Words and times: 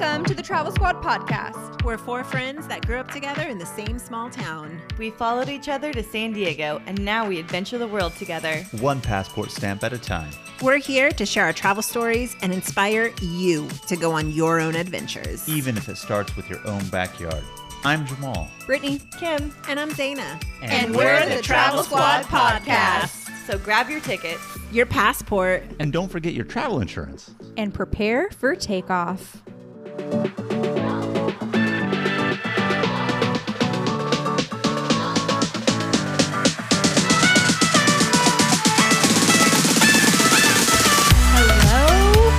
Welcome 0.00 0.24
to 0.26 0.34
the 0.34 0.42
Travel 0.42 0.70
Squad 0.70 1.02
podcast. 1.02 1.82
We're 1.82 1.98
four 1.98 2.22
friends 2.22 2.68
that 2.68 2.86
grew 2.86 2.98
up 2.98 3.10
together 3.10 3.42
in 3.48 3.58
the 3.58 3.66
same 3.66 3.98
small 3.98 4.30
town. 4.30 4.80
We 4.96 5.10
followed 5.10 5.48
each 5.48 5.68
other 5.68 5.92
to 5.92 6.02
San 6.04 6.32
Diego, 6.32 6.80
and 6.86 7.04
now 7.04 7.26
we 7.26 7.40
adventure 7.40 7.78
the 7.78 7.86
world 7.88 8.14
together. 8.14 8.58
One 8.78 9.00
passport 9.00 9.50
stamp 9.50 9.82
at 9.82 9.92
a 9.92 9.98
time. 9.98 10.30
We're 10.62 10.76
here 10.78 11.10
to 11.10 11.26
share 11.26 11.44
our 11.46 11.52
travel 11.52 11.82
stories 11.82 12.36
and 12.42 12.52
inspire 12.52 13.12
you 13.20 13.68
to 13.88 13.96
go 13.96 14.12
on 14.12 14.30
your 14.30 14.60
own 14.60 14.76
adventures. 14.76 15.48
Even 15.48 15.76
if 15.76 15.88
it 15.88 15.96
starts 15.96 16.36
with 16.36 16.48
your 16.48 16.64
own 16.66 16.86
backyard. 16.90 17.42
I'm 17.82 18.06
Jamal. 18.06 18.48
Brittany, 18.66 19.00
Kim, 19.18 19.52
and 19.68 19.80
I'm 19.80 19.90
Zaina. 19.90 20.40
And 20.62 20.94
we're 20.94 21.28
the 21.28 21.42
Travel 21.42 21.82
Squad 21.82 22.24
podcast. 22.26 23.28
So 23.46 23.58
grab 23.58 23.90
your 23.90 24.00
ticket, 24.00 24.38
Your 24.70 24.86
passport. 24.86 25.64
And 25.80 25.92
don't 25.92 26.08
forget 26.10 26.34
your 26.34 26.44
travel 26.44 26.80
insurance. 26.80 27.34
and 27.56 27.74
prepare 27.74 28.30
for 28.30 28.54
takeoff. 28.54 29.42
Hello, 29.98 30.10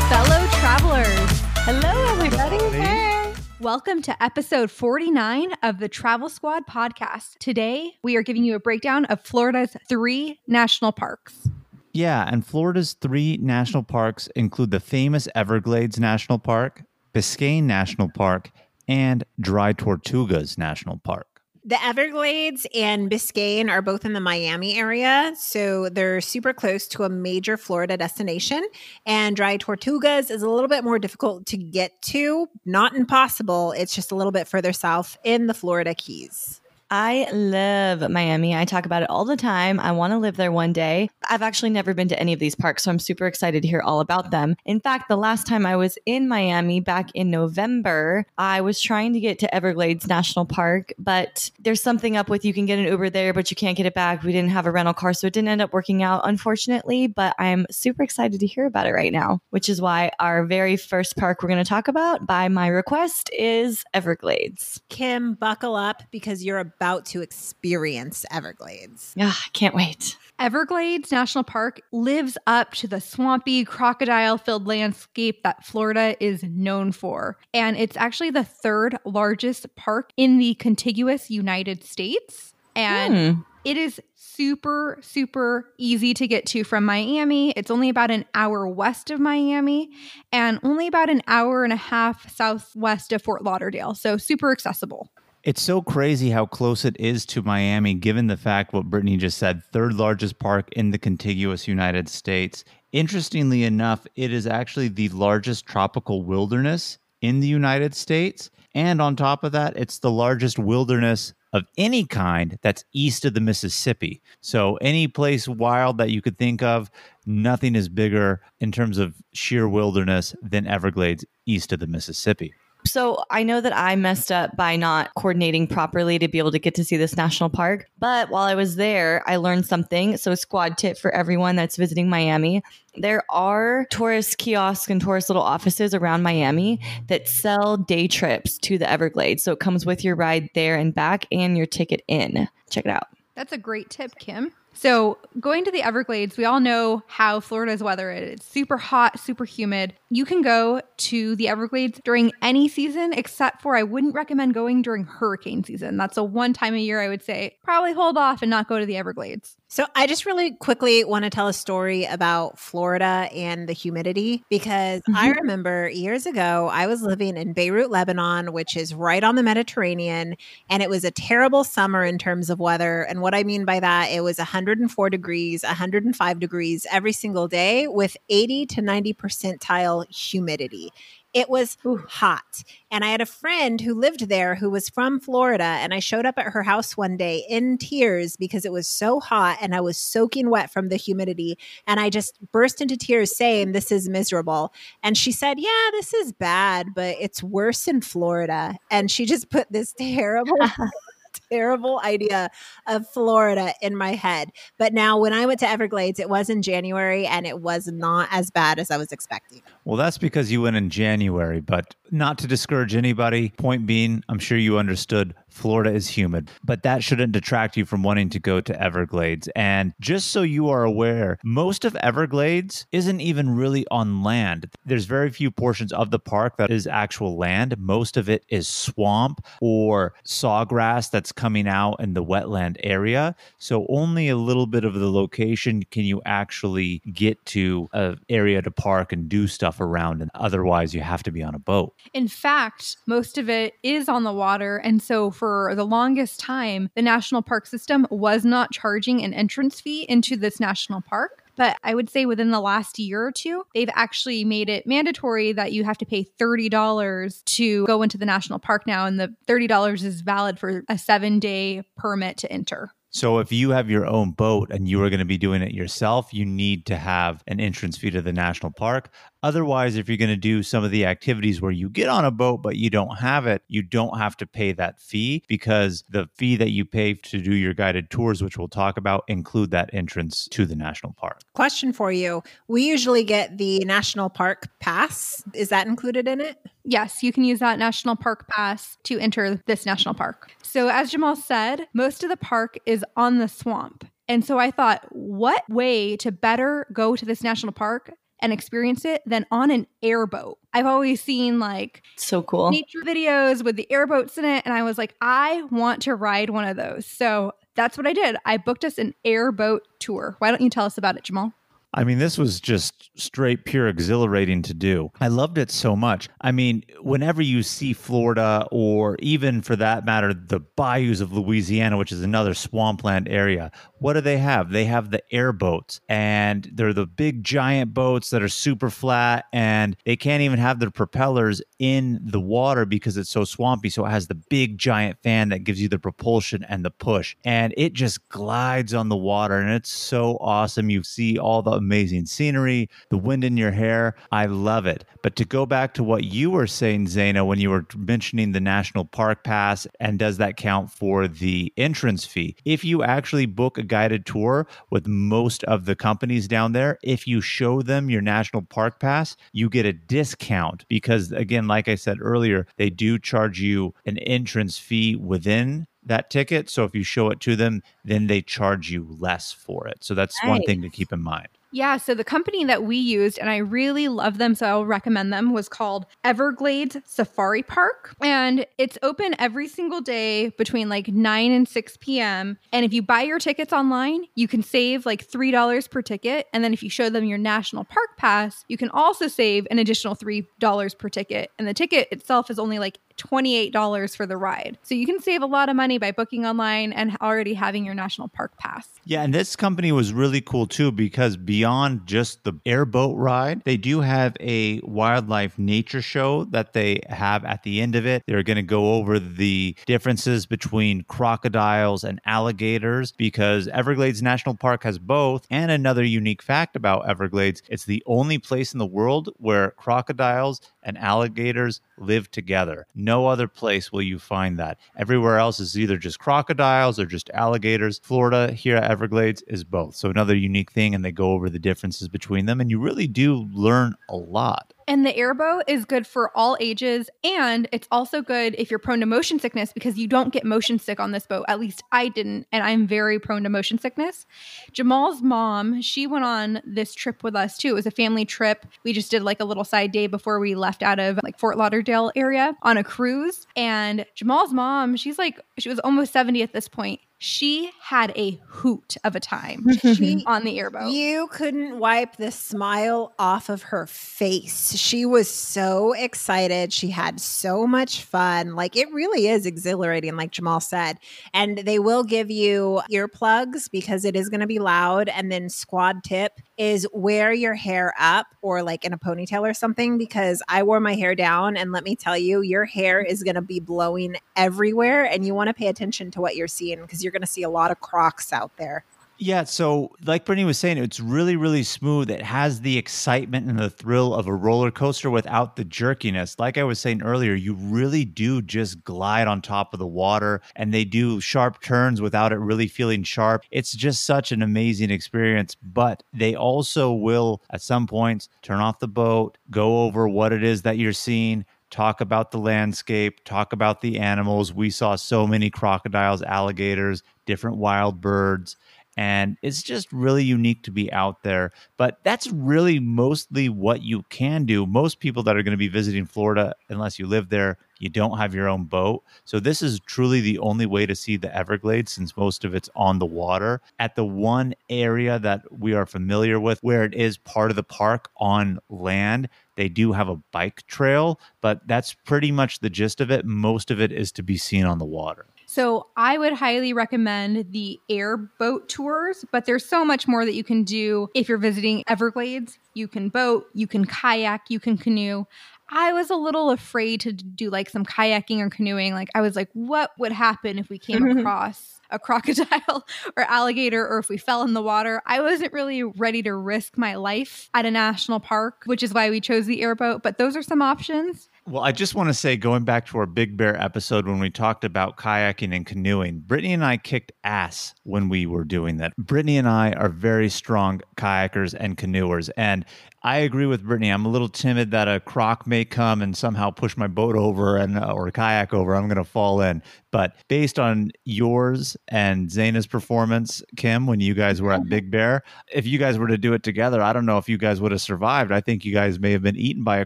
fellow 0.08 0.48
travelers. 0.60 1.30
Hello, 1.66 2.06
everybody. 2.14 2.58
Hey. 2.78 3.34
Welcome 3.60 4.02
to 4.04 4.24
episode 4.24 4.72
49 4.72 5.52
of 5.62 5.80
the 5.80 5.90
Travel 5.90 6.30
Squad 6.30 6.66
podcast. 6.66 7.38
Today, 7.40 7.92
we 8.02 8.16
are 8.16 8.24
giving 8.24 8.46
you 8.46 8.56
a 8.56 8.60
breakdown 8.60 9.04
of 9.06 9.20
Florida's 9.20 9.76
three 9.90 10.40
national 10.48 10.94
parks. 10.94 11.50
Yeah, 11.92 12.26
and 12.32 12.46
Florida's 12.46 12.94
three 12.94 13.38
national 13.42 13.84
parks 13.84 14.28
include 14.36 14.72
the 14.72 14.80
famous 14.80 15.28
Everglades 15.36 16.00
National 16.00 16.40
Park, 16.40 16.84
Biscayne 17.14 17.64
National 17.64 18.10
Park, 18.10 18.52
and 18.88 19.24
Dry 19.40 19.74
Tortugas 19.74 20.58
National 20.58 20.98
Park. 21.04 21.28
The 21.66 21.84
Everglades 21.84 22.66
and 22.74 23.12
Biscayne 23.12 23.70
are 23.70 23.82
both 23.82 24.06
in 24.06 24.14
the 24.14 24.20
Miami 24.20 24.76
area, 24.78 25.34
so 25.38 25.90
they're 25.90 26.22
super 26.22 26.54
close 26.54 26.88
to 26.88 27.04
a 27.04 27.10
major 27.10 27.58
Florida 27.58 27.98
destination. 27.98 28.66
And 29.06 29.36
Dry 29.36 29.58
Tortugas 29.58 30.32
is 30.32 30.42
a 30.42 30.50
little 30.50 30.70
bit 30.70 30.84
more 30.84 30.98
difficult 30.98 31.46
to 31.48 31.58
get 31.58 32.02
to, 32.04 32.48
not 32.66 32.96
impossible. 32.96 33.74
It's 33.74 33.94
just 33.94 34.12
a 34.12 34.16
little 34.16 34.32
bit 34.32 34.48
further 34.48 34.74
south 34.74 35.18
in 35.24 35.48
the 35.48 35.54
Florida 35.54 35.94
Keys. 35.94 36.62
I 36.92 37.28
love 37.32 38.10
Miami. 38.10 38.56
I 38.56 38.66
talk 38.66 38.88
about 38.88 39.04
it 39.04 39.10
all 39.10 39.24
the 39.24 39.38
time. 39.38 39.80
I 39.80 39.92
want 39.92 40.12
to 40.12 40.18
live 40.18 40.38
there 40.38 40.52
one 40.52 40.74
day. 40.74 41.10
I've 41.30 41.44
actually 41.44 41.70
never 41.70 41.94
been 41.94 42.08
to 42.08 42.20
any 42.20 42.34
of 42.34 42.40
these 42.40 42.56
parks, 42.56 42.84
so 42.84 42.92
I'm 42.92 42.98
super 42.98 43.28
excited 43.28 43.62
to 43.62 43.68
hear 43.68 43.82
all 43.82 44.00
about 44.00 44.32
them. 44.32 44.56
In 44.66 44.80
fact, 44.80 45.08
the 45.08 45.18
last 45.18 45.46
time 45.46 45.66
I 45.68 45.76
was 45.76 46.00
in 46.08 46.28
Miami 46.28 46.80
back 46.80 47.12
in 47.14 47.30
November, 47.30 48.26
I 48.40 48.62
was 48.62 48.82
trying 48.82 49.14
to 49.14 49.20
get 49.20 49.38
to 49.40 49.54
Everglades 49.54 50.08
National 50.08 50.46
Park, 50.46 50.92
but 50.98 51.52
there's 51.60 51.82
something 51.82 52.18
up 52.18 52.28
with 52.28 52.44
you 52.44 52.54
can 52.54 52.66
get 52.66 52.80
an 52.80 52.86
Uber 52.86 53.12
there, 53.12 53.34
but 53.34 53.52
you 53.52 53.56
can't 53.56 53.78
get 53.78 53.86
it 53.86 53.94
back. 53.94 54.24
We 54.24 54.32
didn't 54.32 54.50
have 54.50 54.66
a 54.66 54.72
rental 54.72 54.96
car, 54.96 55.14
so 55.14 55.28
it 55.28 55.34
didn't 55.34 55.50
end 55.50 55.62
up 55.62 55.74
working 55.74 56.02
out, 56.02 56.22
unfortunately. 56.24 57.06
But 57.06 57.36
I'm 57.38 57.68
super 57.70 58.02
excited 58.02 58.40
to 58.40 58.48
hear 58.48 58.66
about 58.66 58.88
it 58.88 58.94
right 58.94 59.14
now, 59.14 59.42
which 59.52 59.70
is 59.70 59.80
why 59.80 60.12
our 60.20 60.44
very 60.44 60.76
first 60.76 61.16
park 61.18 61.44
we're 61.44 61.50
going 61.50 61.64
to 61.64 61.70
talk 61.70 61.88
about 61.88 62.26
by 62.26 62.48
my 62.48 62.68
request 62.68 63.30
is 63.38 63.84
Everglades. 63.94 64.82
Kim, 64.90 65.36
buckle 65.36 65.76
up 65.76 66.02
because 66.10 66.44
you're 66.44 66.58
about 66.80 67.06
to 67.06 67.22
experience 67.22 68.26
Everglades. 68.32 69.12
Yeah, 69.18 69.34
I 69.36 69.50
can't 69.52 69.76
wait. 69.76 70.16
Everglades 70.40 71.12
National 71.12 71.44
Park 71.44 71.82
lives 71.92 72.38
up 72.48 72.72
to 72.76 72.88
the 72.88 73.02
swampy, 73.02 73.66
crocodile 73.66 74.38
filled 74.38 74.66
landscape 74.66 75.44
that 75.44 75.66
Florida 75.66 76.16
is 76.24 76.42
known 76.44 76.94
for. 76.94 77.38
And 77.54 77.76
it's 77.76 77.98
actually 77.98 78.30
the 78.30 78.46
third 78.46 78.98
largest 79.04 79.76
park 79.76 80.12
in 80.16 80.38
the 80.38 80.54
contiguous 80.54 81.30
United 81.30 81.84
States. 81.84 82.54
And 82.78 83.36
Hmm. 83.36 83.42
it 83.66 83.76
is 83.76 84.00
super, 84.16 85.00
super 85.02 85.74
easy 85.78 86.14
to 86.14 86.28
get 86.28 86.46
to 86.46 86.64
from 86.64 86.86
Miami. 86.86 87.52
It's 87.58 87.70
only 87.70 87.90
about 87.90 88.10
an 88.10 88.24
hour 88.34 88.66
west 88.70 89.12
of 89.12 89.20
Miami 89.20 89.90
and 90.32 90.62
only 90.64 90.88
about 90.88 91.10
an 91.10 91.22
hour 91.28 91.66
and 91.66 91.74
a 91.74 91.78
half 91.78 92.34
southwest 92.34 93.12
of 93.12 93.22
Fort 93.22 93.44
Lauderdale. 93.44 93.96
So 93.96 94.16
super 94.16 94.54
accessible. 94.54 95.12
It's 95.42 95.62
so 95.62 95.82
crazy 95.82 96.32
how 96.32 96.46
close 96.46 96.84
it 96.84 97.00
is 97.00 97.26
to 97.28 97.42
Miami, 97.42 97.94
given 97.94 98.28
the 98.28 98.36
fact 98.36 98.74
what 98.74 98.90
Brittany 98.90 99.16
just 99.16 99.38
said 99.38 99.64
third 99.72 99.94
largest 99.94 100.38
park 100.38 100.68
in 100.74 100.92
the 100.92 100.98
contiguous 100.98 101.66
United 101.66 102.10
States. 102.10 102.66
Interestingly 102.92 103.64
enough, 103.64 104.06
it 104.18 104.34
is 104.34 104.46
actually 104.46 104.90
the 104.90 105.08
largest 105.10 105.66
tropical 105.66 106.24
wilderness 106.24 106.98
in 107.22 107.40
the 107.40 107.48
United 107.48 107.96
States. 107.96 108.50
And 108.76 109.02
on 109.02 109.16
top 109.16 109.46
of 109.46 109.54
that, 109.54 109.78
it's 109.78 110.00
the 110.00 110.12
largest 110.12 110.60
wilderness 110.60 111.34
of 111.54 111.64
any 111.78 112.04
kind 112.04 112.60
that's 112.62 112.84
east 112.92 113.24
of 113.24 113.34
the 113.34 113.40
Mississippi. 113.40 114.22
So, 114.42 114.76
any 114.82 115.08
place 115.08 115.48
wild 115.48 116.00
that 116.00 116.12
you 116.12 116.22
could 116.22 116.38
think 116.38 116.62
of, 116.62 116.92
nothing 117.26 117.76
is 117.76 117.88
bigger 117.88 118.42
in 118.60 118.74
terms 118.74 118.98
of 118.98 119.16
sheer 119.34 119.70
wilderness 119.70 120.36
than 120.42 120.68
Everglades 120.68 121.24
east 121.46 121.72
of 121.72 121.80
the 121.80 121.88
Mississippi. 121.88 122.54
So 122.90 123.24
I 123.30 123.44
know 123.44 123.62
that 123.62 123.76
I 123.76 123.96
messed 123.96 124.32
up 124.32 124.56
by 124.58 124.76
not 124.76 125.14
coordinating 125.16 125.68
properly 125.68 126.18
to 126.18 126.28
be 126.28 126.40
able 126.40 126.52
to 126.52 126.60
get 126.60 126.74
to 126.76 126.84
see 126.84 126.98
this 126.98 127.16
national 127.16 127.50
park. 127.50 127.86
But 128.00 128.30
while 128.30 128.44
I 128.44 128.56
was 128.56 128.78
there, 128.78 129.24
I 129.28 129.36
learned 129.36 129.68
something. 129.68 130.18
So, 130.18 130.34
squad 130.34 130.78
tip 130.78 130.98
for 130.98 131.12
everyone 131.12 131.56
that's 131.56 131.78
visiting 131.78 132.10
Miami 132.10 132.64
there 132.96 133.24
are 133.30 133.86
tourist 133.92 134.40
kiosks 134.40 134.90
and 134.90 135.00
tourist 135.00 135.30
little 135.30 135.44
offices 135.44 135.94
around 135.94 136.24
Miami 136.24 136.82
that 137.08 137.30
sell 137.30 137.78
day 137.78 138.08
trips 138.08 138.58
to 138.58 138.78
the 138.80 138.90
Everglades. 138.90 139.44
So, 139.44 139.52
it 139.52 139.60
comes 139.60 139.86
with 139.86 140.04
your 140.04 140.16
ride 140.16 140.50
there 140.56 140.76
and 140.76 140.94
back 140.94 141.26
and 141.32 141.56
your 141.56 141.68
ticket 141.68 142.02
in. 142.08 142.50
Check 142.72 142.86
it 142.86 142.92
out. 142.92 143.08
That's 143.36 143.54
a 143.54 143.58
great 143.58 143.90
tip, 143.90 144.16
Kim. 144.20 144.52
So, 144.80 145.18
going 145.42 145.66
to 145.66 145.72
the 145.72 145.82
Everglades, 145.82 146.38
we 146.38 146.46
all 146.46 146.62
know 146.62 147.04
how 147.08 147.42
Florida's 147.42 147.84
weather 147.84 148.14
is. 148.14 148.30
It's 148.36 148.46
super 148.46 148.78
hot, 148.78 149.20
super 149.20 149.44
humid. 149.44 149.94
You 150.10 150.24
can 150.24 150.42
go 150.42 150.82
to 150.96 151.36
the 151.36 151.50
Everglades 151.50 152.00
during 152.06 152.32
any 152.42 152.70
season, 152.70 153.12
except 153.12 153.62
for 153.62 153.76
I 153.76 153.84
wouldn't 153.84 154.16
recommend 154.16 154.54
going 154.54 154.82
during 154.82 155.04
hurricane 155.04 155.66
season. 155.66 155.98
That's 155.98 156.16
a 156.16 156.24
one 156.24 156.54
time 156.54 156.76
a 156.76 156.78
year 156.78 157.02
I 157.02 157.10
would 157.10 157.22
say 157.22 157.58
probably 157.62 157.92
hold 157.92 158.18
off 158.18 158.42
and 158.42 158.50
not 158.50 158.70
go 158.70 158.80
to 158.80 158.86
the 158.86 158.96
Everglades. 158.96 159.58
So, 159.68 159.86
I 159.96 160.08
just 160.08 160.26
really 160.26 160.54
quickly 160.54 161.04
want 161.04 161.26
to 161.26 161.30
tell 161.30 161.50
a 161.50 161.54
story 161.54 162.06
about 162.06 162.58
Florida 162.58 163.28
and 163.34 163.68
the 163.68 163.74
humidity 163.74 164.46
because 164.50 165.02
I 165.14 165.28
mm-hmm. 165.28 165.40
remember 165.40 165.90
years 165.90 166.26
ago 166.26 166.70
I 166.72 166.88
was 166.88 167.02
living 167.02 167.36
in 167.36 167.52
Beirut, 167.52 167.92
Lebanon, 167.92 168.54
which 168.54 168.78
is 168.78 168.96
right 168.96 169.26
on 169.26 169.36
the 169.36 169.44
Mediterranean, 169.44 170.38
and 170.70 170.82
it 170.82 170.90
was 170.90 171.04
a 171.04 171.12
terrible 171.12 171.66
summer 171.66 172.06
in 172.06 172.18
terms 172.18 172.50
of 172.50 172.62
weather. 172.62 173.02
And 173.02 173.22
what 173.22 173.36
I 173.36 173.44
mean 173.44 173.66
by 173.66 173.82
that, 173.82 174.08
it 174.08 174.24
was 174.24 174.40
104 174.70 175.10
degrees, 175.10 175.64
105 175.64 176.40
degrees 176.40 176.86
every 176.92 177.12
single 177.12 177.48
day 177.48 177.88
with 177.88 178.16
80 178.30 178.68
to 178.68 178.82
90 178.84 179.14
percentile 179.16 180.08
humidity. 180.14 180.92
It 181.34 181.50
was 181.50 181.78
hot. 182.08 182.64
And 182.90 183.04
I 183.04 183.10
had 183.10 183.22
a 183.22 183.26
friend 183.26 183.80
who 183.80 183.94
lived 183.94 184.30
there 184.30 184.56
who 184.56 184.70
was 184.70 184.90
from 184.90 185.20
Florida. 185.20 185.64
And 185.64 185.94
I 185.94 186.00
showed 186.00 186.26
up 186.26 186.40
at 186.40 186.48
her 186.48 186.64
house 186.64 186.98
one 186.98 187.18
day 187.18 187.46
in 187.48 187.78
tears 187.78 188.36
because 188.36 188.66
it 188.66 188.72
was 188.72 188.88
so 188.88 189.20
hot 189.20 189.60
and 189.62 189.76
I 189.76 189.82
was 189.82 189.98
soaking 189.98 190.50
wet 190.50 190.72
from 190.72 190.90
the 190.90 190.96
humidity. 190.96 191.58
And 191.86 192.00
I 192.00 192.10
just 192.10 192.40
burst 192.52 192.82
into 192.82 192.98
tears 192.98 193.36
saying, 193.36 193.72
This 193.72 193.92
is 193.92 194.10
miserable. 194.10 194.74
And 195.04 195.16
she 195.16 195.32
said, 195.32 195.60
Yeah, 195.60 195.90
this 195.92 196.14
is 196.14 196.32
bad, 196.32 196.96
but 196.96 197.16
it's 197.20 197.44
worse 197.44 197.88
in 197.88 198.02
Florida. 198.02 198.76
And 198.90 199.12
she 199.12 199.26
just 199.26 199.52
put 199.52 199.72
this 199.72 199.94
terrible 200.00 200.58
terrible 201.52 202.00
idea 202.04 202.50
of 202.88 203.08
Florida 203.08 203.74
in 203.82 203.96
my 203.96 204.14
head. 204.14 204.52
But 204.78 204.94
now, 204.94 205.18
when 205.20 205.34
I 205.34 205.46
went 205.46 205.60
to 205.62 205.70
Everglades, 205.70 206.20
it 206.20 206.30
was 206.30 206.50
in 206.50 206.62
January 206.62 207.26
and 207.26 207.46
it 207.46 207.62
was 207.62 207.88
not 207.88 208.30
as 208.32 208.52
bad 208.52 208.80
as 208.80 208.92
I 208.92 208.98
was 208.98 209.12
expecting. 209.12 209.62
Well, 209.86 209.98
that's 209.98 210.18
because 210.18 210.52
you 210.52 210.62
went 210.62 210.76
in 210.76 210.90
January, 210.90 211.62
but 211.62 211.96
not 212.12 212.38
to 212.40 212.48
discourage 212.48 212.96
anybody. 212.96 213.50
Point 213.58 213.86
being, 213.86 214.24
I'm 214.30 214.40
sure 214.40 214.58
you 214.58 214.78
understood 214.78 215.34
Florida 215.50 215.92
is 215.92 216.10
humid, 216.10 216.50
but 216.64 216.84
that 216.84 217.04
shouldn't 217.04 217.32
detract 217.32 217.78
you 217.78 217.86
from 217.86 218.04
wanting 218.04 218.30
to 218.30 218.40
go 218.40 218.62
to 218.62 218.82
Everglades. 218.82 219.50
And 219.56 219.94
just 220.00 220.32
so 220.32 220.42
you 220.42 220.70
are 220.70 220.84
aware, 220.84 221.38
most 221.44 221.86
of 221.86 221.96
Everglades 221.98 222.86
isn't 222.92 223.22
even 223.22 223.56
really 223.56 223.86
on 223.92 224.24
land. 224.24 224.70
There's 224.86 225.06
very 225.06 225.30
few 225.30 225.52
portions 225.52 225.92
of 225.94 226.12
the 226.12 226.20
park 226.20 226.58
that 226.58 226.72
is 226.72 226.88
actual 226.88 227.38
land. 227.38 227.78
Most 227.78 228.18
of 228.18 228.30
it 228.30 228.46
is 228.50 228.68
swamp 228.68 229.46
or 229.62 230.14
sawgrass 230.26 231.10
that's 231.10 231.32
coming 231.32 231.68
out 231.68 231.96
in 232.00 232.14
the 232.14 232.24
wetland 232.24 232.78
area. 232.84 233.36
So 233.58 233.86
only 233.90 234.30
a 234.30 234.38
little 234.38 234.68
bit 234.68 234.84
of 234.84 234.94
the 234.94 235.12
location 235.12 235.84
can 235.92 236.04
you 236.04 236.22
actually 236.26 237.02
get 237.12 237.44
to 237.48 237.90
an 237.94 238.20
area 238.30 238.62
to 238.62 238.72
park 238.72 239.12
and 239.12 239.28
do 239.30 239.48
stuff 239.48 239.80
around. 239.80 240.22
And 240.22 240.32
otherwise, 240.34 240.94
you 240.94 241.02
have 241.02 241.24
to 241.24 241.32
be 241.32 241.44
on 241.44 241.56
a 241.56 241.60
boat. 241.60 241.94
In 242.14 242.28
fact, 242.28 242.98
most 243.08 243.38
of 243.38 243.50
it 243.50 243.74
is 243.84 244.10
on 244.10 244.24
the 244.24 244.34
water. 244.34 244.78
And 244.78 245.02
so 245.02 245.32
for 245.40 245.74
the 245.76 245.86
longest 245.86 246.38
time, 246.38 246.90
the 246.96 247.02
national 247.02 247.42
park 247.42 247.66
system 247.66 248.06
was 248.12 248.44
not 248.44 248.72
charging 248.72 249.24
an 249.24 249.34
entrance 249.34 249.80
fee 249.80 250.06
into 250.10 250.36
this 250.36 250.60
national 250.60 251.00
park. 251.00 251.46
But 251.56 251.78
I 251.82 251.96
would 251.96 252.10
say 252.10 252.26
within 252.26 252.52
the 252.52 252.60
last 252.60 253.00
year 253.00 253.26
or 253.26 253.32
two, 253.32 253.66
they've 253.74 253.90
actually 253.94 254.44
made 254.44 254.70
it 254.70 254.86
mandatory 254.86 255.54
that 255.54 255.72
you 255.72 255.86
have 255.86 255.98
to 256.00 256.06
pay 256.06 256.26
$30 256.40 257.44
to 257.44 257.86
go 257.86 258.02
into 258.02 258.18
the 258.18 258.26
national 258.26 258.60
park 258.60 258.86
now. 258.86 259.06
And 259.06 259.20
the 259.20 259.34
$30 259.48 260.04
is 260.04 260.22
valid 260.22 260.60
for 260.60 260.84
a 260.90 260.98
seven 260.98 261.40
day 261.40 261.84
permit 261.98 262.38
to 262.38 262.52
enter. 262.52 262.92
So 263.12 263.40
if 263.40 263.52
you 263.52 263.72
have 263.72 263.90
your 263.90 264.06
own 264.06 264.32
boat 264.32 264.70
and 264.72 264.88
you 264.88 265.04
are 265.04 265.10
going 265.10 265.20
to 265.20 265.26
be 265.26 265.38
doing 265.38 265.64
it 265.64 265.72
yourself, 265.72 266.32
you 266.32 266.46
need 266.46 266.86
to 266.88 266.96
have 266.96 267.44
an 267.48 267.60
entrance 267.60 267.98
fee 267.98 268.12
to 268.12 268.22
the 268.22 268.34
national 268.34 268.72
park. 268.72 269.12
Otherwise, 269.42 269.96
if 269.96 270.10
you're 270.10 270.18
going 270.18 270.30
to 270.30 270.36
do 270.36 270.62
some 270.62 270.84
of 270.84 270.92
the 270.92 271.06
activities 271.06 271.62
where 271.62 271.72
you 271.72 271.90
get 271.90 272.10
on 272.10 272.26
a 272.26 272.32
boat 272.32 272.62
but 272.62 272.76
you 272.76 272.90
don't 272.90 273.20
have 273.20 273.48
it, 273.48 273.64
you 273.68 273.82
don't 273.82 274.18
have 274.18 274.36
to 274.36 274.46
pay 274.46 274.72
that 274.74 275.00
fee 275.00 275.44
because 275.48 276.04
the 276.10 276.28
fee 276.36 276.56
that 276.58 276.72
you 276.72 276.84
pay 276.84 277.14
to 277.14 277.40
do 277.40 277.54
your 277.54 277.74
guided 277.74 278.10
tours, 278.10 278.44
which 278.44 278.58
we'll 278.58 278.68
talk 278.68 278.98
about, 278.98 279.24
include 279.28 279.72
that 279.72 279.90
entrance 279.94 280.48
to 280.50 280.66
the 280.66 280.76
national 280.76 281.14
park. 281.14 281.40
Question 281.54 281.94
for 281.94 282.12
you. 282.12 282.44
We 282.68 282.84
usually 282.84 283.24
get 283.24 283.58
the 283.58 283.80
national 283.86 284.30
park 284.30 284.68
pass. 284.80 285.44
Is 285.54 285.70
that 285.70 285.88
included 285.88 286.28
in 286.28 286.42
it? 286.42 286.58
Yes, 286.84 287.24
you 287.24 287.32
can 287.32 287.44
use 287.44 287.60
that 287.60 287.80
national 287.80 288.16
park 288.16 288.48
pass 288.48 288.98
to 289.04 289.20
enter 289.20 289.62
this 289.68 289.86
national 289.86 290.16
park. 290.16 290.52
So, 290.64 290.90
as 290.90 291.12
Jamal 291.12 291.36
said, 291.36 291.88
most 291.94 292.24
of 292.24 292.30
the 292.30 292.38
park 292.38 292.78
is 292.86 293.06
on 293.16 293.38
the 293.38 293.48
swamp. 293.48 294.06
And 294.28 294.46
so 294.46 294.60
I 294.60 294.70
thought, 294.70 295.08
what 295.10 295.68
way 295.70 296.16
to 296.18 296.32
better 296.32 296.86
go 296.94 297.16
to 297.16 297.26
this 297.26 297.42
national 297.42 297.74
park 297.74 298.12
and 298.42 298.54
experience 298.54 299.06
it 299.06 299.22
than 299.26 299.46
on 299.52 299.72
an 299.72 299.88
airboat. 300.02 300.58
I've 300.74 300.86
always 300.86 301.22
seen 301.22 301.60
like 301.60 302.04
so 302.16 302.42
cool 302.42 302.72
nature 302.72 303.02
videos 303.02 303.64
with 303.64 303.76
the 303.76 303.92
airboats 303.92 304.38
in 304.38 304.46
it. 304.46 304.64
And 304.66 304.74
I 304.74 304.84
was 304.84 304.98
like, 304.98 305.16
I 305.22 305.64
want 305.72 306.02
to 306.04 306.16
ride 306.16 306.50
one 306.50 306.66
of 306.66 306.78
those. 306.78 307.06
So 307.06 307.54
that's 307.76 307.98
what 307.98 308.08
I 308.08 308.14
did. 308.14 308.36
I 308.46 308.58
booked 308.58 308.84
us 308.84 308.98
an 308.98 309.14
airboat 309.24 309.88
tour. 310.00 310.36
Why 310.40 310.50
don't 310.50 310.62
you 310.62 310.70
tell 310.70 310.86
us 310.86 310.98
about 310.98 311.18
it, 311.18 311.24
Jamal? 311.24 311.54
I 311.92 312.04
mean, 312.04 312.20
this 312.20 312.38
was 312.38 312.60
just 312.60 313.10
straight 313.20 313.66
pure 313.66 313.88
exhilarating 313.88 314.62
to 314.64 314.76
do. 314.76 315.10
I 315.20 315.28
loved 315.28 315.58
it 315.58 315.72
so 315.72 315.96
much. 315.96 316.30
I 316.40 316.52
mean, 316.52 316.84
whenever 317.02 317.42
you 317.42 317.64
see 317.64 317.94
Florida, 317.94 318.68
or 318.72 319.16
even 319.20 319.64
for 319.64 319.76
that 319.76 320.06
matter, 320.06 320.32
the 320.32 320.60
bayous 320.60 321.20
of 321.20 321.34
Louisiana, 321.34 321.98
which 321.98 322.12
is 322.12 322.22
another 322.22 322.54
swampland 322.54 323.28
area, 323.28 323.72
what 324.00 324.14
do 324.14 324.22
they 324.22 324.38
have? 324.38 324.72
They 324.72 324.86
have 324.86 325.12
the 325.12 325.22
airboats, 325.34 326.02
and 326.10 326.70
they're 326.74 326.94
the 326.94 327.06
big 327.06 327.44
giant 327.44 327.94
boats 327.94 328.30
that 328.30 328.42
are 328.42 328.50
super 328.50 328.90
flat, 328.90 329.46
and 329.54 329.96
they 330.06 330.16
can't 330.16 330.42
even 330.42 330.60
have 330.60 330.80
their 330.80 330.92
propellers 330.92 331.62
in 331.80 332.20
the 332.22 332.40
water 332.40 332.86
because 332.86 333.18
it's 333.18 333.30
so 333.30 333.44
swampy. 333.44 333.90
So 333.90 334.06
it 334.06 334.10
has 334.10 334.28
the 334.28 334.36
big 334.36 334.78
giant 334.78 335.18
fan 335.24 335.50
that 335.50 335.64
gives 335.64 335.82
you 335.82 335.90
the 335.90 336.00
propulsion 336.00 336.66
and 336.68 336.84
the 336.84 336.92
push, 336.92 337.36
and 337.46 337.74
it 337.78 337.94
just 337.94 338.28
glides 338.30 338.94
on 338.94 339.10
the 339.10 339.18
water, 339.18 339.58
and 339.58 339.72
it's 339.72 339.90
so 339.92 340.38
awesome. 340.42 340.90
You 340.90 341.04
see 341.04 341.38
all 341.38 341.62
the 341.62 341.72
amazing 341.72 342.26
scenery, 342.26 342.90
the 343.10 343.18
wind 343.18 343.44
in 343.44 343.58
your 343.58 343.72
hair. 343.72 344.16
I 344.32 344.46
love 344.46 344.86
it. 344.86 345.06
But 345.22 345.36
to 345.36 345.46
go 345.46 345.66
back 345.66 345.94
to 345.96 346.04
what 346.04 346.24
you 346.24 346.52
were 346.52 346.68
saying, 346.68 347.08
Zaina, 347.08 347.46
when 347.46 347.60
you 347.60 347.70
were 347.70 347.86
mentioning 347.96 348.52
the 348.52 348.60
National 348.60 349.06
Park 349.06 349.44
Pass, 349.44 349.88
and 350.00 350.18
does 350.18 350.38
that 350.38 350.58
count 350.58 350.92
for 350.92 351.28
the 351.28 351.74
entrance 351.78 352.26
fee? 352.26 352.56
If 352.66 352.84
you 352.86 353.04
actually 353.04 353.46
book 353.46 353.78
a 353.78 353.84
guided 353.90 354.26
tour 354.26 354.66
with 354.90 355.08
most 355.08 355.66
of 355.66 355.84
the 355.84 355.96
companies 355.96 356.48
down 356.48 356.72
there, 356.72 356.98
if 357.04 357.28
you 357.28 357.42
show 357.42 357.82
them 357.82 358.10
your 358.10 358.22
National 358.22 358.62
Park 358.62 359.00
Pass, 359.00 359.36
you 359.52 359.70
get 359.70 359.86
a 359.86 359.92
discount 359.92 360.86
because, 360.88 361.34
again, 361.34 361.68
like 361.68 361.90
I 361.90 361.96
said 361.96 362.18
earlier, 362.22 362.66
they 362.78 362.90
do 362.90 363.20
charge 363.20 363.60
you 363.60 363.94
an 364.06 364.18
entrance 364.20 364.78
fee 364.78 365.18
within 365.18 365.88
that 366.06 366.30
ticket. 366.30 366.70
So 366.70 366.86
if 366.86 366.96
you 366.96 367.04
show 367.04 367.30
it 367.30 367.40
to 367.42 367.56
them, 367.56 367.84
then 368.06 368.28
they 368.28 368.42
charge 368.42 368.90
you 368.90 369.08
less 369.20 369.52
for 369.52 369.88
it. 369.88 370.04
So 370.04 370.14
that's 370.14 370.42
nice. 370.44 370.50
one 370.50 370.62
thing 370.64 370.82
to 370.84 370.90
keep 370.90 371.12
in 371.12 371.22
mind. 371.22 371.50
Yeah, 371.72 371.98
so 371.98 372.16
the 372.16 372.24
company 372.24 372.64
that 372.66 372.84
we 372.84 372.98
used, 372.98 373.38
and 373.38 373.50
I 373.50 373.58
really 373.58 374.08
love 374.08 374.40
them, 374.40 374.56
so 374.56 374.66
I'll 374.66 374.86
recommend 374.86 375.32
them, 375.32 375.54
was 375.54 375.70
called 375.70 376.08
Everglades 376.24 376.98
Safari 377.06 377.62
Park. 377.62 378.16
And 378.22 378.66
it's 378.78 378.98
open 379.04 379.36
every 379.38 379.68
single 379.68 380.02
day 380.02 380.50
between 380.50 380.90
like 380.90 381.08
9 381.08 381.52
and 381.52 381.68
6 381.68 381.98
p.m. 381.98 382.58
And 382.74 382.86
if 382.86 382.94
you 382.94 383.04
buy 383.04 383.22
your 383.22 383.38
tickets 383.38 383.72
online, 383.72 384.24
you 384.36 384.48
can 384.48 384.64
save 384.64 385.06
like 385.06 385.30
$3 385.30 385.90
per 385.92 386.02
ticket. 386.02 386.48
And 386.54 386.64
then 386.64 386.74
if 386.74 386.82
you 386.82 386.90
show 386.90 387.10
them 387.10 387.26
your 387.26 387.38
National 387.38 387.84
Park 387.84 388.18
Pass, 388.18 388.66
you 388.68 388.78
can 388.78 388.90
also 388.90 389.28
save 389.28 389.68
an 389.70 389.78
additional 389.78 390.16
$3 390.16 390.98
per 390.98 391.10
ticket. 391.10 391.52
And 391.60 391.68
the 391.68 391.74
ticket 391.74 392.08
itself 392.12 392.50
is 392.50 392.58
only 392.58 392.80
like 392.80 392.98
$28 393.20 394.16
for 394.16 394.26
the 394.26 394.38
ride. 394.38 394.78
So 394.84 394.96
you 394.96 395.06
can 395.06 395.22
save 395.22 395.42
a 395.42 395.46
lot 395.46 395.70
of 395.70 395.76
money 395.76 395.98
by 395.98 396.12
booking 396.12 396.46
online 396.46 396.94
and 396.94 397.18
already 397.22 397.54
having 397.54 397.86
your 397.86 397.96
national 397.96 398.30
park 398.30 398.58
pass. 398.58 398.88
Yeah, 399.06 399.24
and 399.24 399.34
this 399.34 399.56
company 399.56 399.92
was 399.92 400.14
really 400.14 400.42
cool 400.42 400.68
too 400.68 400.92
because 400.92 401.38
beyond 401.38 402.06
just 402.06 402.44
the 402.44 402.54
airboat 402.66 403.18
ride, 403.18 403.64
they 403.66 403.78
do 403.78 404.02
have 404.02 404.36
a 404.40 404.80
wildlife 404.82 405.58
nature 405.58 406.02
show 406.02 406.46
that 406.46 406.74
they 406.74 407.02
have 407.10 407.44
at 407.46 407.64
the 407.64 407.82
end 407.82 407.96
of 407.96 408.06
it. 408.06 408.24
They're 408.26 408.44
going 408.44 408.58
to 408.58 408.64
go 408.64 408.94
over 408.94 409.20
the 409.20 409.76
differences 409.86 410.46
between 410.46 411.04
crocodiles 411.04 412.04
and 412.04 412.22
alligators 412.26 413.12
because 413.12 413.68
Everglades 413.70 414.22
National 414.22 414.56
Park 414.56 414.84
has 414.84 415.00
both. 415.00 415.46
And 415.50 415.72
another 415.72 416.04
unique 416.04 416.42
fact 416.42 416.76
about 416.76 417.10
Everglades, 417.10 417.62
it's 417.68 417.86
the 417.86 418.04
only 418.06 418.38
place 418.38 418.74
in 418.74 418.80
the 418.80 418.86
world 418.86 419.30
where 419.38 419.72
crocodiles 419.72 420.62
and 420.90 420.98
alligators 420.98 421.82
live 422.00 422.32
together. 422.32 422.88
No 422.96 423.28
other 423.28 423.48
place 423.48 423.92
will 423.92 424.02
you 424.02 424.18
find 424.18 424.58
that. 424.58 424.80
Everywhere 424.98 425.38
else 425.38 425.60
is 425.60 425.78
either 425.78 425.98
just 425.98 426.20
crocodiles 426.20 427.00
or 427.00 427.06
just 427.06 427.30
alligators. 427.30 428.00
Florida, 428.00 428.52
here 428.52 428.76
at 428.76 428.90
Everglades, 428.90 429.44
is 429.44 429.64
both. 429.64 429.96
So, 429.96 430.10
another 430.10 430.36
unique 430.36 430.72
thing, 430.72 430.96
and 430.96 431.06
they 431.06 431.12
go 431.12 431.32
over 431.32 431.50
the 431.50 431.60
differences 431.60 432.08
between 432.08 432.48
them, 432.48 432.60
and 432.60 432.72
you 432.72 432.80
really 432.80 433.08
do 433.08 433.48
learn 433.54 433.94
a 434.10 434.16
lot. 434.16 434.74
And 434.90 435.06
the 435.06 435.16
airboat 435.16 435.66
is 435.68 435.86
good 435.86 436.08
for 436.08 436.36
all 436.36 436.58
ages. 436.60 437.12
And 437.24 437.70
it's 437.72 437.88
also 437.92 438.24
good 438.24 438.56
if 438.58 438.72
you're 438.72 438.80
prone 438.80 439.02
to 439.02 439.06
motion 439.06 439.40
sickness 439.40 439.72
because 439.72 440.00
you 440.00 440.08
don't 440.08 440.34
get 440.34 440.44
motion 440.44 440.80
sick 440.80 441.00
on 441.00 441.12
this 441.12 441.28
boat. 441.28 441.46
At 441.48 441.60
least 441.60 441.84
I 441.92 442.08
didn't. 442.08 442.48
And 442.52 442.64
I'm 442.64 442.88
very 442.88 443.20
prone 443.20 443.44
to 443.44 443.50
motion 443.50 443.78
sickness. 443.78 444.26
Jamal's 444.72 445.22
mom, 445.22 445.80
she 445.84 446.08
went 446.08 446.26
on 446.26 446.64
this 446.66 446.96
trip 446.96 447.22
with 447.22 447.36
us 447.36 447.56
too. 447.56 447.68
It 447.68 447.74
was 447.74 447.86
a 447.86 447.92
family 447.92 448.26
trip. 448.26 448.66
We 448.84 448.92
just 448.92 449.12
did 449.12 449.22
like 449.22 449.40
a 449.40 449.46
little 449.46 449.64
side 449.64 449.92
day 449.92 450.08
before 450.08 450.40
we 450.40 450.56
left 450.56 450.82
out 450.82 450.98
of 450.98 451.20
like 451.24 451.38
Fort 451.38 451.56
Lauderdale 451.56 452.12
area 452.16 452.58
on 452.64 452.78
a 452.78 452.84
cruise. 452.84 453.46
And 453.56 454.08
Jamal's 454.16 454.54
mom, 454.54 454.96
she's 454.96 455.20
like, 455.20 455.40
she 455.60 455.70
was 455.70 455.78
almost 455.82 456.14
70 456.14 456.42
at 456.42 456.52
this 456.52 456.68
point 456.68 457.00
She 457.22 457.72
had 457.82 458.14
a 458.18 458.40
hoot 458.48 458.96
of 459.04 459.14
a 459.14 459.20
time 459.20 459.66
She- 459.82 460.24
on 460.26 460.46
the 460.46 460.58
airboat. 460.58 460.92
You 460.92 461.28
couldn't 461.28 461.78
wipe 461.78 462.16
the 462.16 462.32
smile 462.32 463.14
off 463.20 463.50
of 463.50 463.64
her 463.64 463.86
face. 463.88 464.76
She 464.78 465.06
was 465.06 465.30
so 465.30 465.92
excited. 465.94 466.72
She 466.72 466.90
had 466.90 467.20
so 467.20 467.68
much 467.68 468.04
fun. 468.04 468.56
Like 468.56 468.78
it 468.78 468.92
really 468.94 469.28
is 469.28 469.46
exhilarating, 469.46 470.16
like 470.16 470.32
Jamal 470.32 470.62
said. 470.62 470.98
And 471.34 471.58
they 471.60 471.78
will 471.78 472.06
give 472.06 472.32
you 472.32 472.82
earplugs 472.90 473.70
because 473.70 474.06
it 474.06 474.16
is 474.16 474.30
going 474.30 474.40
to 474.40 474.48
be 474.48 474.60
loud. 474.60 475.10
And 475.10 475.30
then 475.30 475.50
squad 475.50 476.06
tip 476.06 476.40
is 476.58 476.88
wear 476.94 477.34
your 477.34 477.54
hair 477.54 477.94
up 478.00 478.28
or 478.42 478.64
like 478.64 478.86
in 478.86 478.94
a 478.94 478.98
ponytail 478.98 479.42
or 479.50 479.54
something 479.54 479.98
because 479.98 480.42
I 480.48 480.64
wore 480.64 480.80
my 480.80 480.96
hair 480.96 481.16
down. 481.16 481.58
And 481.58 481.72
let 481.72 481.84
me 481.84 481.96
tell 481.96 482.18
you, 482.18 482.42
your 482.42 482.66
hair 482.66 483.02
is 483.02 483.24
going 483.24 483.36
to 483.36 483.42
be 483.42 483.60
blowing 483.60 484.16
everywhere. 484.36 485.04
And 485.04 485.26
you 485.26 485.34
want 485.34 485.48
to 485.48 485.54
pay 485.54 485.68
attention 485.68 486.12
to 486.12 486.22
what 486.22 486.36
you're 486.36 486.48
seeing 486.48 486.82
because 486.82 487.04
you're 487.04 487.09
going 487.12 487.22
to 487.22 487.28
see 487.28 487.44
a 487.44 487.50
lot 487.50 487.72
of 487.72 487.80
crocs 487.80 488.32
out 488.34 488.52
there. 488.58 488.84
Yeah, 489.22 489.44
so 489.44 489.92
like 490.06 490.24
Brittany 490.24 490.46
was 490.46 490.58
saying, 490.58 490.78
it's 490.78 491.02
really, 491.02 491.36
really 491.36 491.64
smooth. 491.64 492.10
It 492.10 492.22
has 492.22 492.62
the 492.62 492.78
excitement 492.78 493.50
and 493.50 493.60
the 493.60 493.70
thrill 493.70 494.14
of 494.14 494.28
a 494.28 494.34
roller 494.34 494.72
coaster 494.72 495.10
without 495.10 495.58
the 495.58 495.66
jerkiness. 495.66 496.40
Like 496.40 496.58
I 496.58 496.64
was 496.64 496.80
saying 496.80 497.04
earlier, 497.04 497.34
you 497.34 497.54
really 497.54 498.06
do 498.06 498.42
just 498.42 498.82
glide 498.86 499.28
on 499.28 499.42
top 499.42 499.74
of 499.74 499.80
the 499.80 499.86
water 499.86 500.42
and 500.56 500.74
they 500.74 500.86
do 500.86 501.20
sharp 501.20 501.62
turns 501.62 502.00
without 502.00 502.32
it 502.32 502.38
really 502.38 502.70
feeling 502.70 503.04
sharp. 503.04 503.44
It's 503.52 503.74
just 503.74 504.06
such 504.06 504.32
an 504.32 504.42
amazing 504.42 504.90
experience. 504.90 505.54
But 505.62 506.02
they 506.14 506.34
also 506.36 506.94
will, 506.94 507.42
at 507.50 507.62
some 507.62 507.88
points, 507.88 508.30
turn 508.42 508.62
off 508.62 508.80
the 508.80 508.88
boat, 508.88 509.38
go 509.52 509.84
over 509.84 510.08
what 510.08 510.32
it 510.32 510.46
is 510.46 510.62
that 510.62 510.78
you're 510.78 510.94
seeing, 510.94 511.46
talk 511.70 512.02
about 512.02 512.32
the 512.32 512.40
landscape, 512.40 513.24
talk 513.26 513.54
about 513.54 513.82
the 513.82 514.00
animals. 514.00 514.54
We 514.54 514.70
saw 514.70 514.96
so 514.96 515.28
many 515.28 515.50
crocodiles, 515.50 516.22
alligators, 516.24 517.04
different 517.26 517.58
wild 517.58 518.02
birds 518.02 518.56
and 519.00 519.38
it's 519.42 519.64
just 519.64 519.90
really 519.94 520.26
unique 520.26 520.62
to 520.64 520.72
be 520.72 520.92
out 520.92 521.24
there. 521.24 521.52
But 521.78 522.00
that's 522.04 522.28
really 522.28 522.82
mostly 522.82 523.48
what 523.48 523.82
you 523.82 524.04
can 524.10 524.44
do. 524.44 524.66
Most 524.66 525.00
people 525.00 525.24
that 525.24 525.38
are 525.38 525.42
going 525.42 525.54
to 525.54 525.58
be 525.58 525.70
visiting 525.70 526.06
Florida, 526.06 526.54
unless 526.68 527.00
you 527.00 527.08
live 527.08 527.30
there, 527.30 527.58
you 527.80 527.88
don't 527.88 528.18
have 528.18 528.36
your 528.36 528.50
own 528.50 528.66
boat. 528.66 529.04
So 529.24 529.40
this 529.40 529.62
is 529.62 529.80
truly 529.80 530.20
the 530.20 530.38
only 530.40 530.66
way 530.66 530.86
to 530.86 530.96
see 530.96 531.16
the 531.16 531.34
Everglades 531.34 531.94
since 531.94 532.18
most 532.18 532.44
of 532.44 532.54
it's 532.54 532.70
on 532.76 533.00
the 533.00 533.06
water. 533.06 533.62
At 533.80 533.96
the 533.96 534.04
one 534.04 534.54
area 534.70 535.18
that 535.20 535.44
we 535.50 535.74
are 535.74 535.86
familiar 535.86 536.38
with 536.38 536.60
where 536.62 536.84
it 536.84 536.94
is 536.94 537.18
part 537.18 537.52
of 537.52 537.56
the 537.56 537.64
park 537.64 538.10
on 538.18 538.60
land, 538.70 539.30
they 539.60 539.68
do 539.68 539.92
have 539.92 540.08
a 540.08 540.16
bike 540.32 540.66
trail, 540.68 541.20
but 541.42 541.68
that's 541.68 541.94
pretty 541.94 542.32
much 542.32 542.60
the 542.60 542.70
gist 542.70 543.02
of 543.02 543.12
it. 543.12 543.26
Most 543.26 543.72
of 543.72 543.82
it 543.82 543.92
is 543.92 544.10
to 544.14 544.24
be 544.24 544.38
seen 544.38 544.64
on 544.64 544.78
the 544.78 544.86
water. 544.86 545.26
So 545.48 545.88
I 545.98 546.18
would 546.18 546.32
highly 546.32 546.72
recommend 546.72 547.52
the 547.52 547.78
airboat 547.90 548.70
tours, 548.70 549.26
but 549.34 549.44
there's 549.44 549.66
so 549.66 549.84
much 549.84 550.08
more 550.08 550.24
that 550.24 550.34
you 550.34 550.46
can 550.46 550.64
do 550.64 551.10
if 551.14 551.28
you're 551.28 551.38
visiting 551.38 551.84
Everglades. 551.90 552.58
You 552.74 552.88
can 552.88 553.10
boat, 553.10 553.48
you 553.54 553.68
can 553.68 553.84
kayak, 553.84 554.44
you 554.48 554.62
can 554.62 554.78
canoe. 554.78 555.26
I 555.70 555.92
was 555.92 556.10
a 556.10 556.16
little 556.16 556.52
afraid 556.52 557.02
to 557.02 557.12
do 557.12 557.50
like 557.50 557.70
some 557.70 557.86
kayaking 557.86 558.40
or 558.40 558.50
canoeing. 558.50 558.94
Like 558.94 559.10
I 559.14 559.20
was 559.20 559.36
like, 559.36 559.50
what 559.52 559.92
would 560.00 560.14
happen 560.14 560.58
if 560.58 560.70
we 560.70 560.80
came 560.80 561.06
across 561.18 561.79
a 561.90 562.00
crocodile 562.00 562.86
or 563.18 563.24
alligator 563.24 563.88
or 563.88 564.00
if 564.00 564.10
we 564.10 564.18
fell 564.18 564.44
in 564.44 564.54
the 564.54 564.62
water? 564.62 565.02
I 565.06 565.22
wasn't 565.22 565.54
really 565.54 565.84
ready 565.84 566.22
to 566.24 566.34
risk 566.34 566.78
my 566.78 566.96
life 566.96 567.50
at 567.54 567.66
a 567.66 567.72
national 567.72 568.20
park, 568.20 568.64
which 568.66 568.84
is 568.84 568.94
why 568.94 569.10
we 569.10 569.22
chose 569.22 569.46
the 569.46 569.62
airboat. 569.62 570.04
But 570.04 570.18
those 570.18 570.36
are 570.36 570.44
some 570.44 570.62
options. 570.62 571.30
Well, 571.50 571.64
I 571.64 571.72
just 571.72 571.96
want 571.96 572.10
to 572.10 572.14
say, 572.14 572.38
going 572.38 572.64
back 572.64 572.86
to 572.88 573.00
our 573.00 573.08
Big 573.08 573.36
Bear 573.36 573.60
episode 573.60 574.06
when 574.06 574.20
we 574.20 574.30
talked 574.30 574.64
about 574.64 574.98
kayaking 574.98 575.56
and 575.56 575.66
canoeing, 575.66 576.20
Brittany 576.20 576.54
and 576.54 576.64
I 576.64 576.78
kicked 576.78 577.12
ass 577.24 577.74
when 577.82 578.08
we 578.08 578.28
were 578.28 578.44
doing 578.44 578.78
that. 578.78 578.96
Brittany 578.98 579.36
and 579.36 579.50
I 579.50 579.72
are 579.72 579.90
very 579.90 580.30
strong 580.30 580.82
kayakers 580.96 581.56
and 581.60 581.76
canoers. 581.76 582.30
And 582.38 582.66
I 583.02 583.18
agree 583.18 583.46
with 583.46 583.64
Brittany. 583.64 583.90
I'm 583.90 584.06
a 584.06 584.10
little 584.10 584.28
timid 584.28 584.72
that 584.72 584.88
a 584.88 585.00
croc 585.00 585.48
may 585.48 585.64
come 585.64 586.02
and 586.02 586.16
somehow 586.16 586.52
push 586.52 586.76
my 586.76 586.88
boat 586.88 587.16
over 587.16 587.58
and 587.58 587.80
uh, 587.80 587.94
or 587.94 588.12
kayak 588.12 588.54
over. 588.54 588.76
I'm 588.76 588.88
going 588.88 588.98
to 588.98 589.04
fall 589.04 589.42
in. 589.42 589.64
But 589.92 590.14
based 590.28 590.60
on 590.60 590.92
yours 591.06 591.78
and 591.88 592.30
Zaina's 592.30 592.68
performance, 592.68 593.42
Kim, 593.58 593.88
when 593.88 594.02
you 594.02 594.14
guys 594.14 594.42
were 594.42 594.52
at 594.52 594.66
Big 594.70 594.92
Bear, 594.92 595.24
if 595.52 595.66
you 595.66 595.80
guys 595.80 595.98
were 595.98 596.08
to 596.08 596.18
do 596.18 596.34
it 596.34 596.44
together, 596.44 596.82
I 596.82 596.94
don't 596.94 597.06
know 597.06 597.18
if 597.18 597.30
you 597.30 597.38
guys 597.38 597.62
would 597.62 597.72
have 597.72 597.82
survived. 597.82 598.32
I 598.32 598.42
think 598.42 598.66
you 598.66 598.74
guys 598.74 599.00
may 599.00 599.14
have 599.14 599.24
been 599.24 599.38
eaten 599.38 599.64
by 599.64 599.78
a 599.78 599.86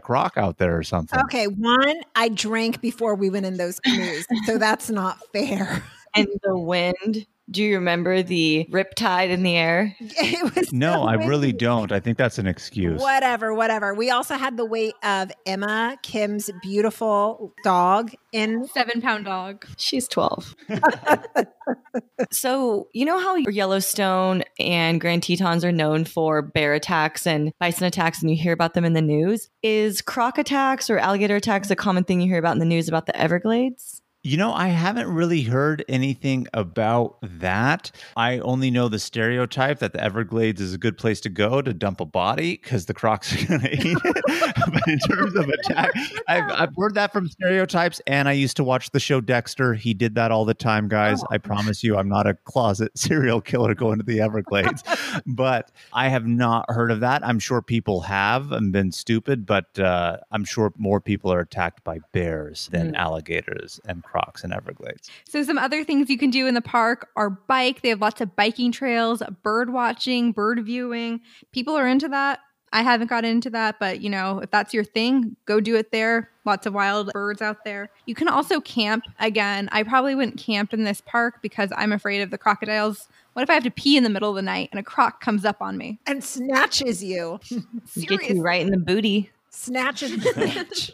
croc 0.00 0.36
out 0.36 0.58
there 0.58 0.76
or 0.76 0.82
something. 0.82 1.18
Okay, 1.20 1.46
one, 1.56 1.96
I 2.14 2.28
drank 2.28 2.80
before 2.80 3.14
we 3.14 3.30
went 3.30 3.46
in 3.46 3.56
those 3.56 3.80
canoes, 3.80 4.26
so 4.46 4.58
that's 4.58 4.90
not 4.90 5.18
fair. 5.32 5.82
And 6.14 6.28
the 6.44 6.56
wind. 6.56 7.26
Do 7.50 7.62
you 7.62 7.76
remember 7.76 8.22
the 8.22 8.66
riptide 8.70 9.28
in 9.28 9.42
the 9.42 9.56
air? 9.56 9.96
It 10.00 10.54
was 10.54 10.72
No, 10.72 10.92
so 10.92 11.02
I 11.02 11.14
really 11.14 11.52
don't. 11.52 11.92
I 11.92 12.00
think 12.00 12.16
that's 12.16 12.38
an 12.38 12.46
excuse. 12.46 13.00
Whatever, 13.00 13.52
whatever. 13.52 13.94
We 13.94 14.10
also 14.10 14.36
had 14.36 14.56
the 14.56 14.64
weight 14.64 14.94
of 15.02 15.30
Emma, 15.44 15.98
Kim's 16.02 16.50
beautiful 16.62 17.52
dog, 17.62 18.12
in. 18.32 18.66
Seven 18.68 19.00
pound 19.00 19.26
dog. 19.26 19.66
She's 19.76 20.08
12. 20.08 20.54
so, 22.30 22.88
you 22.92 23.04
know 23.04 23.18
how 23.18 23.36
Yellowstone 23.36 24.44
and 24.58 25.00
Grand 25.00 25.22
Tetons 25.22 25.64
are 25.64 25.72
known 25.72 26.04
for 26.04 26.42
bear 26.42 26.74
attacks 26.74 27.26
and 27.26 27.52
bison 27.60 27.84
attacks, 27.84 28.20
and 28.20 28.30
you 28.30 28.36
hear 28.36 28.52
about 28.52 28.74
them 28.74 28.84
in 28.84 28.94
the 28.94 29.02
news? 29.02 29.50
Is 29.62 30.00
croc 30.00 30.38
attacks 30.38 30.88
or 30.88 30.98
alligator 30.98 31.36
attacks 31.36 31.70
a 31.70 31.76
common 31.76 32.04
thing 32.04 32.20
you 32.20 32.28
hear 32.28 32.38
about 32.38 32.52
in 32.52 32.58
the 32.60 32.64
news 32.64 32.88
about 32.88 33.06
the 33.06 33.16
Everglades? 33.16 34.00
You 34.26 34.38
know, 34.38 34.54
I 34.54 34.68
haven't 34.68 35.08
really 35.08 35.42
heard 35.42 35.84
anything 35.86 36.46
about 36.54 37.18
that. 37.20 37.90
I 38.16 38.38
only 38.38 38.70
know 38.70 38.88
the 38.88 38.98
stereotype 38.98 39.80
that 39.80 39.92
the 39.92 40.02
Everglades 40.02 40.62
is 40.62 40.72
a 40.72 40.78
good 40.78 40.96
place 40.96 41.20
to 41.20 41.28
go 41.28 41.60
to 41.60 41.74
dump 41.74 42.00
a 42.00 42.06
body 42.06 42.52
because 42.56 42.86
the 42.86 42.94
crocs 42.94 43.34
are 43.34 43.46
going 43.46 43.60
to 43.60 43.74
eat 43.74 43.98
it. 44.02 44.24
but 44.72 44.88
in 44.88 44.98
terms 45.00 45.36
of 45.36 45.50
attack, 45.50 45.90
I've, 46.26 46.50
I've 46.52 46.74
heard 46.74 46.94
that 46.94 47.12
from 47.12 47.28
stereotypes. 47.28 48.00
And 48.06 48.26
I 48.26 48.32
used 48.32 48.56
to 48.56 48.64
watch 48.64 48.92
the 48.92 48.98
show 48.98 49.20
Dexter. 49.20 49.74
He 49.74 49.92
did 49.92 50.14
that 50.14 50.30
all 50.30 50.46
the 50.46 50.54
time, 50.54 50.88
guys. 50.88 51.22
I 51.30 51.36
promise 51.36 51.84
you, 51.84 51.98
I'm 51.98 52.08
not 52.08 52.26
a 52.26 52.32
closet 52.32 52.92
serial 52.98 53.42
killer 53.42 53.74
going 53.74 53.98
to 53.98 54.04
the 54.04 54.22
Everglades. 54.22 54.82
but 55.26 55.70
I 55.92 56.08
have 56.08 56.26
not 56.26 56.64
heard 56.70 56.90
of 56.90 57.00
that. 57.00 57.22
I'm 57.26 57.38
sure 57.38 57.60
people 57.60 58.00
have 58.00 58.52
and 58.52 58.72
been 58.72 58.90
stupid, 58.90 59.44
but 59.44 59.78
uh, 59.78 60.16
I'm 60.30 60.46
sure 60.46 60.72
more 60.78 61.02
people 61.02 61.30
are 61.30 61.40
attacked 61.40 61.84
by 61.84 61.98
bears 62.12 62.70
than 62.72 62.94
alligators 62.94 63.80
and 63.86 64.02
crocs 64.02 64.13
in 64.44 64.52
Everglades. 64.52 65.10
So 65.28 65.42
some 65.42 65.58
other 65.58 65.84
things 65.84 66.10
you 66.10 66.18
can 66.18 66.30
do 66.30 66.46
in 66.46 66.54
the 66.54 66.62
park 66.62 67.08
are 67.16 67.30
bike. 67.30 67.82
They 67.82 67.88
have 67.88 68.00
lots 68.00 68.20
of 68.20 68.36
biking 68.36 68.72
trails, 68.72 69.22
bird 69.42 69.72
watching, 69.72 70.32
bird 70.32 70.64
viewing. 70.64 71.20
People 71.52 71.74
are 71.76 71.86
into 71.86 72.08
that. 72.08 72.40
I 72.72 72.82
haven't 72.82 73.06
got 73.06 73.24
into 73.24 73.50
that, 73.50 73.78
but 73.78 74.00
you 74.00 74.10
know, 74.10 74.40
if 74.40 74.50
that's 74.50 74.74
your 74.74 74.82
thing, 74.82 75.36
go 75.46 75.60
do 75.60 75.76
it 75.76 75.92
there. 75.92 76.30
Lots 76.44 76.66
of 76.66 76.74
wild 76.74 77.12
birds 77.12 77.40
out 77.40 77.64
there. 77.64 77.88
You 78.06 78.16
can 78.16 78.26
also 78.26 78.60
camp. 78.60 79.04
Again, 79.20 79.68
I 79.70 79.84
probably 79.84 80.16
wouldn't 80.16 80.38
camp 80.38 80.74
in 80.74 80.82
this 80.82 81.00
park 81.00 81.40
because 81.40 81.70
I'm 81.76 81.92
afraid 81.92 82.20
of 82.20 82.32
the 82.32 82.38
crocodiles. 82.38 83.08
What 83.34 83.42
if 83.42 83.50
I 83.50 83.54
have 83.54 83.62
to 83.62 83.70
pee 83.70 83.96
in 83.96 84.02
the 84.02 84.10
middle 84.10 84.30
of 84.30 84.36
the 84.36 84.42
night 84.42 84.70
and 84.72 84.80
a 84.80 84.82
croc 84.82 85.20
comes 85.20 85.44
up 85.44 85.62
on 85.62 85.78
me? 85.78 86.00
And 86.06 86.22
snatches 86.22 87.02
you. 87.02 87.38
Get 87.94 88.28
you 88.28 88.42
right 88.42 88.60
in 88.60 88.70
the 88.70 88.76
booty. 88.76 89.30
Snatches 89.54 90.12
and 90.12 90.22
snatch. 90.22 90.92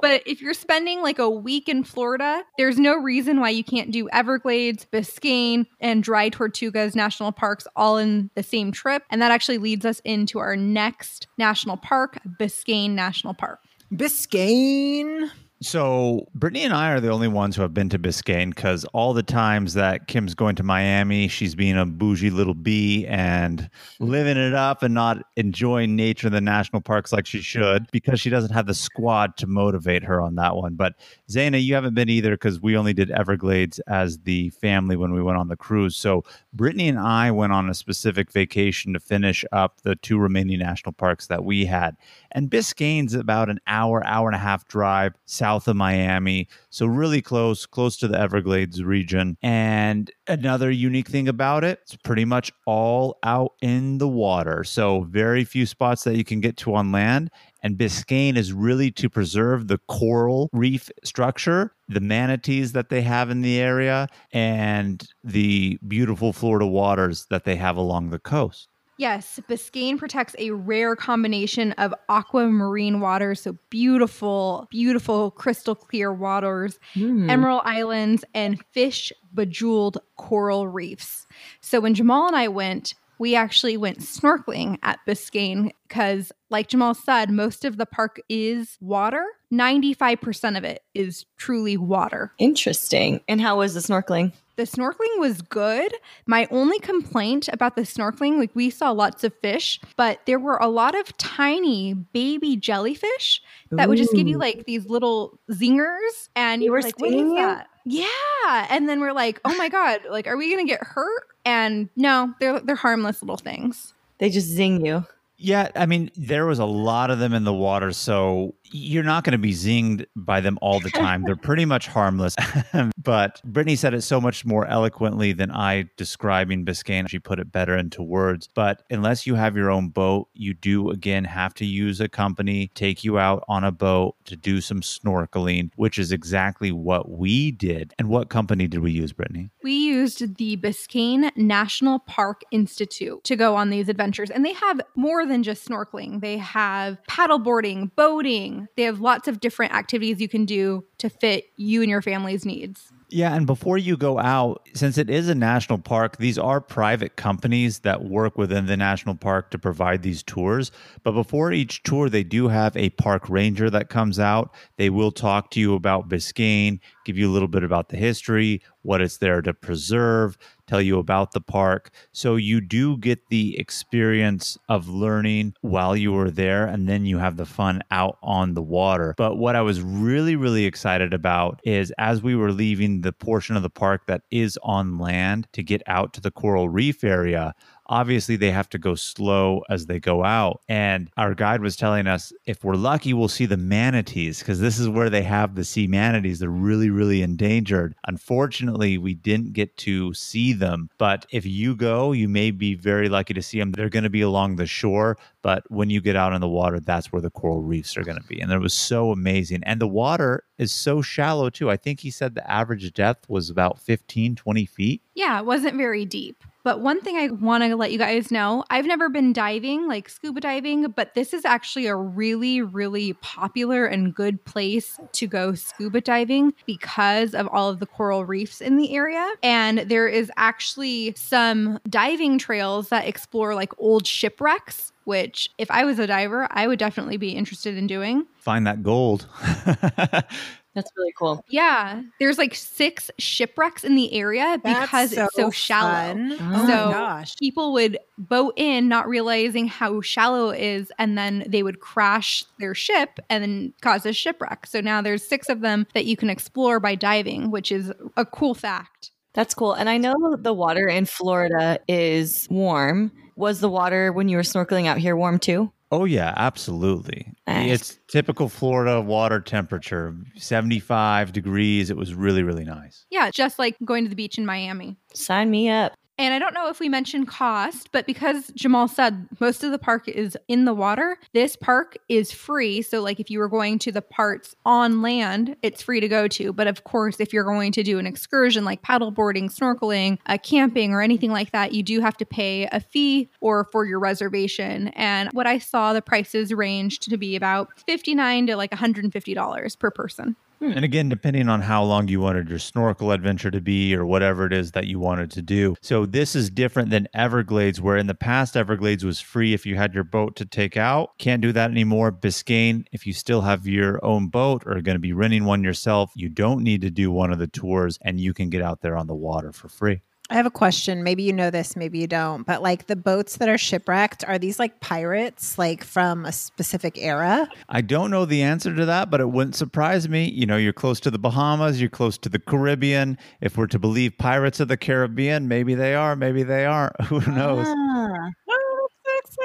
But 0.00 0.22
if 0.26 0.40
you're 0.40 0.54
spending 0.54 1.00
like 1.02 1.18
a 1.18 1.30
week 1.30 1.68
in 1.68 1.82
Florida, 1.82 2.42
there's 2.58 2.78
no 2.78 2.94
reason 2.94 3.40
why 3.40 3.50
you 3.50 3.64
can't 3.64 3.90
do 3.90 4.08
Everglades, 4.10 4.86
Biscayne, 4.92 5.66
and 5.80 6.02
Dry 6.02 6.30
Tortugas 6.30 6.94
national 6.94 7.32
parks 7.32 7.66
all 7.74 7.96
in 7.96 8.30
the 8.34 8.42
same 8.42 8.70
trip. 8.70 9.02
And 9.10 9.20
that 9.22 9.30
actually 9.30 9.58
leads 9.58 9.84
us 9.84 10.00
into 10.04 10.38
our 10.38 10.56
next 10.56 11.26
national 11.38 11.78
park, 11.78 12.18
Biscayne 12.38 12.90
National 12.90 13.34
Park. 13.34 13.60
Biscayne. 13.92 15.30
So 15.62 16.28
Brittany 16.34 16.64
and 16.64 16.74
I 16.74 16.90
are 16.90 17.00
the 17.00 17.08
only 17.08 17.28
ones 17.28 17.56
who 17.56 17.62
have 17.62 17.72
been 17.72 17.88
to 17.88 17.98
Biscayne 17.98 18.54
because 18.54 18.84
all 18.92 19.14
the 19.14 19.22
times 19.22 19.72
that 19.72 20.06
Kim's 20.06 20.34
going 20.34 20.54
to 20.56 20.62
Miami, 20.62 21.28
she's 21.28 21.54
being 21.54 21.78
a 21.78 21.86
bougie 21.86 22.28
little 22.28 22.52
bee 22.52 23.06
and 23.06 23.70
living 23.98 24.36
it 24.36 24.52
up 24.52 24.82
and 24.82 24.92
not 24.92 25.24
enjoying 25.36 25.96
nature 25.96 26.26
in 26.26 26.34
the 26.34 26.42
national 26.42 26.82
parks 26.82 27.10
like 27.10 27.24
she 27.24 27.40
should 27.40 27.90
because 27.90 28.20
she 28.20 28.28
doesn't 28.28 28.52
have 28.52 28.66
the 28.66 28.74
squad 28.74 29.38
to 29.38 29.46
motivate 29.46 30.04
her 30.04 30.20
on 30.20 30.34
that 30.34 30.56
one. 30.56 30.74
But 30.74 30.96
Zaina, 31.30 31.62
you 31.64 31.74
haven't 31.74 31.94
been 31.94 32.10
either 32.10 32.32
because 32.32 32.60
we 32.60 32.76
only 32.76 32.92
did 32.92 33.10
Everglades 33.10 33.78
as 33.86 34.18
the 34.18 34.50
family 34.50 34.94
when 34.94 35.14
we 35.14 35.22
went 35.22 35.38
on 35.38 35.48
the 35.48 35.56
cruise. 35.56 35.96
So 35.96 36.22
Brittany 36.52 36.86
and 36.86 36.98
I 36.98 37.30
went 37.30 37.54
on 37.54 37.70
a 37.70 37.74
specific 37.74 38.30
vacation 38.30 38.92
to 38.92 39.00
finish 39.00 39.42
up 39.52 39.80
the 39.80 39.96
two 39.96 40.18
remaining 40.18 40.58
national 40.58 40.92
parks 40.92 41.28
that 41.28 41.44
we 41.44 41.64
had. 41.64 41.96
And 42.32 42.50
Biscayne's 42.50 43.14
about 43.14 43.48
an 43.48 43.58
hour, 43.66 44.06
hour 44.06 44.28
and 44.28 44.36
a 44.36 44.38
half 44.38 44.68
drive 44.68 45.14
south 45.24 45.45
south 45.46 45.68
of 45.68 45.76
Miami. 45.76 46.48
So 46.70 46.86
really 46.86 47.22
close, 47.22 47.66
close 47.66 47.96
to 47.98 48.08
the 48.08 48.18
Everglades 48.18 48.82
region. 48.82 49.36
And 49.42 50.10
another 50.26 50.72
unique 50.72 51.06
thing 51.06 51.28
about 51.28 51.62
it, 51.62 51.78
it's 51.82 51.94
pretty 51.94 52.24
much 52.24 52.50
all 52.66 53.16
out 53.22 53.52
in 53.62 53.98
the 53.98 54.08
water. 54.08 54.64
So 54.64 55.02
very 55.02 55.44
few 55.44 55.64
spots 55.64 56.02
that 56.02 56.16
you 56.16 56.24
can 56.24 56.40
get 56.40 56.56
to 56.58 56.74
on 56.74 56.90
land. 56.90 57.30
And 57.62 57.78
Biscayne 57.78 58.36
is 58.36 58.52
really 58.52 58.90
to 58.92 59.08
preserve 59.08 59.68
the 59.68 59.78
coral 59.86 60.50
reef 60.52 60.90
structure, 61.04 61.72
the 61.86 62.00
manatees 62.00 62.72
that 62.72 62.88
they 62.88 63.02
have 63.02 63.30
in 63.30 63.42
the 63.42 63.60
area, 63.60 64.08
and 64.32 65.06
the 65.22 65.78
beautiful 65.86 66.32
Florida 66.32 66.66
waters 66.66 67.26
that 67.30 67.44
they 67.44 67.54
have 67.54 67.76
along 67.76 68.10
the 68.10 68.18
coast. 68.18 68.68
Yes, 68.98 69.38
Biscayne 69.48 69.98
protects 69.98 70.34
a 70.38 70.50
rare 70.52 70.96
combination 70.96 71.72
of 71.72 71.92
aquamarine 72.08 73.00
waters, 73.00 73.42
so 73.42 73.56
beautiful, 73.68 74.66
beautiful 74.70 75.30
crystal 75.32 75.74
clear 75.74 76.12
waters, 76.12 76.78
Hmm. 76.94 77.28
emerald 77.28 77.62
islands, 77.64 78.24
and 78.34 78.62
fish 78.72 79.12
bejeweled 79.34 79.98
coral 80.16 80.66
reefs. 80.68 81.26
So 81.60 81.80
when 81.80 81.94
Jamal 81.94 82.26
and 82.26 82.36
I 82.36 82.48
went, 82.48 82.94
we 83.18 83.34
actually 83.34 83.76
went 83.76 84.00
snorkeling 84.00 84.78
at 84.82 84.98
Biscayne 85.06 85.70
because, 85.88 86.32
like 86.50 86.68
Jamal 86.68 86.94
said, 86.94 87.30
most 87.30 87.64
of 87.64 87.76
the 87.78 87.86
park 87.86 88.20
is 88.28 88.76
water. 88.80 89.24
95% 89.52 90.56
of 90.58 90.64
it 90.64 90.82
is 90.94 91.24
truly 91.38 91.76
water. 91.76 92.32
Interesting. 92.38 93.20
And 93.28 93.40
how 93.40 93.58
was 93.58 93.74
the 93.74 93.80
snorkeling? 93.80 94.32
The 94.56 94.62
snorkeling 94.62 95.18
was 95.18 95.42
good. 95.42 95.94
My 96.26 96.48
only 96.50 96.78
complaint 96.78 97.48
about 97.52 97.76
the 97.76 97.82
snorkeling, 97.82 98.38
like 98.38 98.50
we 98.54 98.70
saw 98.70 98.90
lots 98.90 99.22
of 99.22 99.34
fish, 99.42 99.78
but 99.96 100.20
there 100.26 100.38
were 100.38 100.56
a 100.56 100.68
lot 100.68 100.94
of 100.98 101.16
tiny 101.18 101.92
baby 101.94 102.56
jellyfish 102.56 103.42
that 103.70 103.88
would 103.88 103.98
just 103.98 104.14
give 104.14 104.26
you 104.26 104.38
like 104.38 104.64
these 104.64 104.86
little 104.86 105.38
zingers, 105.50 106.28
and 106.34 106.62
They 106.62 106.66
you 106.66 106.70
were 106.70 106.78
were 106.78 106.82
like, 106.82 106.98
"What 106.98 107.08
is 107.08 107.14
stinging 107.14 107.30
you? 107.32 107.36
that?" 107.42 107.68
Yeah, 107.84 108.66
and 108.70 108.88
then 108.88 109.00
we're 109.00 109.12
like, 109.12 109.40
"Oh 109.44 109.54
my 109.56 109.68
god! 109.68 110.00
Like, 110.10 110.26
are 110.26 110.36
we 110.36 110.50
gonna 110.50 110.64
get 110.64 110.82
hurt?" 110.82 111.24
And 111.44 111.88
no, 111.94 112.34
they're 112.40 112.58
they're 112.60 112.76
harmless 112.76 113.22
little 113.22 113.36
things. 113.36 113.92
They 114.18 114.30
just 114.30 114.48
zing 114.48 114.84
you. 114.84 115.04
Yeah, 115.38 115.68
I 115.76 115.84
mean, 115.84 116.10
there 116.16 116.46
was 116.46 116.58
a 116.58 116.64
lot 116.64 117.10
of 117.10 117.18
them 117.18 117.34
in 117.34 117.44
the 117.44 117.52
water, 117.52 117.92
so 117.92 118.54
you're 118.70 119.02
not 119.02 119.24
going 119.24 119.32
to 119.32 119.38
be 119.38 119.52
zinged 119.52 120.06
by 120.14 120.40
them 120.40 120.58
all 120.60 120.80
the 120.80 120.90
time. 120.90 121.22
They're 121.22 121.36
pretty 121.36 121.64
much 121.64 121.86
harmless. 121.86 122.36
but 123.02 123.40
Brittany 123.44 123.76
said 123.76 123.94
it 123.94 124.02
so 124.02 124.20
much 124.20 124.44
more 124.44 124.66
eloquently 124.66 125.32
than 125.32 125.50
I 125.50 125.88
describing 125.96 126.64
Biscayne. 126.64 127.08
She 127.08 127.18
put 127.18 127.38
it 127.38 127.52
better 127.52 127.76
into 127.76 128.02
words. 128.02 128.48
But 128.54 128.82
unless 128.90 129.26
you 129.26 129.34
have 129.34 129.56
your 129.56 129.70
own 129.70 129.88
boat, 129.88 130.28
you 130.34 130.54
do 130.54 130.90
again 130.90 131.24
have 131.24 131.54
to 131.54 131.64
use 131.64 132.00
a 132.00 132.08
company, 132.08 132.70
take 132.74 133.04
you 133.04 133.18
out 133.18 133.44
on 133.48 133.64
a 133.64 133.72
boat 133.72 134.16
to 134.26 134.36
do 134.36 134.60
some 134.60 134.80
snorkeling, 134.80 135.70
which 135.76 135.98
is 135.98 136.12
exactly 136.12 136.72
what 136.72 137.10
we 137.10 137.50
did. 137.50 137.94
And 137.98 138.08
what 138.08 138.28
company 138.28 138.66
did 138.66 138.80
we 138.80 138.92
use, 138.92 139.12
Brittany? 139.12 139.50
We 139.62 139.72
used 139.72 140.36
the 140.36 140.56
Biscayne 140.56 141.36
National 141.36 142.00
Park 142.00 142.42
Institute 142.50 143.22
to 143.24 143.36
go 143.36 143.54
on 143.54 143.70
these 143.70 143.88
adventures. 143.88 144.30
And 144.30 144.44
they 144.44 144.52
have 144.54 144.80
more 144.94 145.26
than 145.26 145.42
just 145.42 145.68
snorkeling, 145.68 146.20
they 146.20 146.38
have 146.38 146.98
paddleboarding, 147.08 147.94
boating. 147.94 148.55
They 148.76 148.82
have 148.82 149.00
lots 149.00 149.28
of 149.28 149.40
different 149.40 149.72
activities 149.72 150.20
you 150.20 150.28
can 150.28 150.44
do 150.44 150.84
to 150.98 151.08
fit 151.08 151.46
you 151.56 151.82
and 151.82 151.90
your 151.90 152.02
family's 152.02 152.44
needs. 152.44 152.92
Yeah, 153.08 153.34
and 153.34 153.46
before 153.46 153.78
you 153.78 153.96
go 153.96 154.18
out, 154.18 154.68
since 154.74 154.98
it 154.98 155.08
is 155.08 155.28
a 155.28 155.34
national 155.34 155.78
park, 155.78 156.16
these 156.16 156.38
are 156.38 156.60
private 156.60 157.14
companies 157.14 157.80
that 157.80 158.02
work 158.02 158.36
within 158.36 158.66
the 158.66 158.76
national 158.76 159.14
park 159.14 159.52
to 159.52 159.58
provide 159.58 160.02
these 160.02 160.24
tours. 160.24 160.72
But 161.04 161.12
before 161.12 161.52
each 161.52 161.84
tour, 161.84 162.08
they 162.08 162.24
do 162.24 162.48
have 162.48 162.76
a 162.76 162.90
park 162.90 163.28
ranger 163.28 163.70
that 163.70 163.90
comes 163.90 164.18
out. 164.18 164.52
They 164.76 164.90
will 164.90 165.12
talk 165.12 165.52
to 165.52 165.60
you 165.60 165.74
about 165.74 166.08
Biscayne, 166.08 166.80
give 167.06 167.16
you 167.16 167.30
a 167.30 167.32
little 167.32 167.48
bit 167.48 167.62
about 167.62 167.88
the 167.88 167.96
history, 167.96 168.60
what 168.82 169.00
it's 169.00 169.18
there 169.18 169.40
to 169.40 169.54
preserve, 169.54 170.36
tell 170.66 170.82
you 170.82 170.98
about 170.98 171.32
the 171.32 171.40
park. 171.40 171.90
So 172.12 172.36
you 172.36 172.60
do 172.60 172.96
get 172.98 173.28
the 173.28 173.58
experience 173.58 174.58
of 174.68 174.88
learning 174.88 175.54
while 175.60 175.96
you 175.96 176.12
were 176.12 176.30
there, 176.30 176.66
and 176.66 176.88
then 176.88 177.06
you 177.06 177.18
have 177.18 177.36
the 177.36 177.46
fun 177.46 177.82
out 177.90 178.18
on 178.22 178.54
the 178.54 178.62
water. 178.62 179.14
But 179.16 179.36
what 179.36 179.54
I 179.56 179.62
was 179.62 179.80
really, 179.80 180.34
really 180.34 180.64
excited 180.64 181.14
about 181.14 181.60
is 181.64 181.92
as 181.96 182.22
we 182.22 182.34
were 182.34 182.52
leaving 182.52 183.02
the 183.02 183.12
portion 183.12 183.56
of 183.56 183.62
the 183.62 183.70
park 183.70 184.06
that 184.08 184.22
is 184.30 184.58
on 184.62 184.98
land 184.98 185.46
to 185.52 185.62
get 185.62 185.82
out 185.86 186.12
to 186.14 186.20
the 186.20 186.32
coral 186.32 186.68
reef 186.68 187.04
area, 187.04 187.54
obviously 187.88 188.36
they 188.36 188.50
have 188.50 188.68
to 188.70 188.78
go 188.78 188.94
slow 188.94 189.62
as 189.68 189.86
they 189.86 189.98
go 189.98 190.24
out. 190.24 190.60
And 190.68 191.10
our 191.16 191.34
guide 191.34 191.60
was 191.60 191.76
telling 191.76 192.06
us 192.06 192.32
if 192.44 192.64
we're 192.64 192.74
lucky, 192.74 193.14
we'll 193.14 193.28
see 193.28 193.46
the 193.46 193.56
manatees 193.56 194.38
because 194.40 194.60
this 194.60 194.78
is 194.78 194.88
where 194.88 195.10
they 195.10 195.22
have 195.22 195.54
the 195.54 195.64
sea 195.64 195.86
manatees. 195.86 196.38
They're 196.38 196.48
really, 196.48 196.90
really 196.90 197.22
endangered. 197.22 197.94
Unfortunately, 198.06 198.98
we 198.98 199.14
didn't 199.14 199.52
get 199.52 199.76
to 199.78 200.12
see 200.14 200.52
them. 200.52 200.90
But 200.98 201.26
if 201.30 201.46
you 201.46 201.76
go, 201.76 202.12
you 202.12 202.28
may 202.28 202.50
be 202.50 202.74
very 202.74 203.08
lucky 203.08 203.34
to 203.34 203.42
see 203.42 203.58
them. 203.58 203.72
They're 203.72 203.88
going 203.88 204.04
to 204.04 204.10
be 204.10 204.22
along 204.22 204.56
the 204.56 204.66
shore. 204.66 205.16
But 205.42 205.62
when 205.70 205.90
you 205.90 206.00
get 206.00 206.16
out 206.16 206.32
in 206.32 206.40
the 206.40 206.48
water, 206.48 206.80
that's 206.80 207.12
where 207.12 207.22
the 207.22 207.30
coral 207.30 207.62
reefs 207.62 207.96
are 207.96 208.02
going 208.02 208.18
to 208.18 208.26
be. 208.26 208.40
And 208.40 208.50
it 208.50 208.58
was 208.58 208.74
so 208.74 209.12
amazing. 209.12 209.62
And 209.64 209.80
the 209.80 209.86
water 209.86 210.42
is 210.58 210.72
so 210.72 211.02
shallow, 211.02 211.50
too. 211.50 211.70
I 211.70 211.76
think 211.76 212.00
he 212.00 212.10
said 212.10 212.34
the 212.34 212.50
average 212.50 212.92
depth 212.92 213.28
was 213.28 213.48
about 213.48 213.78
15, 213.78 214.34
20 214.34 214.66
feet. 214.66 215.02
Yeah, 215.14 215.38
it 215.38 215.46
wasn't 215.46 215.76
very 215.76 216.04
deep. 216.04 216.42
But 216.66 216.80
one 216.80 217.00
thing 217.00 217.16
I 217.16 217.28
want 217.28 217.62
to 217.62 217.76
let 217.76 217.92
you 217.92 217.98
guys 217.98 218.32
know 218.32 218.64
I've 218.70 218.86
never 218.86 219.08
been 219.08 219.32
diving, 219.32 219.86
like 219.86 220.08
scuba 220.08 220.40
diving, 220.40 220.90
but 220.90 221.14
this 221.14 221.32
is 221.32 221.44
actually 221.44 221.86
a 221.86 221.94
really, 221.94 222.60
really 222.60 223.12
popular 223.12 223.86
and 223.86 224.12
good 224.12 224.44
place 224.44 224.98
to 225.12 225.28
go 225.28 225.54
scuba 225.54 226.00
diving 226.00 226.54
because 226.66 227.36
of 227.36 227.46
all 227.52 227.70
of 227.70 227.78
the 227.78 227.86
coral 227.86 228.24
reefs 228.24 228.60
in 228.60 228.78
the 228.78 228.96
area. 228.96 229.32
And 229.44 229.78
there 229.88 230.08
is 230.08 230.28
actually 230.36 231.14
some 231.16 231.78
diving 231.88 232.36
trails 232.36 232.88
that 232.88 233.06
explore 233.06 233.54
like 233.54 233.70
old 233.78 234.04
shipwrecks. 234.04 234.92
Which, 235.04 235.48
if 235.58 235.70
I 235.70 235.84
was 235.84 236.00
a 236.00 236.06
diver, 236.08 236.48
I 236.50 236.66
would 236.66 236.80
definitely 236.80 237.16
be 237.16 237.30
interested 237.30 237.76
in 237.76 237.86
doing. 237.86 238.26
Find 238.38 238.66
that 238.66 238.82
gold. 238.82 239.28
That's 240.76 240.92
really 240.96 241.12
cool. 241.18 241.42
Yeah, 241.48 242.02
there's 242.20 242.38
like 242.38 242.54
six 242.54 243.10
shipwrecks 243.18 243.82
in 243.82 243.96
the 243.96 244.12
area 244.12 244.60
because 244.62 245.12
it's 245.12 245.34
so 245.34 245.50
shallow. 245.50 246.12
fun. 246.14 246.32
Oh 246.40 246.44
Oh 246.54 246.66
so 246.66 246.86
my 246.88 246.92
gosh. 246.92 247.34
people 247.38 247.72
would 247.72 247.98
boat 248.18 248.54
in 248.56 248.88
not 248.88 249.08
realizing 249.08 249.66
how 249.68 250.00
shallow 250.02 250.50
it 250.50 250.60
is 250.60 250.92
and 250.98 251.18
then 251.18 251.44
they 251.48 251.62
would 251.64 251.80
crash 251.80 252.44
their 252.58 252.74
ship 252.74 253.18
and 253.30 253.42
then 253.42 253.72
cause 253.82 254.06
a 254.06 254.12
shipwreck 254.12 254.66
so 254.66 254.80
now 254.80 255.02
there's 255.02 255.26
six 255.26 255.48
of 255.48 255.60
them 255.62 255.86
that 255.94 256.04
you 256.06 256.16
can 256.16 256.30
explore 256.30 256.78
by 256.80 256.94
diving 256.94 257.50
which 257.50 257.72
is 257.72 257.92
a 258.16 258.24
cool 258.24 258.54
fact 258.54 259.10
That's 259.34 259.54
cool. 259.54 259.74
And 259.74 259.88
I 259.90 259.98
know 259.98 260.14
the 260.38 260.54
water 260.54 260.88
in 260.88 261.04
Florida 261.06 261.78
is 261.88 262.46
warm. 262.50 263.12
Was 263.36 263.60
the 263.60 263.68
water 263.68 264.12
when 264.12 264.28
you 264.30 264.36
were 264.38 264.42
snorkeling 264.42 264.86
out 264.86 264.98
here 264.98 265.14
warm 265.16 265.38
too? 265.38 265.72
Oh 265.92 266.04
yeah, 266.06 266.32
absolutely. 266.36 267.32
Nice. 267.46 267.80
It's 267.80 267.98
typical 268.08 268.48
Florida 268.48 269.00
water 269.00 269.40
temperature, 269.40 270.14
75 270.36 271.32
degrees. 271.32 271.90
It 271.90 271.96
was 271.96 272.14
really 272.14 272.42
really 272.42 272.64
nice. 272.64 273.06
yeah 273.10 273.30
just 273.30 273.58
like 273.58 273.76
going 273.84 274.04
to 274.04 274.10
the 274.10 274.16
beach 274.16 274.38
in 274.38 274.46
miami 274.46 274.96
Sign 275.14 275.50
me 275.50 275.68
up. 275.68 275.92
And 276.18 276.32
I 276.32 276.38
don't 276.38 276.54
know 276.54 276.68
if 276.68 276.80
we 276.80 276.88
mentioned 276.88 277.28
cost, 277.28 277.92
but 277.92 278.06
because 278.06 278.50
Jamal 278.54 278.88
said 278.88 279.28
most 279.38 279.62
of 279.62 279.70
the 279.70 279.78
park 279.78 280.08
is 280.08 280.36
in 280.48 280.64
the 280.64 280.72
water, 280.72 281.18
this 281.34 281.56
park 281.56 281.98
is 282.08 282.32
free. 282.32 282.80
So, 282.80 283.02
like, 283.02 283.20
if 283.20 283.30
you 283.30 283.38
were 283.38 283.48
going 283.48 283.78
to 283.80 283.92
the 283.92 284.00
parts 284.00 284.56
on 284.64 285.02
land, 285.02 285.56
it's 285.62 285.82
free 285.82 286.00
to 286.00 286.08
go 286.08 286.26
to. 286.28 286.54
But 286.54 286.68
of 286.68 286.84
course, 286.84 287.20
if 287.20 287.34
you're 287.34 287.44
going 287.44 287.70
to 287.72 287.82
do 287.82 287.98
an 287.98 288.06
excursion 288.06 288.64
like 288.64 288.80
paddleboarding, 288.80 289.54
snorkeling, 289.54 290.18
uh, 290.24 290.38
camping, 290.38 290.94
or 290.94 291.02
anything 291.02 291.32
like 291.32 291.52
that, 291.52 291.72
you 291.72 291.82
do 291.82 292.00
have 292.00 292.16
to 292.16 292.24
pay 292.24 292.66
a 292.72 292.80
fee 292.80 293.28
or 293.42 293.64
for 293.64 293.84
your 293.84 293.98
reservation. 293.98 294.88
And 294.88 295.28
what 295.32 295.46
I 295.46 295.58
saw, 295.58 295.92
the 295.92 296.00
prices 296.00 296.50
ranged 296.52 297.10
to 297.10 297.18
be 297.18 297.36
about 297.36 297.78
59 297.80 298.46
to 298.46 298.56
like 298.56 298.70
$150 298.70 299.78
per 299.78 299.90
person. 299.90 300.34
Hmm. 300.58 300.72
And 300.72 300.84
again, 300.84 301.08
depending 301.08 301.48
on 301.48 301.60
how 301.62 301.84
long 301.84 302.08
you 302.08 302.20
wanted 302.20 302.48
your 302.48 302.58
snorkel 302.58 303.12
adventure 303.12 303.50
to 303.50 303.60
be 303.60 303.94
or 303.94 304.06
whatever 304.06 304.46
it 304.46 304.52
is 304.52 304.72
that 304.72 304.86
you 304.86 304.98
wanted 304.98 305.30
to 305.32 305.42
do. 305.42 305.76
So 305.82 306.06
this 306.06 306.34
is 306.34 306.50
different 306.50 306.90
than 306.90 307.08
Everglades, 307.14 307.80
where 307.80 307.96
in 307.96 308.06
the 308.06 308.14
past 308.14 308.56
Everglades 308.56 309.04
was 309.04 309.20
free 309.20 309.52
if 309.52 309.66
you 309.66 309.76
had 309.76 309.94
your 309.94 310.04
boat 310.04 310.36
to 310.36 310.46
take 310.46 310.76
out. 310.76 311.10
Can't 311.18 311.42
do 311.42 311.52
that 311.52 311.70
anymore. 311.70 312.10
Biscayne, 312.10 312.86
if 312.92 313.06
you 313.06 313.12
still 313.12 313.42
have 313.42 313.66
your 313.66 314.02
own 314.04 314.28
boat 314.28 314.62
or 314.66 314.76
are 314.76 314.82
going 314.82 314.96
to 314.96 315.00
be 315.00 315.12
renting 315.12 315.44
one 315.44 315.62
yourself, 315.62 316.12
you 316.14 316.28
don't 316.28 316.62
need 316.62 316.80
to 316.80 316.90
do 316.90 317.10
one 317.10 317.32
of 317.32 317.38
the 317.38 317.46
tours 317.46 317.98
and 318.02 318.20
you 318.20 318.32
can 318.32 318.48
get 318.48 318.62
out 318.62 318.80
there 318.80 318.96
on 318.96 319.06
the 319.06 319.14
water 319.14 319.52
for 319.52 319.68
free. 319.68 320.00
I 320.28 320.34
have 320.34 320.46
a 320.46 320.50
question. 320.50 321.04
Maybe 321.04 321.22
you 321.22 321.32
know 321.32 321.50
this, 321.50 321.76
maybe 321.76 321.98
you 321.98 322.08
don't. 322.08 322.44
But 322.44 322.60
like 322.60 322.86
the 322.86 322.96
boats 322.96 323.36
that 323.36 323.48
are 323.48 323.58
shipwrecked, 323.58 324.24
are 324.26 324.38
these 324.38 324.58
like 324.58 324.80
pirates, 324.80 325.56
like 325.56 325.84
from 325.84 326.24
a 326.24 326.32
specific 326.32 326.98
era? 326.98 327.48
I 327.68 327.80
don't 327.80 328.10
know 328.10 328.24
the 328.24 328.42
answer 328.42 328.74
to 328.74 328.84
that, 328.86 329.08
but 329.08 329.20
it 329.20 329.30
wouldn't 329.30 329.54
surprise 329.54 330.08
me. 330.08 330.28
You 330.28 330.46
know, 330.46 330.56
you're 330.56 330.72
close 330.72 330.98
to 331.00 331.10
the 331.12 331.18
Bahamas, 331.18 331.80
you're 331.80 331.90
close 331.90 332.18
to 332.18 332.28
the 332.28 332.40
Caribbean. 332.40 333.18
If 333.40 333.56
we're 333.56 333.68
to 333.68 333.78
believe 333.78 334.18
Pirates 334.18 334.58
of 334.58 334.66
the 334.66 334.76
Caribbean, 334.76 335.46
maybe 335.46 335.74
they 335.74 335.94
are, 335.94 336.16
maybe 336.16 336.42
they 336.42 336.64
aren't. 336.64 337.00
Who 337.04 337.20
knows? 337.30 337.66
Ah. 337.68 338.30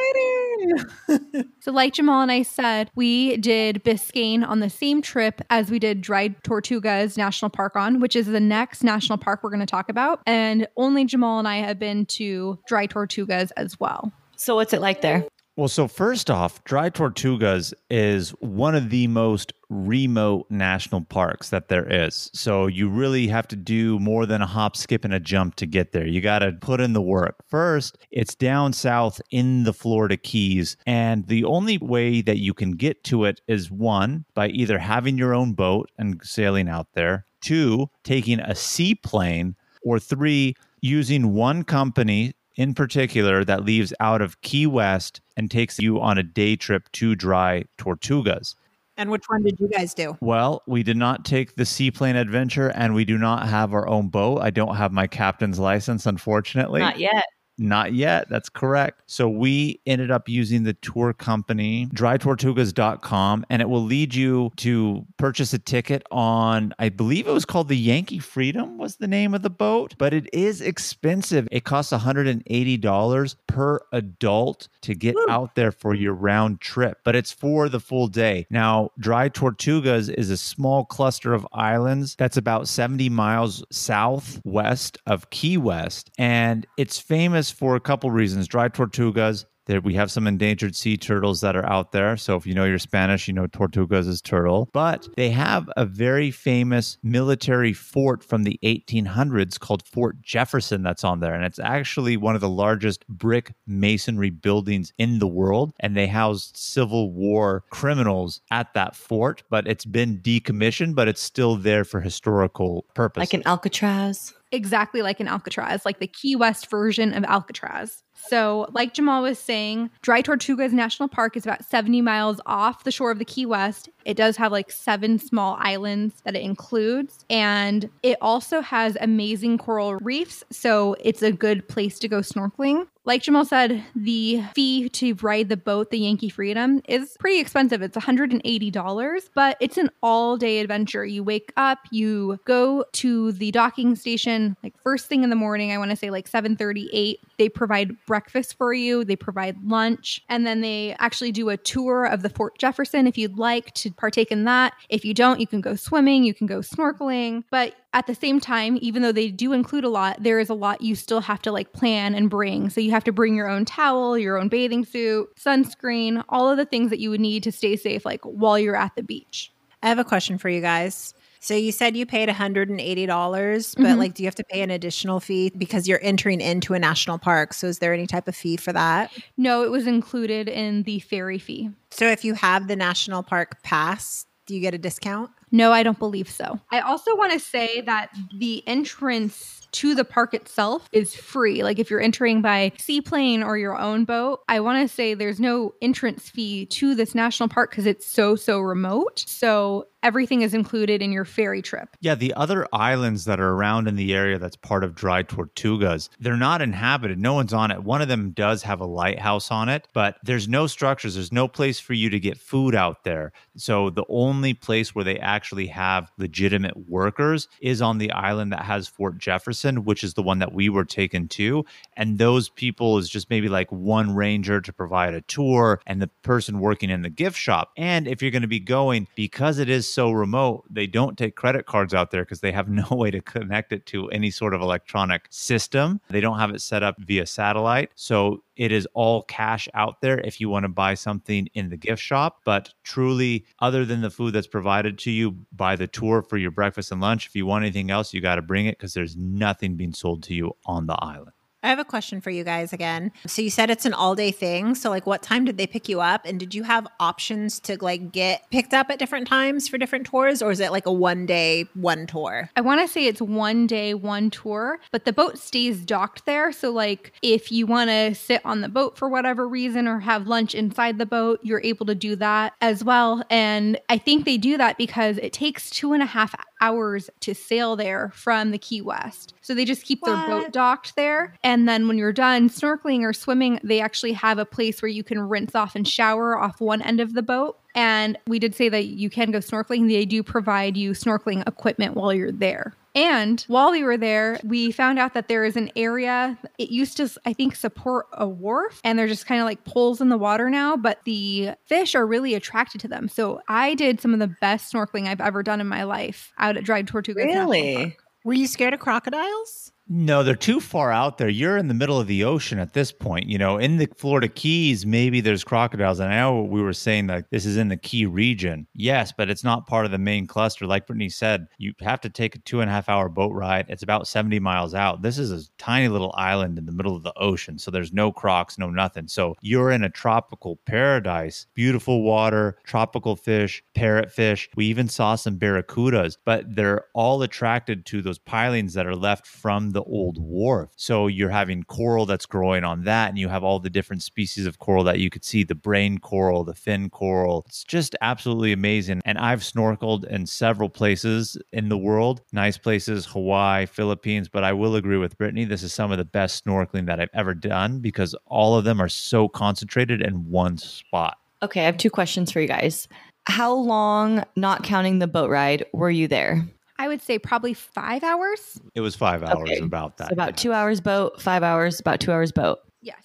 That's 0.02 0.84
so 1.08 1.16
exciting. 1.16 1.48
So, 1.62 1.72
like 1.72 1.94
Jamal 1.94 2.22
and 2.22 2.32
I 2.32 2.42
said, 2.42 2.90
we 2.96 3.38
did 3.38 3.84
Biscayne 3.84 4.48
on 4.48 4.62
the 4.62 4.70
same 4.70 5.02
trip 5.02 5.42
as 5.50 5.70
we 5.70 5.78
did 5.78 6.02
Dry 6.02 6.30
Tortugas 6.30 7.18
National 7.18 7.50
Park 7.50 7.76
on, 7.76 8.00
which 8.00 8.16
is 8.16 8.26
the 8.26 8.40
next 8.40 8.84
national 8.84 9.20
park 9.20 9.42
we're 9.44 9.52
going 9.52 9.60
to 9.60 9.68
talk 9.68 9.90
about. 9.90 10.22
And 10.26 10.68
only 10.78 11.06
Jamal 11.06 11.38
and 11.38 11.48
I 11.48 11.58
have 11.58 11.78
been 11.78 12.06
to 12.08 12.58
Dry 12.68 12.88
Tortugas 12.88 13.52
as 13.58 13.80
well. 13.80 14.12
So 14.38 14.56
what's 14.56 14.74
it 14.74 14.82
like 14.82 15.02
there? 15.02 15.26
Well, 15.58 15.68
so 15.68 15.90
first 15.90 16.32
off, 16.32 16.64
Dry 16.64 16.90
Tortugas 16.90 17.74
is 17.90 18.30
one 18.40 18.74
of 18.74 18.90
the 18.90 19.08
most 19.08 19.52
remote 19.70 20.46
national 20.50 21.02
parks 21.02 21.50
that 21.50 21.68
there 21.68 21.86
is. 21.92 22.32
So 22.34 22.68
you 22.68 22.88
really 22.88 23.28
have 23.28 23.50
to 23.50 23.58
do 23.58 24.00
more 24.00 24.26
than 24.26 24.42
a 24.42 24.48
hop, 24.48 24.78
skip, 24.78 25.04
and 25.04 25.14
a 25.14 25.20
jump 25.20 25.56
to 25.56 25.66
get 25.66 25.92
there. 25.92 26.08
You 26.08 26.22
got 26.22 26.40
to 26.40 26.54
put 26.54 26.80
in 26.80 26.94
the 26.94 27.02
work. 27.02 27.36
First, 27.50 27.98
it's 28.12 28.34
down 28.34 28.72
south 28.72 29.20
in 29.30 29.64
the 29.64 29.74
Florida 29.74 30.16
Keys. 30.16 30.78
And 30.86 31.28
the 31.28 31.44
only 31.44 31.78
way 31.80 32.22
that 32.22 32.40
you 32.40 32.54
can 32.54 32.72
get 32.72 33.04
to 33.06 33.26
it 33.26 33.42
is 33.50 33.70
one, 33.70 34.24
by 34.34 34.48
either 34.48 34.80
having 34.80 35.18
your 35.18 35.36
own 35.36 35.52
boat 35.52 35.92
and 35.98 36.22
sailing 36.24 36.70
out 36.70 36.88
there, 36.94 37.26
two, 37.42 37.88
taking 38.06 38.40
a 38.40 38.56
seaplane, 38.56 39.56
or 39.84 40.00
three, 40.00 40.56
using 40.82 41.34
one 41.34 41.64
company 41.64 42.34
in 42.62 42.76
particular 42.76 43.44
that 43.44 43.66
leaves 43.66 43.92
out 44.00 44.22
of 44.22 44.40
Key 44.42 44.68
West 44.68 45.20
and 45.36 45.50
takes 45.50 45.80
you 45.80 46.00
on 46.00 46.20
a 46.20 46.24
day 46.24 46.56
trip 46.56 46.92
to 46.92 47.16
dry 47.16 47.64
Tortugas. 47.80 48.54
and 48.98 49.10
which 49.10 49.24
one 49.28 49.42
did 49.42 49.60
you 49.60 49.68
guys 49.68 49.96
do? 49.96 50.16
Well, 50.22 50.62
we 50.68 50.84
did 50.84 50.98
not 50.98 51.26
take 51.26 51.56
the 51.56 51.66
seaplane 51.66 52.16
adventure 52.16 52.70
and 52.76 52.94
we 52.94 53.04
do 53.04 53.18
not 53.18 53.48
have 53.48 53.74
our 53.74 53.88
own 53.88 54.10
boat. 54.10 54.42
I 54.42 54.52
don't 54.52 54.76
have 54.76 54.92
my 54.92 55.08
captain's 55.08 55.58
license, 55.58 56.06
unfortunately. 56.06 56.82
Not 56.82 57.00
yet. 57.00 57.26
Not 57.62 57.94
yet. 57.94 58.28
That's 58.28 58.50
correct. 58.50 59.04
So 59.06 59.30
we 59.30 59.80
ended 59.86 60.10
up 60.10 60.28
using 60.28 60.64
the 60.64 60.74
tour 60.74 61.14
company, 61.14 61.88
drytortugas.com, 61.94 63.46
and 63.52 63.62
it 63.62 63.70
will 63.70 63.84
lead 63.84 64.16
you 64.16 64.52
to 64.58 65.06
purchase 65.18 65.54
a 65.54 65.60
ticket 65.60 66.02
on, 66.10 66.74
I 66.80 66.90
believe 66.90 67.28
it 67.28 67.32
was 67.32 67.46
called 67.46 67.68
the 67.68 67.78
Yankee 67.78 68.18
Freedom, 68.18 68.80
was 68.80 68.96
the 68.96 69.08
name 69.08 69.36
of 69.36 69.44
the 69.44 69.52
boat, 69.52 69.94
but 70.00 70.12
it 70.12 70.28
is 70.34 70.60
expensive. 70.60 71.48
It 71.52 71.64
costs 71.64 71.94
$180 71.94 73.36
per 73.46 73.80
adult 73.92 74.68
to 74.82 74.96
get 74.96 75.16
out 75.30 75.54
there 75.54 75.72
for 75.72 75.94
your 75.94 76.14
round 76.14 76.62
trip, 76.62 76.98
but 77.04 77.16
it's 77.16 77.32
for 77.32 77.70
the 77.70 77.80
full 77.80 78.08
day. 78.08 78.48
Now, 78.50 78.90
Dry 78.98 79.30
Tortugas 79.30 80.12
is 80.12 80.32
a 80.32 80.38
small 80.38 80.84
cluster 80.84 81.36
of 81.36 81.48
islands 81.54 82.16
that's 82.16 82.38
about 82.38 82.68
70 82.68 83.10
miles 83.10 83.64
southwest 83.70 84.98
of 85.06 85.30
Key 85.30 85.58
West, 85.58 86.10
and 86.18 86.66
it's 86.76 86.98
famous 86.98 87.51
for 87.52 87.76
a 87.76 87.80
couple 87.80 88.12
reasons. 88.12 88.48
Dry 88.48 88.70
Tortugas, 88.70 89.46
we 89.84 89.94
have 89.94 90.12
some 90.12 90.28
endangered 90.28 90.76
sea 90.76 90.98
turtles 90.98 91.40
that 91.40 91.56
are 91.56 91.66
out 91.66 91.94
there. 91.94 92.18
So 92.18 92.36
if 92.36 92.46
you 92.46 92.54
know 92.54 92.66
your 92.66 92.78
Spanish, 92.78 93.30
you 93.30 93.34
know 93.34 93.48
tortugas 93.48 94.06
is 94.06 94.22
turtle. 94.22 94.70
But 94.74 95.08
they 95.16 95.30
have 95.30 95.70
a 95.78 95.86
very 95.86 96.30
famous 96.30 96.98
military 97.04 97.72
fort 97.72 98.22
from 98.22 98.44
the 98.44 98.60
1800s 98.64 99.58
called 99.58 99.84
Fort 99.88 100.22
Jefferson 100.22 100.84
that's 100.84 101.06
on 101.06 101.22
there. 101.22 101.34
And 101.34 101.46
it's 101.46 101.60
actually 101.60 102.18
one 102.18 102.36
of 102.36 102.42
the 102.42 102.50
largest 102.50 103.08
brick 103.08 103.54
masonry 103.66 104.30
buildings 104.30 104.92
in 104.98 105.20
the 105.20 105.28
world. 105.28 105.72
And 105.80 105.96
they 105.96 106.08
housed 106.08 106.58
Civil 106.58 107.14
War 107.14 107.64
criminals 107.70 108.42
at 108.52 108.74
that 108.74 108.94
fort, 108.94 109.44
but 109.50 109.68
it's 109.68 109.86
been 109.86 110.18
decommissioned, 110.18 110.96
but 110.96 111.08
it's 111.08 111.22
still 111.22 111.56
there 111.56 111.86
for 111.86 112.02
historical 112.02 112.86
purposes. 112.94 113.32
Like 113.32 113.34
an 113.34 113.48
Alcatraz. 113.48 114.34
Exactly 114.52 115.02
like 115.02 115.20
an 115.22 115.28
Alcatraz, 115.30 115.86
like 115.86 116.00
the 116.00 116.08
Key 116.08 116.36
West 116.36 116.70
version 116.70 117.14
of 117.14 117.24
Alcatraz. 117.24 118.04
So, 118.28 118.68
like 118.72 118.94
Jamal 118.94 119.24
was 119.24 119.40
saying, 119.40 119.90
Dry 120.02 120.22
Tortugas 120.22 120.72
National 120.72 121.10
Park 121.10 121.36
is 121.36 121.46
about 121.46 121.66
70 121.66 122.02
miles 122.02 122.40
off 122.46 122.84
the 122.84 122.92
shore 122.92 123.12
of 123.12 123.20
the 123.20 123.26
Key 123.26 123.46
West. 123.46 123.90
It 124.06 124.16
does 124.16 124.38
have 124.38 124.52
like 124.52 124.72
seven 124.72 125.20
small 125.20 125.58
islands 125.60 126.22
that 126.24 126.36
it 126.36 126.42
includes, 126.42 127.26
and 127.30 127.90
it 128.04 128.18
also 128.22 128.62
has 128.62 128.98
amazing 129.02 129.58
coral 129.58 129.96
reefs. 129.96 130.44
So, 130.52 130.96
it's 131.00 131.22
a 131.22 131.32
good 131.32 131.68
place 131.68 132.00
to 132.00 132.08
go 132.08 132.20
snorkeling. 132.20 132.88
Like 133.04 133.24
Jamal 133.24 133.46
said, 133.46 133.84
the 133.96 134.44
fee 134.54 134.88
to 134.90 135.16
ride 135.16 135.50
the 135.50 135.58
boat, 135.58 135.90
the 135.90 135.98
Yankee 135.98 136.30
Freedom, 136.30 136.82
is 136.88 137.18
pretty 137.20 137.40
expensive. 137.40 137.82
It's 137.82 137.98
$180, 137.98 139.30
but 139.34 139.58
it's 139.60 139.78
an 139.78 139.90
all 140.04 140.38
day 140.38 140.60
adventure. 140.60 141.04
You 141.04 141.24
wake 141.24 141.52
up, 141.58 141.80
you 141.90 142.40
go 142.46 142.86
to 142.94 143.32
the 143.32 143.50
docking 143.52 143.96
station 143.96 144.56
like 144.62 144.76
first 144.84 145.08
thing 145.08 145.24
in 145.24 145.32
the 145.32 145.36
morning. 145.36 145.72
I 145.72 145.80
want 145.80 145.90
to 145.90 145.98
say 145.98 146.12
like 146.12 146.28
7 146.28 146.56
38. 146.56 147.20
They 147.40 147.50
provide 147.50 147.96
breakfast 148.12 148.58
for 148.58 148.74
you, 148.74 149.06
they 149.06 149.16
provide 149.16 149.56
lunch, 149.64 150.22
and 150.28 150.46
then 150.46 150.60
they 150.60 150.94
actually 151.00 151.32
do 151.32 151.48
a 151.48 151.56
tour 151.56 152.04
of 152.04 152.24
the 152.24 152.30
Fort 152.30 152.58
Jefferson 152.58 153.08
if 153.08 153.18
you'd 153.18 153.38
like 153.38 153.74
to 153.76 153.90
partake 153.90 154.34
in 154.34 154.44
that. 154.44 154.74
If 154.90 155.06
you 155.06 155.14
don't, 155.14 155.40
you 155.40 155.48
can 155.48 155.62
go 155.62 155.76
swimming, 155.76 156.26
you 156.26 156.34
can 156.34 156.46
go 156.46 156.60
snorkeling. 156.60 157.46
But 157.52 157.74
at 157.94 158.08
the 158.08 158.14
same 158.14 158.42
time, 158.42 158.78
even 158.82 159.02
though 159.02 159.14
they 159.14 159.30
do 159.30 159.54
include 159.54 159.86
a 159.86 159.90
lot, 159.90 160.22
there 160.22 160.40
is 160.40 160.50
a 160.50 160.54
lot 160.54 160.82
you 160.82 160.94
still 160.94 161.22
have 161.22 161.42
to 161.44 161.54
like 161.54 161.72
plan 161.72 162.14
and 162.14 162.30
bring. 162.30 162.70
So 162.70 162.82
you 162.82 162.92
have 162.92 163.06
to 163.06 163.14
bring 163.14 163.34
your 163.34 163.48
own 163.48 163.64
towel, 163.64 164.18
your 164.18 164.38
own 164.38 164.50
bathing 164.50 164.84
suit, 164.84 165.30
sunscreen, 165.38 166.22
all 166.28 166.50
of 166.50 166.58
the 166.58 166.66
things 166.66 166.90
that 166.90 167.00
you 167.00 167.12
would 167.12 167.22
need 167.22 167.44
to 167.44 167.52
stay 167.54 167.78
safe, 167.78 168.04
like 168.04 168.26
while 168.26 168.60
you're 168.60 168.76
at 168.76 168.94
the 168.98 169.04
beach. 169.04 169.54
I 169.82 169.88
have 169.88 170.00
a 170.00 170.04
question 170.04 170.38
for 170.38 170.50
you 170.50 170.60
guys. 170.60 171.14
So 171.42 171.56
you 171.56 171.72
said 171.72 171.98
you 171.98 172.06
paid 172.06 172.30
$180, 172.30 173.76
but 173.76 173.84
Mhm. 173.84 173.98
like 173.98 174.14
do 174.14 174.24
you 174.24 174.28
have 174.28 174.36
to 174.36 174.44
pay 174.44 174.62
an 174.62 174.70
additional 174.72 175.20
fee 175.20 175.52
because 175.58 175.88
you're 175.88 176.00
entering 176.04 176.40
into 176.40 176.74
a 176.74 176.80
national 176.80 177.18
park? 177.18 177.54
So 177.54 177.68
is 177.68 177.80
there 177.80 177.94
any 177.94 178.08
type 178.08 178.28
of 178.28 178.36
fee 178.36 178.58
for 178.58 178.72
that? 178.74 179.12
No, 179.38 179.64
it 179.64 179.72
was 179.72 179.88
included 179.88 180.48
in 180.48 180.84
the 180.84 181.00
ferry 181.00 181.40
fee. 181.40 181.72
So 181.90 182.08
if 182.08 182.24
you 182.24 182.36
have 182.36 182.68
the 182.68 182.76
national 182.76 183.24
park 183.24 183.62
pass, 183.64 184.26
do 184.46 184.54
you 184.56 184.62
get 184.62 184.74
a 184.74 184.78
discount? 184.78 185.32
No, 185.52 185.72
I 185.74 185.84
don't 185.84 186.00
believe 186.00 186.30
so. 186.30 186.60
I 186.72 186.80
also 186.80 187.16
want 187.16 187.34
to 187.34 187.40
say 187.40 187.82
that 187.82 188.10
the 188.38 188.64
entrance 188.68 189.58
to 189.74 189.96
the 189.96 190.04
park 190.06 190.34
itself 190.34 190.88
is 190.92 191.14
free. 191.16 191.64
Like 191.64 191.80
if 191.80 191.90
you're 191.90 192.02
entering 192.02 192.42
by 192.42 192.72
seaplane 192.78 193.42
or 193.44 193.58
your 193.58 193.78
own 193.78 194.06
boat, 194.06 194.42
I 194.48 194.60
want 194.60 194.88
to 194.88 194.94
say 194.94 195.14
there's 195.14 195.40
no 195.40 195.74
entrance 195.82 196.30
fee 196.30 196.66
to 196.68 196.94
this 196.96 197.16
national 197.16 197.50
park 197.50 197.72
because 197.72 197.86
it's 197.86 198.06
so, 198.06 198.36
so 198.36 198.60
remote. 198.60 199.24
So 199.28 199.88
everything 200.04 200.42
is 200.42 200.54
included 200.54 201.02
in 201.02 201.12
your 201.12 201.26
ferry 201.26 201.62
trip. 201.62 201.90
Yeah, 202.00 202.16
the 202.16 202.34
other 202.34 202.68
islands 202.74 203.26
that 203.26 203.40
are 203.40 203.52
around 203.52 203.88
in 203.88 203.96
the 203.96 204.14
area 204.14 204.40
that's 204.40 204.56
part 204.56 204.84
of 204.84 204.96
Dry 204.96 205.24
Tortugas, 205.24 206.10
they're 206.20 206.38
not 206.38 206.62
inhabited. 206.62 207.20
No 207.20 207.34
one's 207.34 207.54
on 207.54 207.72
it. 207.72 207.84
One 207.84 208.02
of 208.02 208.08
them 208.08 208.32
does 208.32 208.64
have 208.64 208.80
a 208.80 208.86
lighthouse 208.86 209.52
on 209.52 209.70
it, 209.70 209.88
but 209.94 210.18
there's 210.24 210.48
no 210.48 210.68
structures. 210.68 211.16
There's 211.16 211.32
no 211.32 211.48
place 211.48 211.80
for 211.80 211.94
you 211.94 212.10
to 212.10 212.20
get 212.20 212.38
food 212.38 212.76
out 212.76 213.04
there. 213.04 213.32
So 213.56 213.90
the 213.90 214.06
only 214.10 214.54
place 214.54 214.96
where 214.96 215.06
they 215.06 215.20
actually 215.20 215.68
have 215.68 216.12
legitimate 216.18 216.90
workers 216.90 217.48
is 217.62 217.82
on 217.82 217.98
the 217.98 218.12
island 218.12 218.52
that 218.54 218.66
has 218.66 218.88
Fort 218.88 219.18
Jefferson, 219.18 219.86
which 219.86 220.04
is 220.04 220.14
the 220.14 220.24
one 220.24 220.40
that 220.40 220.54
we 220.54 220.70
were 220.70 220.86
taken 220.86 221.28
to. 221.30 221.66
And 221.96 222.18
those 222.18 222.50
people 222.50 222.98
is 222.98 223.10
just 223.10 223.30
maybe 223.30 223.50
like 223.50 223.72
one 223.72 224.16
ranger 224.16 224.62
to 224.62 224.74
provide 224.74 225.14
a 225.14 225.22
tour 225.22 225.82
and 225.86 226.02
the 226.02 226.08
person 226.24 226.60
working 226.60 226.90
in 226.90 227.02
the 227.02 227.10
gift 227.10 227.38
shop. 227.38 227.72
And 227.78 228.08
if 228.08 228.22
you're 228.22 228.32
going 228.32 228.42
to 228.42 228.48
be 228.48 228.60
going, 228.60 229.08
because 229.16 229.60
it 229.60 229.70
is 229.70 229.91
so 229.92 230.12
remote, 230.12 230.64
they 230.70 230.88
don't 230.88 231.18
take 231.18 231.36
credit 231.36 231.66
cards 231.66 231.94
out 231.94 232.12
there 232.12 232.24
because 232.24 232.42
they 232.42 232.52
have 232.52 232.70
no 232.82 232.88
way 232.92 233.12
to 233.12 233.22
connect 233.22 233.74
it 233.74 233.86
to 233.88 234.10
any 234.10 234.32
sort 234.32 234.54
of 234.54 234.62
electronic 234.62 235.28
system. 235.30 236.02
They 236.10 236.22
don't 236.22 236.40
have 236.40 236.52
it 236.52 236.62
set 236.62 236.84
up 236.84 236.96
via 237.00 237.26
satellite. 237.26 237.92
So 237.96 238.44
it 238.56 238.72
is 238.72 238.88
all 238.94 239.24
cash 239.24 239.68
out 239.74 240.02
there 240.02 240.20
if 240.20 240.40
you 240.40 240.50
want 240.50 240.64
to 240.64 240.70
buy 240.70 240.94
something 240.94 241.48
in 241.54 241.70
the 241.70 241.78
gift 241.78 242.02
shop. 242.02 242.42
But 242.46 242.74
truly, 242.84 243.46
other 243.60 243.86
than 243.86 244.02
the 244.02 244.10
food 244.10 244.34
that's 244.34 244.48
provided 244.48 244.98
to 245.00 245.12
you 245.12 245.32
by 245.52 245.76
the 245.76 245.88
tour 245.88 246.22
for 246.22 246.38
your 246.38 246.52
breakfast 246.52 246.92
and 246.92 247.02
lunch, 247.02 247.28
if 247.28 247.36
you 247.36 247.46
want 247.46 247.64
anything 247.64 247.92
else, 247.92 248.14
you 248.14 248.22
got 248.22 248.36
to 248.36 248.42
bring 248.42 248.66
it 248.66 248.78
because 248.78 248.94
there's 248.94 249.16
nothing 249.16 249.76
being 249.76 249.94
sold 249.94 250.24
to 250.24 250.34
you 250.34 250.56
on 250.66 250.88
the 250.88 250.96
island. 251.02 251.32
I 251.64 251.70
have 251.70 251.80
a 251.80 251.86
question 251.86 252.22
for 252.22 252.30
you 252.30 252.44
guys 252.44 252.74
again. 252.74 253.12
So 253.28 253.42
you 253.42 253.50
said 253.50 253.70
it's 253.70 253.86
an 253.86 253.94
all 253.94 254.16
day 254.16 254.32
thing. 254.32 254.76
So 254.76 254.90
like 254.90 255.06
what 255.06 255.22
time 255.22 255.46
did 255.46 255.58
they 255.58 255.68
pick 255.68 255.88
you 255.88 256.02
up 256.02 256.22
and 256.26 256.40
did 256.40 256.56
you 256.56 256.64
have 256.64 256.88
options 257.00 257.60
to 257.62 257.78
like 257.82 258.12
get 258.12 258.50
picked 258.50 258.74
up 258.74 258.90
at 258.90 259.00
different 259.00 259.28
times 259.28 259.68
for 259.68 259.78
different 259.78 260.08
tours 260.08 260.42
or 260.42 260.52
is 260.52 260.60
it 260.60 260.72
like 260.72 260.86
a 260.86 260.92
one 260.92 261.26
day 261.26 261.66
one 261.74 262.08
tour? 262.08 262.50
I 262.56 262.62
want 262.62 262.82
to 262.82 262.88
say 262.88 263.06
it's 263.06 263.22
one 263.22 263.68
day, 263.68 263.94
one 263.94 264.30
tour, 264.30 264.80
but 264.92 265.06
the 265.06 265.14
boat 265.14 265.38
stays 265.38 265.84
docked 265.86 266.26
there. 266.26 266.52
So, 266.52 266.72
like, 266.72 267.14
if 267.22 267.52
you 267.52 267.66
want 267.66 267.90
to 267.90 268.16
sit 268.16 268.42
on 268.46 268.62
the 268.62 268.70
boat 268.70 268.98
for 268.98 269.10
whatever 269.10 269.48
reason 269.48 269.88
or 269.88 270.00
have 270.00 270.28
lunch 270.28 270.56
inside 270.56 270.98
the 270.98 271.06
boat, 271.06 271.40
you're 271.44 271.62
able 271.64 271.86
to 271.88 271.96
do 271.96 272.16
that 272.18 272.54
as 272.62 272.84
well. 272.84 273.24
And 273.30 273.80
I 273.90 273.98
think 273.98 274.26
they 274.26 274.38
do 274.38 274.58
that 274.58 274.78
because 274.78 275.18
it 275.18 275.34
takes 275.34 275.70
two 275.70 275.94
and 275.94 276.02
a 276.02 276.06
half 276.06 276.36
hours 276.60 277.10
to 277.22 277.34
sail 277.34 277.76
there 277.76 278.12
from 278.14 278.52
the 278.52 278.58
Key 278.58 278.82
West. 278.82 279.34
So, 279.42 279.54
they 279.54 279.66
just 279.66 279.84
keep 279.84 280.02
their 280.04 280.16
boat 280.28 280.52
docked 280.52 280.96
there. 280.96 281.36
And 281.44 281.51
then 281.68 281.88
when 281.88 281.98
you're 281.98 282.14
done 282.14 282.50
snorkeling 282.50 283.02
or 283.02 283.14
swimming, 283.14 283.60
they 283.64 283.82
actually 283.82 284.14
have 284.14 284.38
a 284.38 284.46
place 284.46 284.82
where 284.82 284.90
you 284.90 285.04
can 285.04 285.20
rinse 285.20 285.56
off 285.56 285.76
and 285.76 285.88
shower 285.88 286.38
off 286.38 286.60
one 286.60 286.82
end 286.82 287.00
of 287.00 287.14
the 287.14 287.22
boat. 287.22 287.58
And 287.74 288.18
we 288.28 288.40
did 288.40 288.54
say 288.54 288.70
that 288.70 288.86
you 288.86 289.10
can 289.10 289.32
go 289.32 289.40
snorkeling. 289.40 289.88
They 289.88 290.06
do 290.06 290.24
provide 290.24 290.76
you 290.76 290.92
snorkeling 290.92 291.48
equipment 291.48 291.96
while 291.96 292.14
you're 292.14 292.32
there. 292.32 292.74
And 292.94 293.42
while 293.48 293.72
we 293.72 293.84
were 293.84 293.96
there, 293.96 294.38
we 294.44 294.72
found 294.72 295.00
out 295.00 295.14
that 295.14 295.30
there 295.30 295.46
is 295.46 295.56
an 295.56 295.72
area, 295.78 296.38
it 296.58 296.70
used 296.70 296.98
to, 296.98 297.10
I 297.26 297.32
think, 297.32 297.56
support 297.56 298.08
a 298.12 298.28
wharf, 298.28 298.82
and 298.84 299.00
they're 299.00 299.08
just 299.08 299.26
kind 299.26 299.40
of 299.40 299.46
like 299.46 299.64
poles 299.64 300.02
in 300.02 300.10
the 300.10 300.18
water 300.18 300.50
now, 300.50 300.76
but 300.76 301.00
the 301.06 301.52
fish 301.66 301.96
are 301.96 302.06
really 302.06 302.34
attracted 302.34 302.82
to 302.82 302.90
them. 302.90 303.08
So 303.08 303.42
I 303.48 303.76
did 303.76 304.02
some 304.02 304.14
of 304.14 304.20
the 304.20 304.36
best 304.42 304.74
snorkeling 304.74 305.08
I've 305.08 305.22
ever 305.22 305.42
done 305.42 305.62
in 305.62 305.68
my 305.68 305.84
life 305.84 306.34
out 306.38 306.58
at 306.58 306.66
Dry 306.66 306.84
Tortugas. 306.84 307.16
Really? 307.16 307.96
Were 308.26 308.34
you 308.34 308.46
scared 308.46 308.74
of 308.74 308.82
crocodiles? 308.82 309.72
No, 309.94 310.24
they're 310.24 310.36
too 310.36 310.62
far 310.62 310.90
out 310.90 311.18
there. 311.18 311.28
You're 311.28 311.58
in 311.58 311.68
the 311.68 311.74
middle 311.74 312.00
of 312.00 312.08
the 312.08 312.24
ocean 312.24 312.60
at 312.60 312.72
this 312.72 312.94
point. 312.94 313.28
You 313.28 313.38
know, 313.38 313.58
in 313.58 313.76
the 313.76 313.90
Florida 313.98 314.30
Keys, 314.30 314.86
maybe 314.86 315.20
there's 315.20 315.44
crocodiles. 315.44 316.00
And 316.00 316.14
I 316.14 316.20
know 316.20 316.44
we 316.44 316.62
were 316.62 316.72
saying 316.72 317.08
that 317.08 317.30
this 317.30 317.46
is 317.46 317.58
in 317.58 317.68
the 317.68 317.76
Key 317.76 318.06
region. 318.06 318.68
Yes, 318.74 319.12
but 319.12 319.30
it's 319.30 319.44
not 319.44 319.68
part 319.68 319.84
of 319.84 319.92
the 319.92 319.98
main 319.98 320.28
cluster. 320.28 320.66
Like 320.66 320.88
Brittany 320.88 321.10
said, 321.10 321.46
you 321.58 321.74
have 321.82 322.00
to 322.02 322.10
take 322.10 322.36
a 322.36 322.40
two 322.40 322.62
and 322.62 322.70
a 322.70 322.74
half 322.74 322.88
hour 322.88 323.10
boat 323.10 323.34
ride. 323.34 323.66
It's 323.68 323.84
about 323.84 324.08
70 324.08 324.40
miles 324.40 324.74
out. 324.74 325.02
This 325.02 325.18
is 325.18 325.30
a 325.30 325.50
tiny 325.58 325.90
little 325.90 326.14
island 326.16 326.58
in 326.58 326.66
the 326.66 326.72
middle 326.72 326.96
of 326.96 327.04
the 327.04 327.18
ocean. 327.18 327.60
So 327.60 327.70
there's 327.70 327.92
no 327.92 328.14
crocs, 328.14 328.58
no 328.58 328.70
nothing. 328.70 329.10
So 329.10 329.36
you're 329.42 329.72
in 329.72 329.84
a 329.84 329.90
tropical 329.90 330.56
paradise, 330.66 331.48
beautiful 331.54 332.02
water, 332.02 332.58
tropical 332.64 333.18
fish, 333.18 333.62
parrotfish. 333.76 334.48
We 334.56 334.68
even 334.68 334.88
saw 334.88 335.16
some 335.16 335.38
barracudas, 335.38 336.16
but 336.24 336.56
they're 336.56 336.86
all 336.94 337.22
attracted 337.24 337.86
to 337.88 338.02
those 338.02 338.20
pilings 338.20 338.74
that 338.76 338.88
are 338.88 338.96
left 338.96 339.28
from 339.28 339.72
the 339.72 339.81
old 339.84 340.18
wharf. 340.18 340.70
So 340.76 341.08
you're 341.08 341.30
having 341.30 341.64
coral 341.64 342.06
that's 342.06 342.26
growing 342.26 342.64
on 342.64 342.84
that, 342.84 343.10
and 343.10 343.18
you 343.18 343.28
have 343.28 343.44
all 343.44 343.60
the 343.60 343.70
different 343.70 344.04
species 344.04 344.46
of 344.46 344.60
coral 344.60 344.84
that 344.86 345.00
you 345.00 345.10
could 345.10 345.24
see 345.24 345.44
the 345.44 345.56
brain 345.56 345.98
coral, 345.98 346.44
the 346.44 346.54
fin 346.54 346.90
coral. 346.90 347.44
It's 347.48 347.64
just 347.64 347.96
absolutely 348.02 348.52
amazing. 348.52 349.02
And 349.06 349.18
I've 349.18 349.42
snorkeled 349.42 350.06
in 350.08 350.26
several 350.26 350.70
places 350.70 351.38
in 351.52 351.70
the 351.70 351.78
world, 351.78 352.22
nice 352.32 352.58
places, 352.58 353.06
Hawaii, 353.06 353.66
Philippines, 353.66 354.30
but 354.30 354.44
I 354.44 354.54
will 354.54 354.76
agree 354.76 354.98
with 354.98 355.18
Brittany. 355.18 355.46
This 355.46 355.64
is 355.64 355.74
some 355.74 355.92
of 355.92 355.98
the 355.98 356.06
best 356.06 356.46
snorkeling 356.46 356.86
that 356.88 357.00
I've 357.00 357.10
ever 357.14 357.34
done 357.34 357.80
because 357.80 358.16
all 358.26 358.56
of 358.56 358.64
them 358.64 358.82
are 358.82 358.90
so 358.90 359.28
concentrated 359.28 360.02
in 360.02 360.30
one 360.30 360.58
spot. 360.58 361.18
Okay, 361.44 361.62
I 361.62 361.66
have 361.66 361.78
two 361.78 361.90
questions 361.90 362.32
for 362.32 362.40
you 362.40 362.48
guys. 362.48 362.88
How 363.26 363.54
long, 363.54 364.24
not 364.36 364.64
counting 364.64 365.00
the 365.00 365.08
boat 365.08 365.30
ride, 365.30 365.66
were 365.74 365.92
you 365.92 366.08
there? 366.08 366.46
I 366.82 366.88
would 366.88 367.00
say 367.04 367.20
probably 367.20 367.54
five 367.54 368.04
hours. 368.04 368.60
It 368.74 368.82
was 368.82 368.96
five 368.96 369.22
hours 369.22 369.52
Okay. 369.52 369.60
about 369.60 369.98
that. 369.98 370.08
So 370.08 370.14
about 370.14 370.36
two 370.36 370.52
hours 370.52 370.82
boat, 370.82 371.22
five 371.22 371.44
hours, 371.44 371.80
about 371.80 372.00
two 372.00 372.12
hours 372.12 372.32
boat. 372.32 372.58
Yes. 372.82 372.98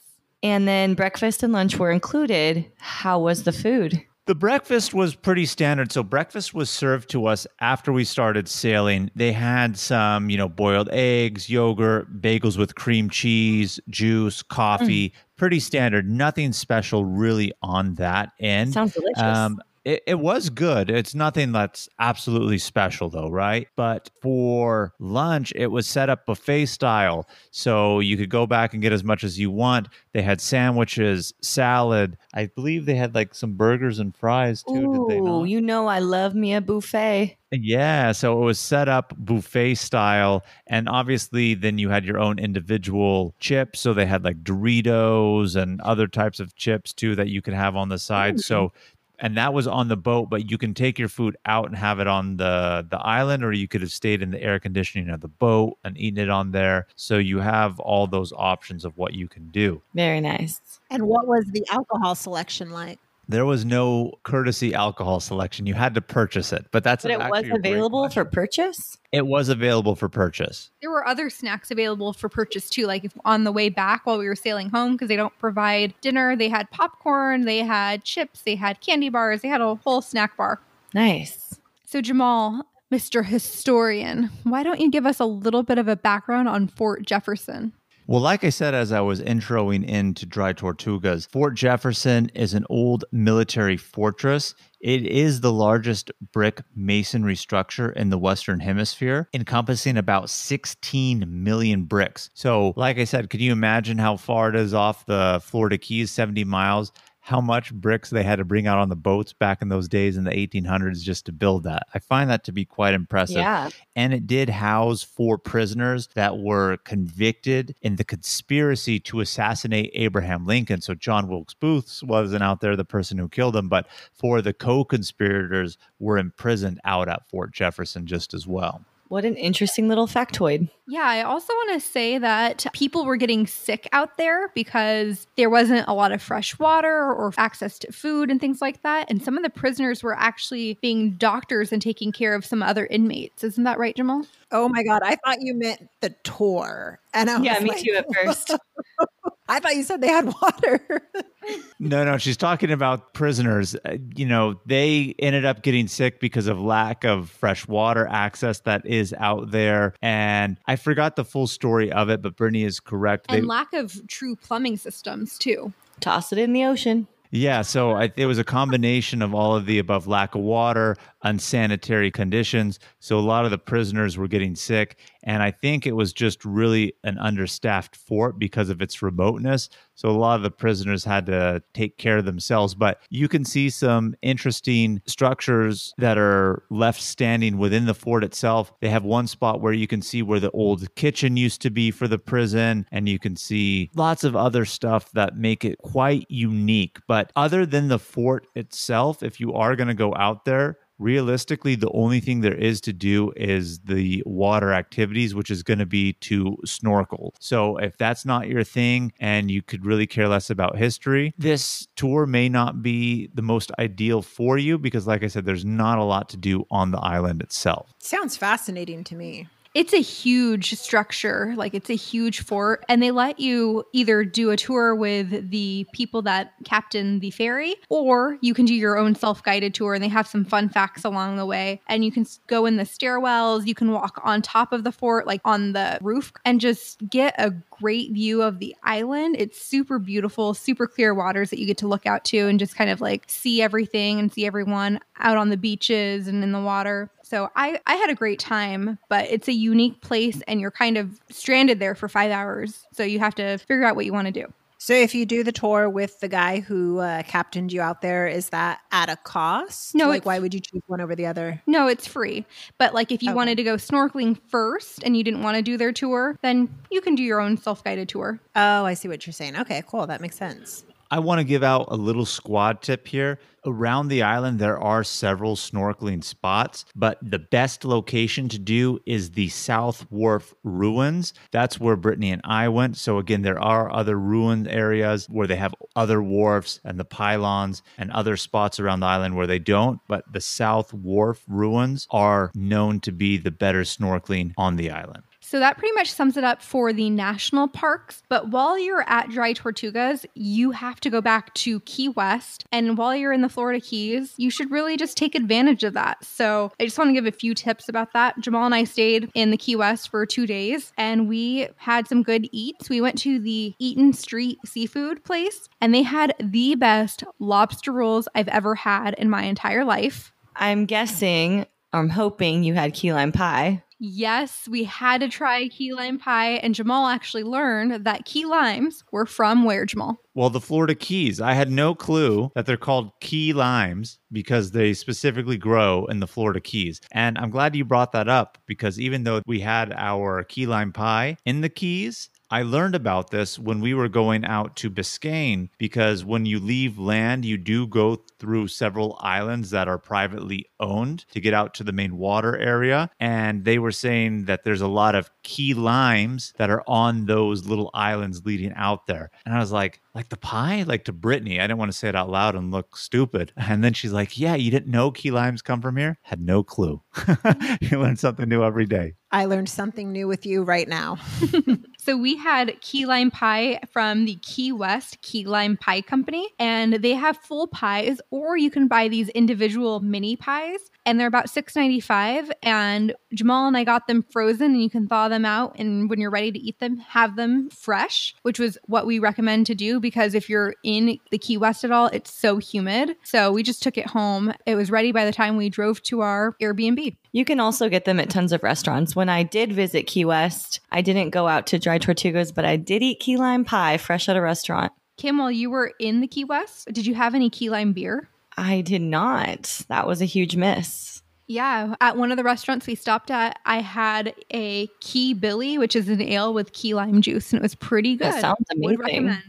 And 0.43 0.67
then 0.67 0.95
breakfast 0.95 1.43
and 1.43 1.53
lunch 1.53 1.77
were 1.79 1.91
included. 1.91 2.73
How 2.79 3.19
was 3.21 3.43
the 3.43 3.53
food? 3.53 4.03
The 4.25 4.35
breakfast 4.35 4.95
was 4.95 5.15
pretty 5.15 5.45
standard. 5.45 5.93
So 5.93 6.03
breakfast 6.03 6.55
was 6.55 6.71
served 6.71 7.11
to 7.11 7.27
us 7.27 7.47
after 7.61 7.93
we 7.93 8.05
started 8.05 8.49
sailing. 8.49 9.11
They 9.15 9.33
had 9.33 9.77
some, 9.77 10.31
you 10.31 10.39
know, 10.39 10.49
boiled 10.49 10.89
eggs, 10.91 11.51
yogurt, 11.51 12.23
bagels 12.23 12.57
with 12.57 12.77
cream 12.77 13.11
cheese, 13.11 13.79
juice, 13.91 14.41
coffee. 14.43 15.13
Pretty 15.37 15.61
standard. 15.61 16.11
Nothing 16.11 16.55
special 16.55 17.05
really 17.05 17.53
on 17.63 17.95
that 17.97 18.33
end. 18.41 18.73
Sounds 18.73 18.95
delicious. 18.95 19.23
Um, 19.23 19.61
it, 19.87 20.03
it 20.05 20.19
was 20.19 20.51
good. 20.51 20.91
It's 20.91 21.15
nothing 21.15 21.53
that's 21.53 21.89
absolutely 22.01 22.59
special, 22.59 23.09
though, 23.09 23.31
right? 23.31 23.69
But 23.77 24.11
for 24.21 24.93
lunch, 24.99 25.53
it 25.55 25.69
was 25.69 25.87
set 25.87 26.11
up 26.11 26.27
buffet 26.27 26.67
style. 26.67 27.29
So 27.53 28.01
you 28.01 28.17
could 28.17 28.29
go 28.29 28.49
back 28.49 28.73
and 28.73 28.83
get 28.83 28.93
as 28.93 29.05
much 29.05 29.23
as 29.23 29.39
you 29.39 29.49
want. 29.53 29.89
They 30.13 30.23
had 30.23 30.41
sandwiches, 30.41 31.33
salad. 31.41 32.19
I 32.35 32.47
believe 32.47 32.85
they 32.85 32.97
had 32.97 33.15
like 33.15 33.33
some 33.33 33.55
burgers 33.55 34.01
and 34.01 34.15
fries 34.15 34.65
too, 34.65 34.89
did 34.89 35.07
they 35.07 35.21
Ooh, 35.21 35.25
not? 35.25 35.45
you 35.45 35.61
know 35.61 35.87
I 35.87 36.01
love 36.01 36.35
me 36.35 36.53
a 36.53 36.61
buffet. 36.61 37.37
Yeah, 37.53 38.11
so 38.11 38.43
it 38.43 38.45
was 38.45 38.59
set 38.59 38.89
up 38.89 39.15
buffet 39.17 39.77
style. 39.77 40.45
And 40.67 40.89
obviously, 40.89 41.55
then 41.55 41.79
you 41.79 41.91
had 41.91 42.05
your 42.05 42.19
own 42.19 42.41
individual 42.41 43.35
chips. 43.39 43.81
So 43.81 43.95
they 43.95 44.05
had 44.05 44.25
like 44.25 44.43
Doritos 44.43 45.55
and 45.55 45.81
other 45.83 46.09
types 46.09 46.41
of 46.41 46.57
chips 46.57 46.93
too 46.93 47.15
that 47.15 47.29
you 47.29 47.41
could 47.43 47.55
have 47.55 47.77
on 47.77 47.89
the 47.89 47.99
side. 47.99 48.41
So, 48.41 48.73
and 49.19 49.37
that 49.37 49.55
was 49.55 49.67
on 49.67 49.89
the 49.89 49.97
boat, 49.97 50.29
but 50.31 50.51
you 50.51 50.59
can 50.59 50.75
take 50.75 50.99
your 50.99 51.09
food 51.09 51.37
out 51.47 51.67
and 51.67 51.77
have 51.77 52.01
it 52.01 52.07
on 52.07 52.37
the, 52.37 52.87
the 52.91 52.99
island, 52.99 53.45
or 53.45 53.53
you 53.53 53.69
could 53.69 53.81
have 53.81 53.93
stayed 53.93 54.23
in 54.23 54.31
the 54.31 54.43
air 54.43 54.59
conditioning 54.59 55.09
of 55.11 55.21
the 55.21 55.29
boat 55.29 55.79
and 55.85 55.97
eaten 55.99 56.19
it 56.19 56.29
on 56.29 56.51
there. 56.51 56.87
So 56.97 57.19
you 57.19 57.39
have 57.39 57.81
all 57.81 58.07
those 58.07 58.33
options 58.37 58.85
of 58.85 58.97
what 58.97 59.15
you 59.15 59.29
can 59.29 59.49
do. 59.49 59.83
Very 59.95 60.21
nice. 60.21 60.61
And 60.91 61.07
what 61.07 61.27
was 61.27 61.45
the 61.47 61.65
alcohol 61.71 62.15
selection 62.15 62.71
like? 62.71 62.99
There 63.29 63.45
was 63.45 63.65
no 63.65 64.13
courtesy 64.23 64.73
alcohol 64.73 65.19
selection. 65.19 65.67
You 65.67 65.75
had 65.75 65.95
to 65.95 66.01
purchase 66.01 66.53
it, 66.53 66.67
but 66.71 66.85
that's 66.85 67.03
But 67.03 67.13
it 67.13 67.19
was 67.19 67.27
actually 67.27 67.49
a 67.49 67.53
great 67.59 67.73
available 67.73 68.09
for 68.09 68.25
purchase? 68.25 68.99
It 69.11 69.27
was 69.27 69.49
available 69.49 69.97
for 69.97 70.09
purchase. 70.09 70.71
There 70.81 70.91
were 70.91 71.07
other 71.07 71.29
snacks 71.29 71.73
available 71.73 72.13
for 72.13 72.29
purchase 72.29 72.71
too, 72.71 72.87
like 72.87 73.05
if 73.05 73.13
on 73.25 73.45
the 73.45 73.51
way 73.51 73.69
back 73.69 74.07
while 74.07 74.19
we 74.19 74.29
were 74.29 74.37
sailing 74.37 74.71
home, 74.71 74.93
because 74.93 75.09
they 75.09 75.17
don't 75.17 75.37
provide 75.39 75.95
dinner. 76.01 76.37
They 76.37 76.49
had 76.49 76.71
popcorn, 76.71 77.47
they 77.47 77.59
had 77.59 78.05
chips, 78.05 78.43
they 78.43 78.55
had 78.55 78.81
candy 78.81 79.09
bars, 79.09 79.43
they 79.43 79.49
had 79.49 79.61
a 79.61 79.75
whole 79.75 80.03
snack 80.03 80.37
bar. 80.37 80.61
Nice. 80.95 81.59
So, 81.85 82.01
Jamal, 82.01 82.65
Mr. 82.93 83.25
Historian, 83.25 84.31
why 84.45 84.63
don't 84.63 84.81
you 84.81 84.91
give 84.91 85.07
us 85.07 85.19
a 85.19 85.25
little 85.25 85.65
bit 85.65 85.79
of 85.79 85.89
a 85.89 85.97
background 85.97 86.49
on 86.49 86.69
Fort 86.69 87.05
Jefferson? 87.05 87.73
Well, 88.09 88.21
like 88.21 88.45
I 88.45 88.51
said, 88.51 88.73
as 88.73 88.93
I 88.93 89.01
was 89.01 89.21
introing 89.21 89.85
into 89.85 90.27
Dry 90.27 90.53
Tortugas, 90.53 91.29
Fort 91.29 91.55
Jefferson 91.55 92.31
is 92.37 92.55
an 92.55 92.65
old 92.71 93.05
military 93.11 93.77
fortress. 93.77 94.55
It 94.81 95.05
is 95.05 95.41
the 95.41 95.53
largest 95.53 96.13
brick 96.33 96.63
masonry 96.77 97.35
structure 97.35 97.91
in 97.91 98.11
the 98.11 98.19
Western 98.19 98.61
Hemisphere, 98.61 99.29
encompassing 99.35 99.97
about 99.97 100.31
16 100.31 101.25
million 101.27 101.83
bricks. 101.83 102.31
So, 102.33 102.75
like 102.77 102.99
I 102.99 103.05
said, 103.05 103.29
can 103.29 103.41
you 103.41 103.51
imagine 103.51 103.99
how 103.99 104.17
far 104.17 104.51
it 104.51 104.55
is 104.55 104.73
off 104.73 105.05
the 105.07 105.41
Florida 105.43 105.77
Keys, 105.77 106.13
70 106.13 106.45
miles? 106.45 106.93
How 107.27 107.41
much 107.41 107.75
bricks 107.75 108.11
they 108.11 108.23
had 108.23 108.37
to 108.37 108.45
bring 108.45 108.69
out 108.69 108.79
on 108.79 108.89
the 108.89 108.95
boats 108.95 109.33
back 109.33 109.61
in 109.61 109.69
those 109.69 109.89
days 109.89 110.17
in 110.17 110.23
the 110.23 110.31
1800s 110.31 111.03
just 111.03 111.27
to 111.27 111.33
build 111.33 111.65
that. 111.65 111.83
I 111.93 111.99
find 111.99 112.31
that 112.31 112.45
to 112.45 112.53
be 112.53 112.65
quite 112.65 112.95
impressive 112.95 113.39
Yeah. 113.39 113.71
and 113.97 114.15
it 114.15 114.29
did 114.29 114.49
house 114.49 115.03
four 115.03 115.37
prisoners 115.37 116.09
that 116.15 116.39
were 116.39 116.77
convicted 116.85 117.75
in 117.83 117.97
the 117.97 118.05
conspiracy 118.05 119.01
to 119.01 119.19
assassinate 119.19 119.91
Abraham 119.95 120.47
Lincoln. 120.47 120.81
So 120.81 120.95
John 120.95 121.27
Wilkes 121.27 121.55
Booth 121.55 122.01
wasn't 122.05 122.45
out 122.45 122.61
there, 122.61 122.77
the 122.77 122.85
person 122.85 123.19
who 123.19 123.29
killed 123.29 123.57
him, 123.57 123.69
but 123.69 123.89
four 124.13 124.39
of 124.39 124.45
the 124.45 124.53
co-conspirators 124.53 125.79
were 125.99 126.19
imprisoned 126.19 126.81
out 126.85 127.09
at 127.09 127.29
Fort 127.29 127.51
Jefferson 127.51 128.07
just 128.07 128.35
as 128.35 128.47
well. 128.47 128.83
What 129.09 129.25
an 129.25 129.37
interesting 129.37 129.89
little 129.89 130.07
factoid. 130.07 130.69
Yeah, 130.89 131.03
I 131.05 131.23
also 131.23 131.53
want 131.53 131.81
to 131.81 131.87
say 131.87 132.19
that 132.19 132.67
people 132.73 133.05
were 133.05 133.17
getting 133.17 133.47
sick 133.47 133.89
out 133.93 134.17
there 134.17 134.51
because 134.55 135.27
there 135.37 135.49
wasn't 135.51 135.87
a 135.89 135.93
lot 135.95 136.13
of 136.13 136.21
fresh 136.23 136.59
water 136.59 137.13
or 137.13 137.33
access 137.39 137.79
to 137.81 137.93
food 137.93 138.31
and 138.31 138.41
things 138.41 138.61
like 138.61 138.83
that. 138.83 139.11
And 139.11 139.23
some 139.23 139.37
of 139.37 139.43
the 139.43 139.51
prisoners 139.51 140.03
were 140.03 140.17
actually 140.17 140.79
being 140.83 141.13
doctors 141.13 141.73
and 141.73 141.81
taking 141.83 142.11
care 142.13 142.35
of 142.35 142.45
some 142.45 142.63
other 142.63 142.87
inmates. 142.87 143.45
Isn't 143.45 143.65
that 143.65 143.79
right, 143.79 143.95
Jamal? 143.97 144.25
Oh 144.53 144.69
my 144.69 144.83
God. 144.83 145.03
I 145.05 145.17
thought 145.25 145.41
you 145.41 145.55
meant 145.55 145.89
the 146.01 146.11
tour. 146.25 146.99
And 147.15 147.31
I 147.31 147.41
Yeah, 147.43 147.55
was 147.55 147.63
me 147.63 147.69
like- 147.71 147.83
too 147.85 147.95
at 147.97 148.07
first. 148.15 148.55
I 149.49 149.61
thought 149.61 149.77
you 149.77 149.85
said 149.85 150.01
they 150.01 150.09
had 150.09 150.27
water. 150.43 151.09
No, 151.79 152.05
no, 152.05 152.17
she's 152.17 152.39
talking 152.39 152.71
about 152.71 153.13
prisoners. 153.13 153.77
Uh, 153.85 153.99
You 154.15 154.25
know, 154.25 154.59
they 154.65 155.15
ended 155.19 155.45
up 155.45 155.63
getting 155.63 155.89
sick 155.89 156.21
because 156.21 156.47
of 156.47 156.59
lack 156.59 157.05
of 157.05 157.29
fresh 157.29 157.69
water 157.69 158.07
access 158.11 158.61
that 158.61 158.87
is 158.87 159.13
out 159.19 159.51
there. 159.51 159.93
And 160.01 160.57
I 160.67 160.77
forgot 160.77 161.17
the 161.17 161.25
full 161.25 161.47
story 161.47 161.93
of 161.93 162.09
it, 162.09 162.23
but 162.23 162.35
Brittany 162.35 162.65
is 162.65 162.81
correct. 162.81 163.27
And 163.29 163.47
lack 163.47 163.75
of 163.75 164.07
true 164.09 164.37
plumbing 164.37 164.79
systems, 164.79 165.37
too. 165.37 165.75
Toss 166.01 166.33
it 166.33 166.39
in 166.39 166.55
the 166.55 166.65
ocean. 166.65 167.09
Yeah, 167.31 167.63
so 167.63 167.91
I, 167.93 168.13
it 168.17 168.25
was 168.27 168.39
a 168.39 168.45
combination 168.45 169.21
of 169.21 169.35
all 169.35 169.57
of 169.57 169.67
the 169.67 169.79
above 169.79 170.07
lack 170.07 170.35
of 170.35 170.41
water, 170.41 170.97
unsanitary 171.27 172.11
conditions. 172.11 172.79
So 173.01 173.19
a 173.19 173.21
lot 173.21 173.45
of 173.45 173.51
the 173.51 173.59
prisoners 173.59 174.17
were 174.17 174.29
getting 174.29 174.55
sick. 174.55 174.99
And 175.25 175.43
I 175.43 175.51
think 175.51 175.87
it 175.87 175.97
was 175.97 176.13
just 176.13 176.45
really 176.45 176.95
an 177.03 177.19
understaffed 177.19 177.97
fort 177.97 178.39
because 178.39 178.71
of 178.71 178.81
its 178.81 179.03
remoteness. 179.03 179.69
So 179.97 180.09
a 180.09 180.13
lot 180.13 180.37
of 180.37 180.43
the 180.43 180.51
prisoners 180.51 181.05
had 181.05 181.27
to 181.27 181.63
take 181.75 181.99
care 181.99 182.19
of 182.19 182.27
themselves. 182.27 182.75
But 182.75 183.01
you 183.11 183.29
can 183.29 183.45
see 183.45 183.71
some 183.71 184.15
interesting 184.23 185.03
structures 185.07 185.95
that 185.99 186.17
are 186.17 186.63
left 186.71 187.03
standing 187.03 187.59
within 187.59 187.87
the 187.87 187.95
fort 187.95 188.23
itself. 188.23 188.73
They 188.81 188.91
have 188.91 189.05
one 189.05 189.27
spot 189.27 189.61
where 189.61 189.73
you 189.73 189.89
can 189.89 190.03
see 190.03 190.23
where 190.23 190.39
the 190.39 190.51
old 190.53 190.95
kitchen 190.95 191.37
used 191.37 191.61
to 191.63 191.71
be 191.71 191.91
for 191.91 192.07
the 192.07 192.19
prison, 192.19 192.87
and 192.93 193.09
you 193.09 193.19
can 193.19 193.35
see 193.37 193.91
lots 193.95 194.23
of 194.23 194.37
other 194.37 194.65
stuff 194.65 195.11
that 195.13 195.37
make 195.37 195.65
it 195.65 195.79
quite 195.79 196.27
unique. 196.29 196.99
But 197.09 197.33
other 197.35 197.67
than 197.67 197.89
the 197.89 197.99
fort 197.99 198.47
itself, 198.55 199.23
if 199.23 199.41
you 199.41 199.55
are 199.55 199.75
going 199.75 199.89
to 199.89 199.95
go 199.95 200.15
out 200.15 200.45
there, 200.45 200.79
realistically 200.99 201.75
the 201.75 201.91
only 201.91 202.21
thing 202.21 202.41
there 202.41 202.55
is 202.55 202.81
to 202.81 202.93
do 202.93 203.33
is 203.37 203.81
the 203.81 204.23
water 204.27 204.73
activities 204.73 205.35
which 205.35 205.51
is 205.51 205.63
going 205.63 205.79
to 205.79 205.87
be 205.87 206.15
to 206.15 206.57
snorkel 206.65 207.35
so 207.41 207.77
if 207.79 207.97
that's 207.97 208.25
not 208.25 208.49
your 208.49 208.65
thing 208.65 209.13
and 209.21 209.51
you 209.51 209.63
could 209.63 209.85
really 209.85 210.07
care 210.07 210.29
less 210.29 210.51
about 210.51 210.77
history 210.77 211.35
this 211.39 211.87
tour 211.97 212.27
may 212.27 212.49
not 212.49 212.83
be 212.83 213.29
the 213.35 213.43
most 213.43 213.71
ideal 213.79 214.23
for 214.23 214.59
you 214.59 214.79
because 214.79 215.07
like 215.07 215.23
i 215.23 215.27
said 215.27 215.45
there's 215.45 215.65
not 215.65 215.99
a 215.99 216.05
lot 216.05 216.29
to 216.29 216.37
do 216.37 216.65
on 216.71 216.91
the 216.91 216.99
island 216.99 217.43
itself 217.43 217.93
Sounds 217.99 218.37
fascinating 218.37 219.03
to 219.05 219.17
me. 219.17 219.49
It's 219.77 219.93
a 219.93 220.01
huge 220.01 220.73
structure, 220.73 221.53
like 221.55 221.75
it's 221.75 221.91
a 221.91 221.97
huge 221.97 222.41
fort, 222.41 222.83
and 222.89 223.03
they 223.03 223.11
let 223.11 223.39
you 223.39 223.85
either 223.93 224.25
do 224.25 224.49
a 224.49 224.57
tour 224.57 224.95
with 224.95 225.51
the 225.51 225.87
people 225.93 226.23
that 226.23 226.55
captain 226.65 227.21
the 227.21 227.31
ferry, 227.31 227.77
or 227.91 228.39
you 228.41 228.55
can 228.55 228.65
do 228.65 228.73
your 228.73 228.97
own 228.97 229.15
self 229.15 229.43
guided 229.43 229.75
tour. 229.75 229.93
And 229.93 230.03
they 230.03 230.09
have 230.09 230.27
some 230.27 230.47
fun 230.47 230.71
facts 230.71 231.05
along 231.05 231.37
the 231.37 231.45
way. 231.45 231.83
And 231.89 232.07
you 232.07 232.11
can 232.11 232.25
go 232.47 232.65
in 232.65 232.79
the 232.79 232.85
stairwells, 232.85 233.67
you 233.67 233.75
can 233.75 233.93
walk 233.93 234.19
on 234.25 234.41
top 234.41 234.73
of 234.73 234.83
the 234.83 234.93
fort, 234.93 235.27
like 235.27 235.43
on 235.45 235.75
the 235.75 235.99
roof, 236.01 236.33
and 236.47 236.59
just 236.59 237.07
get 237.11 237.35
a 237.37 237.51
great 237.69 238.13
view 238.13 238.41
of 238.41 238.61
the 238.61 238.75
island. 238.83 239.37
It's 239.39 239.61
super 239.61 239.99
beautiful, 239.99 240.55
super 240.55 240.87
clear 240.87 241.13
waters 241.13 241.51
that 241.51 241.59
you 241.59 241.67
get 241.67 241.77
to 241.79 241.87
look 241.87 242.07
out 242.07 242.25
to 242.27 242.49
and 242.49 242.59
just 242.59 242.77
kind 242.77 242.89
of 242.89 243.03
like 243.03 243.25
see 243.27 243.61
everything 243.61 244.21
and 244.21 244.33
see 244.33 244.47
everyone 244.47 245.01
out 245.19 245.37
on 245.37 245.51
the 245.51 245.59
beaches 245.59 246.29
and 246.29 246.43
in 246.43 246.53
the 246.53 246.63
water. 246.63 247.11
So 247.29 247.51
I, 247.57 247.81
I 247.89 247.97
had 247.97 248.09
a 248.09 248.15
great 248.15 248.39
time, 248.39 249.01
but 249.09 249.29
it's 249.29 249.49
a 249.49 249.53
unique 249.53 250.01
place 250.01 250.41
and 250.47 250.61
you're 250.61 250.71
kind 250.71 250.97
of 250.97 251.19
stranded 251.29 251.81
there 251.81 251.97
for 251.97 252.09
five 252.09 252.31
hours. 252.31 252.87
So 252.93 253.03
you 253.03 253.19
have 253.19 253.35
to 253.35 253.59
figure 253.59 253.83
out 253.83 253.97
what 253.97 254.05
you 254.07 254.13
want 254.13 254.27
to 254.27 254.33
do. 254.33 254.47
So 254.79 254.93
if 254.95 255.13
you 255.13 255.27
do 255.27 255.43
the 255.43 255.51
tour 255.51 255.89
with 255.91 256.21
the 256.21 256.29
guy 256.29 256.61
who 256.61 257.01
uh, 257.01 257.25
captained 257.25 257.73
you 257.73 257.81
out 257.81 258.01
there, 258.01 258.29
is 258.29 258.51
that 258.51 258.79
at 258.93 259.09
a 259.09 259.17
cost? 259.17 259.97
No, 259.97 260.09
like 260.09 260.25
why 260.25 260.39
would 260.39 260.55
you 260.55 260.61
choose 260.61 260.83
one 260.87 261.01
over 261.01 261.17
the 261.17 261.27
other? 261.27 261.61
No, 261.67 261.89
it's 261.89 262.07
free. 262.07 262.47
But 262.79 262.95
like 262.95 263.11
if 263.11 263.25
you 263.25 263.31
Okay. 263.31 263.35
wanted 263.37 263.57
to 263.57 263.65
go 263.65 263.75
snorkeling 263.75 264.39
first 264.49 265.03
and 265.03 265.17
you 265.17 265.25
didn't 265.25 265.43
want 265.43 265.57
to 265.57 265.63
do 265.63 265.77
their 265.77 265.91
tour, 265.93 266.39
then 266.43 266.69
you 266.93 267.01
can 267.01 267.17
do 267.17 267.25
your 267.25 267.41
own 267.41 267.57
self 267.57 267.83
guided 267.83 268.09
tour. 268.09 268.39
Oh, 268.55 268.85
I 268.85 268.95
see 268.95 269.09
what 269.09 269.27
you're 269.27 269.33
saying. 269.33 269.57
Okay, 269.57 269.83
cool. 269.89 270.07
That 270.07 270.21
makes 270.21 270.37
sense. 270.37 270.85
I 271.11 271.21
want 271.21 271.39
to 271.39 271.45
give 271.45 271.63
out 271.63 271.87
a 271.89 271.97
little 271.97 272.27
squad 272.27 272.83
tip 272.83 273.07
here. 273.07 273.39
Around 273.65 274.09
the 274.09 274.23
island, 274.23 274.59
there 274.59 274.79
are 274.79 275.03
several 275.03 275.57
snorkeling 275.57 276.23
spots, 276.23 276.85
but 276.95 277.19
the 277.23 277.39
best 277.39 277.85
location 277.85 278.49
to 278.49 278.59
do 278.59 279.01
is 279.07 279.33
the 279.33 279.49
South 279.49 280.07
Wharf 280.11 280.55
Ruins. 280.63 281.35
That's 281.51 281.81
where 281.81 281.97
Brittany 281.97 282.31
and 282.31 282.43
I 282.45 282.69
went. 282.69 282.97
So, 282.97 283.19
again, 283.19 283.43
there 283.43 283.61
are 283.61 283.93
other 283.93 284.19
ruined 284.19 284.69
areas 284.69 285.27
where 285.29 285.47
they 285.49 285.57
have 285.57 285.75
other 285.97 286.23
wharfs 286.23 286.81
and 286.85 286.99
the 286.99 287.05
pylons 287.05 287.83
and 287.99 288.11
other 288.13 288.37
spots 288.37 288.79
around 288.79 289.01
the 289.01 289.07
island 289.07 289.37
where 289.37 289.49
they 289.49 289.59
don't. 289.59 290.01
But 290.09 290.33
the 290.33 290.41
South 290.41 290.93
Wharf 290.93 291.43
Ruins 291.49 292.07
are 292.11 292.53
known 292.55 293.01
to 293.01 293.13
be 293.13 293.37
the 293.37 293.51
better 293.51 293.83
snorkeling 293.83 294.55
on 294.57 294.77
the 294.77 294.91
island. 294.91 295.25
So 295.47 295.61
that 295.61 295.79
pretty 295.79 295.95
much 295.95 296.11
sums 296.11 296.37
it 296.37 296.43
up 296.43 296.61
for 296.61 296.93
the 296.93 297.09
national 297.09 297.69
parks. 297.69 298.25
But 298.29 298.49
while 298.49 298.77
you're 298.77 299.09
at 299.09 299.29
Dry 299.29 299.55
Tortugas, 299.55 300.27
you 300.35 300.73
have 300.73 300.99
to 301.03 301.09
go 301.09 301.21
back 301.21 301.55
to 301.55 301.79
Key 301.81 302.09
West. 302.09 302.65
And 302.73 302.99
while 302.99 303.15
you're 303.15 303.33
in 303.33 303.43
the 303.43 303.49
Florida 303.49 303.81
Keys, 303.81 304.35
you 304.39 304.51
should 304.51 304.73
really 304.73 304.97
just 304.97 305.17
take 305.17 305.37
advantage 305.37 305.85
of 305.85 305.93
that. 305.93 306.25
So 306.25 306.73
I 306.81 306.85
just 306.85 306.99
want 306.99 307.11
to 307.11 307.15
give 307.15 307.27
a 307.27 307.31
few 307.31 307.55
tips 307.55 307.89
about 307.89 308.13
that. 308.13 308.41
Jamal 308.41 308.67
and 308.67 308.75
I 308.75 308.83
stayed 308.83 309.31
in 309.35 309.53
the 309.53 309.57
Key 309.57 309.77
West 309.77 310.11
for 310.11 310.27
two 310.27 310.49
days 310.49 310.93
and 310.99 311.29
we 311.29 311.69
had 311.77 312.09
some 312.09 312.25
good 312.25 312.49
eats. 312.51 312.91
We 312.91 313.01
went 313.01 313.17
to 313.19 313.39
the 313.39 313.73
Eaton 313.79 314.15
Street 314.15 314.59
seafood 314.67 315.23
place 315.23 315.69
and 315.81 315.95
they 315.95 316.03
had 316.03 316.35
the 316.41 316.75
best 316.75 317.23
lobster 317.39 317.93
rolls 317.93 318.27
I've 318.35 318.49
ever 318.49 318.75
had 318.75 319.15
in 319.15 319.31
my 319.31 319.45
entire 319.45 319.85
life. 319.85 320.33
I'm 320.57 320.87
guessing, 320.87 321.67
I'm 321.93 322.09
hoping 322.09 322.65
you 322.65 322.75
had 322.75 322.95
key 322.95 323.13
lime 323.13 323.31
pie. 323.31 323.85
Yes, 323.99 324.69
we 324.71 324.85
had 324.85 325.23
to 325.23 325.29
try 325.29 325.69
key 325.69 325.95
lime 325.95 326.19
pie, 326.19 326.53
and 326.57 326.75
Jamal 326.75 327.07
actually 327.09 327.45
learned 327.45 328.05
that 328.05 328.27
key 328.27 328.45
limes 328.45 329.03
were 329.11 329.25
from 329.25 329.65
where, 329.65 329.87
Jamal? 329.87 330.21
Well, 330.35 330.51
the 330.51 330.61
Florida 330.61 330.95
Keys. 330.95 331.41
I 331.41 331.55
had 331.55 331.71
no 331.71 331.95
clue 331.95 332.51
that 332.55 332.67
they're 332.67 332.77
called 332.77 333.11
key 333.21 333.55
limes 333.55 334.19
because 334.31 334.73
they 334.73 334.93
specifically 334.93 335.57
grow 335.57 336.05
in 336.07 336.21
the 336.21 336.27
Florida 336.27 336.61
Keys. 336.61 337.01
And 337.13 337.39
I'm 337.39 337.49
glad 337.49 337.75
you 337.75 337.87
brought 337.87 338.13
that 338.13 338.29
up 338.29 338.59
because 338.67 339.01
even 339.01 339.25
though 339.25 339.41
we 339.47 339.61
had 339.61 339.95
our 339.97 340.45
key 340.45 340.67
lime 340.67 340.93
pie 340.93 341.39
in 341.47 341.63
the 341.63 341.71
Keys, 341.71 342.29
I 342.49 342.63
learned 342.63 342.95
about 342.95 343.31
this 343.31 343.59
when 343.59 343.81
we 343.81 343.93
were 343.93 344.09
going 344.09 344.45
out 344.45 344.77
to 344.77 344.91
Biscayne 344.91 345.69
because 345.79 346.25
when 346.25 346.47
you 346.47 346.61
leave 346.61 346.97
land, 346.97 347.45
you 347.45 347.57
do 347.57 347.89
go 347.89 348.23
through 348.39 348.69
several 348.69 349.19
islands 349.21 349.71
that 349.71 349.89
are 349.89 349.99
privately 349.99 350.67
owned 350.79 351.27
to 351.33 351.41
get 351.41 351.55
out 351.55 351.75
to 351.75 351.85
the 351.85 351.93
main 351.93 352.17
water 352.17 352.57
area. 352.57 353.11
And 353.19 353.65
they 353.65 353.81
were 353.81 353.91
saying 353.91 354.45
that 354.45 354.63
there's 354.63 354.81
a 354.81 354.87
lot 354.87 355.17
of 355.17 355.31
key 355.43 355.75
limes 355.75 356.53
that 356.57 356.71
are 356.71 356.85
on 356.87 357.27
those 357.27 357.67
little 357.67 357.91
islands 357.95 358.47
leading 358.47 358.73
out 358.75 359.07
there. 359.09 359.31
And 359.45 359.53
I 359.53 359.59
was 359.59 359.73
like, 359.73 360.01
like 360.17 360.31
the 360.31 360.37
pie? 360.37 360.83
Like 360.83 361.05
to 361.05 361.13
Brittany. 361.13 361.61
I 361.61 361.65
didn't 361.65 361.79
want 361.79 361.93
to 361.93 361.97
say 361.97 362.09
it 362.09 362.17
out 362.17 362.31
loud 362.31 362.55
and 362.55 362.73
look 362.73 362.97
stupid. 362.97 363.53
And 363.57 363.85
then 363.85 363.93
she's 363.93 364.13
like, 364.13 364.39
Yeah, 364.39 364.55
you 364.55 364.71
didn't 364.71 364.91
know 364.91 365.11
key 365.11 365.31
limes 365.31 365.63
come 365.63 365.81
from 365.81 365.97
here? 365.97 366.19
Had 366.23 366.41
no 366.41 366.65
clue. 366.65 367.03
you 367.81 368.01
learn 368.01 368.17
something 368.17 368.49
new 368.49 368.65
every 368.65 368.87
day. 368.87 369.15
I 369.31 369.45
learned 369.45 369.69
something 369.69 370.11
new 370.13 370.27
with 370.27 370.47
you 370.47 370.63
right 370.63 370.89
now. 370.89 371.19
So 372.07 372.17
we 372.17 372.37
had 372.37 372.81
key 372.83 373.05
lime 373.05 373.33
pie 373.33 373.81
from 373.91 374.27
the 374.27 374.37
Key 374.37 374.71
West 374.71 375.21
Key 375.23 375.45
Lime 375.45 375.77
Pie 375.77 376.03
Company, 376.03 376.49
and 376.57 376.93
they 376.95 377.15
have 377.15 377.37
full 377.39 377.67
pies, 377.67 378.21
or 378.31 378.57
you 378.57 378.71
can 378.71 378.87
buy 378.87 379.09
these 379.09 379.29
individual 379.31 379.99
mini 379.99 380.37
pies, 380.37 380.79
and 381.05 381.19
they're 381.19 381.27
about 381.27 381.51
six 381.51 381.75
ninety 381.75 381.99
five. 381.99 382.53
And 382.63 383.13
Jamal 383.35 383.67
and 383.67 383.77
I 383.77 383.83
got 383.83 384.07
them 384.07 384.23
frozen, 384.23 384.71
and 384.71 384.81
you 384.81 384.89
can 384.89 385.09
thaw 385.09 385.29
them 385.29 385.45
out, 385.45 385.75
and 385.81 386.09
when 386.09 386.21
you're 386.21 386.31
ready 386.31 386.53
to 386.53 386.61
eat 386.61 386.79
them, 386.79 386.99
have 386.99 387.35
them 387.35 387.71
fresh, 387.71 388.37
which 388.43 388.61
was 388.61 388.79
what 388.85 389.05
we 389.05 389.19
recommend 389.19 389.67
to 389.67 389.75
do 389.75 389.99
because 390.07 390.35
if 390.35 390.49
you're 390.49 390.75
in 390.85 391.19
the 391.33 391.39
Key 391.39 391.57
West 391.57 391.83
at 391.83 391.91
all, 391.91 392.07
it's 392.07 392.33
so 392.33 392.59
humid. 392.59 393.17
So 393.25 393.51
we 393.51 393.65
just 393.65 393.83
took 393.83 393.99
it 393.99 394.07
home. 394.07 394.53
It 394.67 394.77
was 394.77 394.89
ready 394.89 395.11
by 395.11 395.25
the 395.25 395.33
time 395.33 395.57
we 395.57 395.69
drove 395.69 396.01
to 396.05 396.21
our 396.21 396.57
Airbnb. 396.63 397.17
You 397.33 397.45
can 397.45 397.59
also 397.59 397.89
get 397.89 398.05
them 398.05 398.21
at 398.21 398.31
tons 398.31 398.53
of 398.53 398.63
restaurants. 398.63 399.17
When 399.17 399.29
I 399.29 399.43
did 399.43 399.73
visit 399.73 400.07
Key 400.07 400.25
West, 400.25 400.79
I 400.93 401.03
didn't 401.03 401.31
go 401.31 401.49
out 401.49 401.67
to 401.69 401.79
Dry 401.79 401.99
Tortugas, 401.99 402.55
but 402.55 402.65
I 402.65 402.77
did 402.77 403.03
eat 403.03 403.19
key 403.19 403.37
lime 403.37 403.65
pie 403.65 403.99
fresh 403.99 404.29
at 404.29 404.37
a 404.37 404.41
restaurant. 404.41 404.93
Kim, 405.17 405.39
while 405.39 405.51
you 405.51 405.71
were 405.71 405.93
in 405.99 406.21
the 406.21 406.29
Key 406.29 406.45
West, 406.45 406.89
did 406.93 407.07
you 407.07 407.15
have 407.15 407.35
any 407.35 407.51
key 407.51 407.69
lime 407.71 407.93
beer? 407.93 408.29
I 408.57 408.83
did 408.83 409.03
not. 409.03 409.83
That 409.89 410.07
was 410.07 410.23
a 410.23 410.27
huge 410.27 410.57
miss. 410.57 411.23
Yeah, 411.49 411.95
at 412.01 412.17
one 412.17 412.33
of 412.33 412.37
the 412.37 412.43
restaurants 412.43 412.87
we 412.87 412.97
stopped 412.97 413.31
at, 413.31 413.59
I 413.65 413.81
had 413.81 414.35
a 414.53 414.89
Key 415.01 415.33
Billy, 415.33 415.79
which 415.79 415.95
is 415.95 416.09
an 416.09 416.21
ale 416.21 416.53
with 416.53 416.73
key 416.73 416.93
lime 416.93 417.23
juice, 417.23 417.53
and 417.53 417.61
it 417.61 417.63
was 417.63 417.77
pretty 417.77 418.17
good. 418.17 418.33
That 418.33 418.41
sounds 418.41 418.67
Would 418.75 418.97
amazing. 418.97 418.99
recommend. 418.99 419.43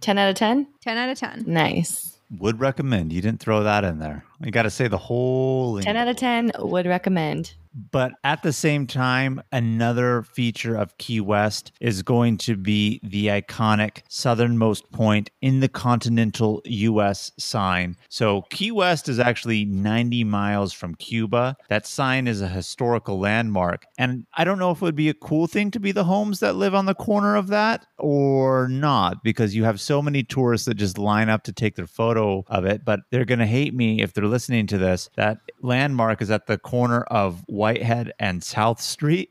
10 0.00 0.18
out 0.18 0.28
of 0.28 0.34
10? 0.36 0.66
10 0.82 0.96
out 0.96 1.10
of 1.10 1.18
10. 1.18 1.44
Nice. 1.46 2.18
Would 2.38 2.60
recommend. 2.60 3.12
You 3.12 3.22
didn't 3.22 3.40
throw 3.40 3.62
that 3.62 3.84
in 3.84 3.98
there. 3.98 4.24
You 4.40 4.50
got 4.50 4.64
to 4.64 4.70
say 4.70 4.86
the 4.86 4.98
whole. 4.98 5.80
10 5.80 5.96
out 5.96 6.08
of 6.08 6.16
10 6.16 6.52
would 6.58 6.86
recommend. 6.86 7.54
But 7.90 8.12
at 8.24 8.42
the 8.42 8.52
same 8.52 8.86
time, 8.86 9.40
another 9.52 10.22
feature 10.22 10.74
of 10.74 10.98
Key 10.98 11.20
West 11.20 11.72
is 11.80 12.02
going 12.02 12.38
to 12.38 12.56
be 12.56 13.00
the 13.02 13.26
iconic 13.28 14.02
southernmost 14.08 14.90
point 14.90 15.30
in 15.40 15.60
the 15.60 15.68
continental 15.68 16.60
U.S. 16.64 17.30
sign. 17.38 17.96
So, 18.08 18.42
Key 18.50 18.72
West 18.72 19.08
is 19.08 19.20
actually 19.20 19.64
90 19.64 20.24
miles 20.24 20.72
from 20.72 20.96
Cuba. 20.96 21.56
That 21.68 21.86
sign 21.86 22.26
is 22.26 22.40
a 22.40 22.48
historical 22.48 23.20
landmark. 23.20 23.84
And 23.96 24.26
I 24.34 24.44
don't 24.44 24.58
know 24.58 24.72
if 24.72 24.78
it 24.78 24.82
would 24.82 24.96
be 24.96 25.08
a 25.08 25.14
cool 25.14 25.46
thing 25.46 25.70
to 25.70 25.80
be 25.80 25.92
the 25.92 26.04
homes 26.04 26.40
that 26.40 26.56
live 26.56 26.74
on 26.74 26.86
the 26.86 26.94
corner 26.94 27.36
of 27.36 27.48
that 27.48 27.86
or 27.98 28.68
not, 28.68 29.22
because 29.22 29.54
you 29.54 29.64
have 29.64 29.80
so 29.80 30.02
many 30.02 30.22
tourists 30.24 30.66
that 30.66 30.74
just 30.74 30.98
line 30.98 31.28
up 31.28 31.44
to 31.44 31.52
take 31.52 31.76
their 31.76 31.86
photo 31.86 32.44
of 32.48 32.64
it. 32.64 32.84
But 32.84 33.00
they're 33.10 33.24
going 33.24 33.38
to 33.38 33.46
hate 33.46 33.74
me 33.74 34.02
if 34.02 34.12
they're 34.12 34.24
listening 34.24 34.66
to 34.68 34.78
this. 34.78 35.10
That 35.16 35.38
landmark 35.62 36.22
is 36.22 36.30
at 36.30 36.46
the 36.46 36.58
corner 36.58 37.02
of 37.02 37.44
Whitehead 37.68 38.14
and 38.18 38.42
South 38.42 38.80
Street, 38.80 39.28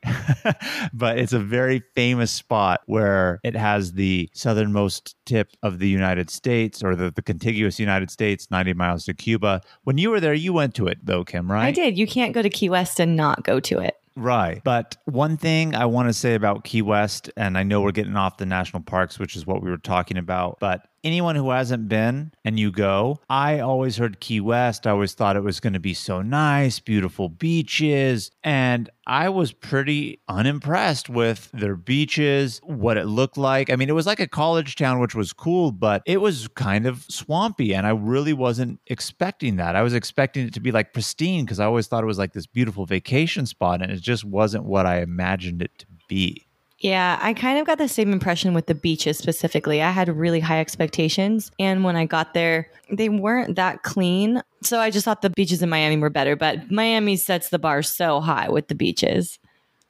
but 0.93 1.17
it's 1.17 1.33
a 1.33 1.39
very 1.39 1.81
famous 1.95 2.31
spot 2.31 2.81
where 2.85 3.39
it 3.43 3.55
has 3.55 3.93
the 3.93 4.29
southernmost 4.31 5.15
tip 5.25 5.49
of 5.63 5.79
the 5.79 5.89
United 5.89 6.29
States 6.29 6.83
or 6.83 6.95
the, 6.95 7.09
the 7.09 7.23
contiguous 7.23 7.79
United 7.79 8.11
States, 8.11 8.51
90 8.51 8.73
miles 8.75 9.05
to 9.05 9.15
Cuba. 9.15 9.61
When 9.85 9.97
you 9.97 10.11
were 10.11 10.19
there, 10.19 10.35
you 10.35 10.53
went 10.53 10.75
to 10.75 10.85
it 10.85 10.99
though, 11.03 11.23
Kim, 11.23 11.51
right? 11.51 11.65
I 11.65 11.71
did. 11.71 11.97
You 11.97 12.05
can't 12.05 12.31
go 12.31 12.43
to 12.43 12.49
Key 12.49 12.69
West 12.69 12.99
and 12.99 13.15
not 13.15 13.43
go 13.43 13.59
to 13.59 13.79
it. 13.79 13.95
Right. 14.15 14.63
But 14.63 14.97
one 15.05 15.37
thing 15.37 15.73
I 15.73 15.85
want 15.85 16.09
to 16.09 16.13
say 16.13 16.35
about 16.35 16.63
Key 16.63 16.83
West, 16.83 17.31
and 17.37 17.57
I 17.57 17.63
know 17.63 17.81
we're 17.81 17.91
getting 17.91 18.15
off 18.15 18.37
the 18.37 18.45
national 18.45 18.83
parks, 18.83 19.17
which 19.17 19.35
is 19.35 19.47
what 19.47 19.63
we 19.63 19.69
were 19.71 19.77
talking 19.77 20.17
about, 20.17 20.59
but 20.59 20.87
anyone 21.03 21.35
who 21.35 21.49
hasn't 21.49 21.87
been 21.87 22.31
and 22.43 22.59
you 22.59 22.71
go, 22.71 23.19
I 23.29 23.59
always 23.59 23.97
heard 23.97 24.19
Key 24.19 24.41
West. 24.41 24.87
I 24.87 24.91
always 24.91 25.13
thought 25.13 25.35
it 25.35 25.43
was 25.43 25.59
going 25.59 25.73
to 25.73 25.79
be 25.79 25.93
so 25.93 26.21
nice, 26.21 26.79
beautiful 26.79 27.29
beaches. 27.29 28.31
And 28.43 28.89
I 29.05 29.29
was 29.29 29.53
pretty 29.53 30.19
unimpressed 30.27 31.09
with 31.09 31.49
their 31.53 31.75
beaches, 31.75 32.59
what 32.63 32.97
it 32.97 33.05
looked 33.05 33.37
like. 33.37 33.69
I 33.69 33.75
mean, 33.75 33.89
it 33.89 33.95
was 33.95 34.07
like 34.07 34.19
a 34.19 34.27
college 34.27 34.75
town, 34.75 34.99
which 34.99 35.15
was 35.15 35.33
cool, 35.33 35.71
but 35.71 36.01
it 36.05 36.19
was 36.19 36.47
kind 36.49 36.85
of 36.85 37.05
swampy. 37.09 37.73
And 37.73 37.87
I 37.87 37.91
really 37.91 38.33
wasn't 38.33 38.79
expecting 38.87 39.57
that. 39.57 39.75
I 39.75 39.83
was 39.83 39.93
expecting 39.93 40.47
it 40.47 40.53
to 40.55 40.59
be 40.59 40.71
like 40.71 40.93
pristine 40.93 41.45
because 41.45 41.59
I 41.59 41.65
always 41.65 41.87
thought 41.87 42.03
it 42.03 42.07
was 42.07 42.19
like 42.19 42.33
this 42.33 42.47
beautiful 42.47 42.85
vacation 42.85 43.45
spot. 43.45 43.81
And 43.81 43.91
it 43.91 44.01
just 44.01 44.25
wasn't 44.25 44.65
what 44.65 44.85
I 44.85 45.01
imagined 45.01 45.61
it 45.61 45.77
to 45.79 45.85
be. 46.07 46.46
Yeah, 46.79 47.17
I 47.21 47.33
kind 47.33 47.57
of 47.57 47.65
got 47.65 47.79
the 47.79 47.87
same 47.87 48.13
impression 48.13 48.53
with 48.53 48.67
the 48.67 48.75
beaches 48.75 49.17
specifically. 49.17 49.81
I 49.81 49.89
had 49.89 50.09
really 50.09 50.39
high 50.39 50.59
expectations. 50.59 51.51
And 51.59 51.83
when 51.83 51.95
I 51.95 52.05
got 52.05 52.33
there, 52.33 52.69
they 52.91 53.09
weren't 53.09 53.55
that 53.55 53.81
clean. 53.83 54.41
So 54.61 54.79
I 54.79 54.91
just 54.91 55.05
thought 55.05 55.23
the 55.23 55.31
beaches 55.31 55.63
in 55.63 55.69
Miami 55.69 55.97
were 55.97 56.11
better. 56.11 56.35
But 56.35 56.69
Miami 56.69 57.15
sets 57.15 57.49
the 57.49 57.57
bar 57.57 57.81
so 57.81 58.21
high 58.21 58.49
with 58.49 58.67
the 58.67 58.75
beaches. 58.75 59.39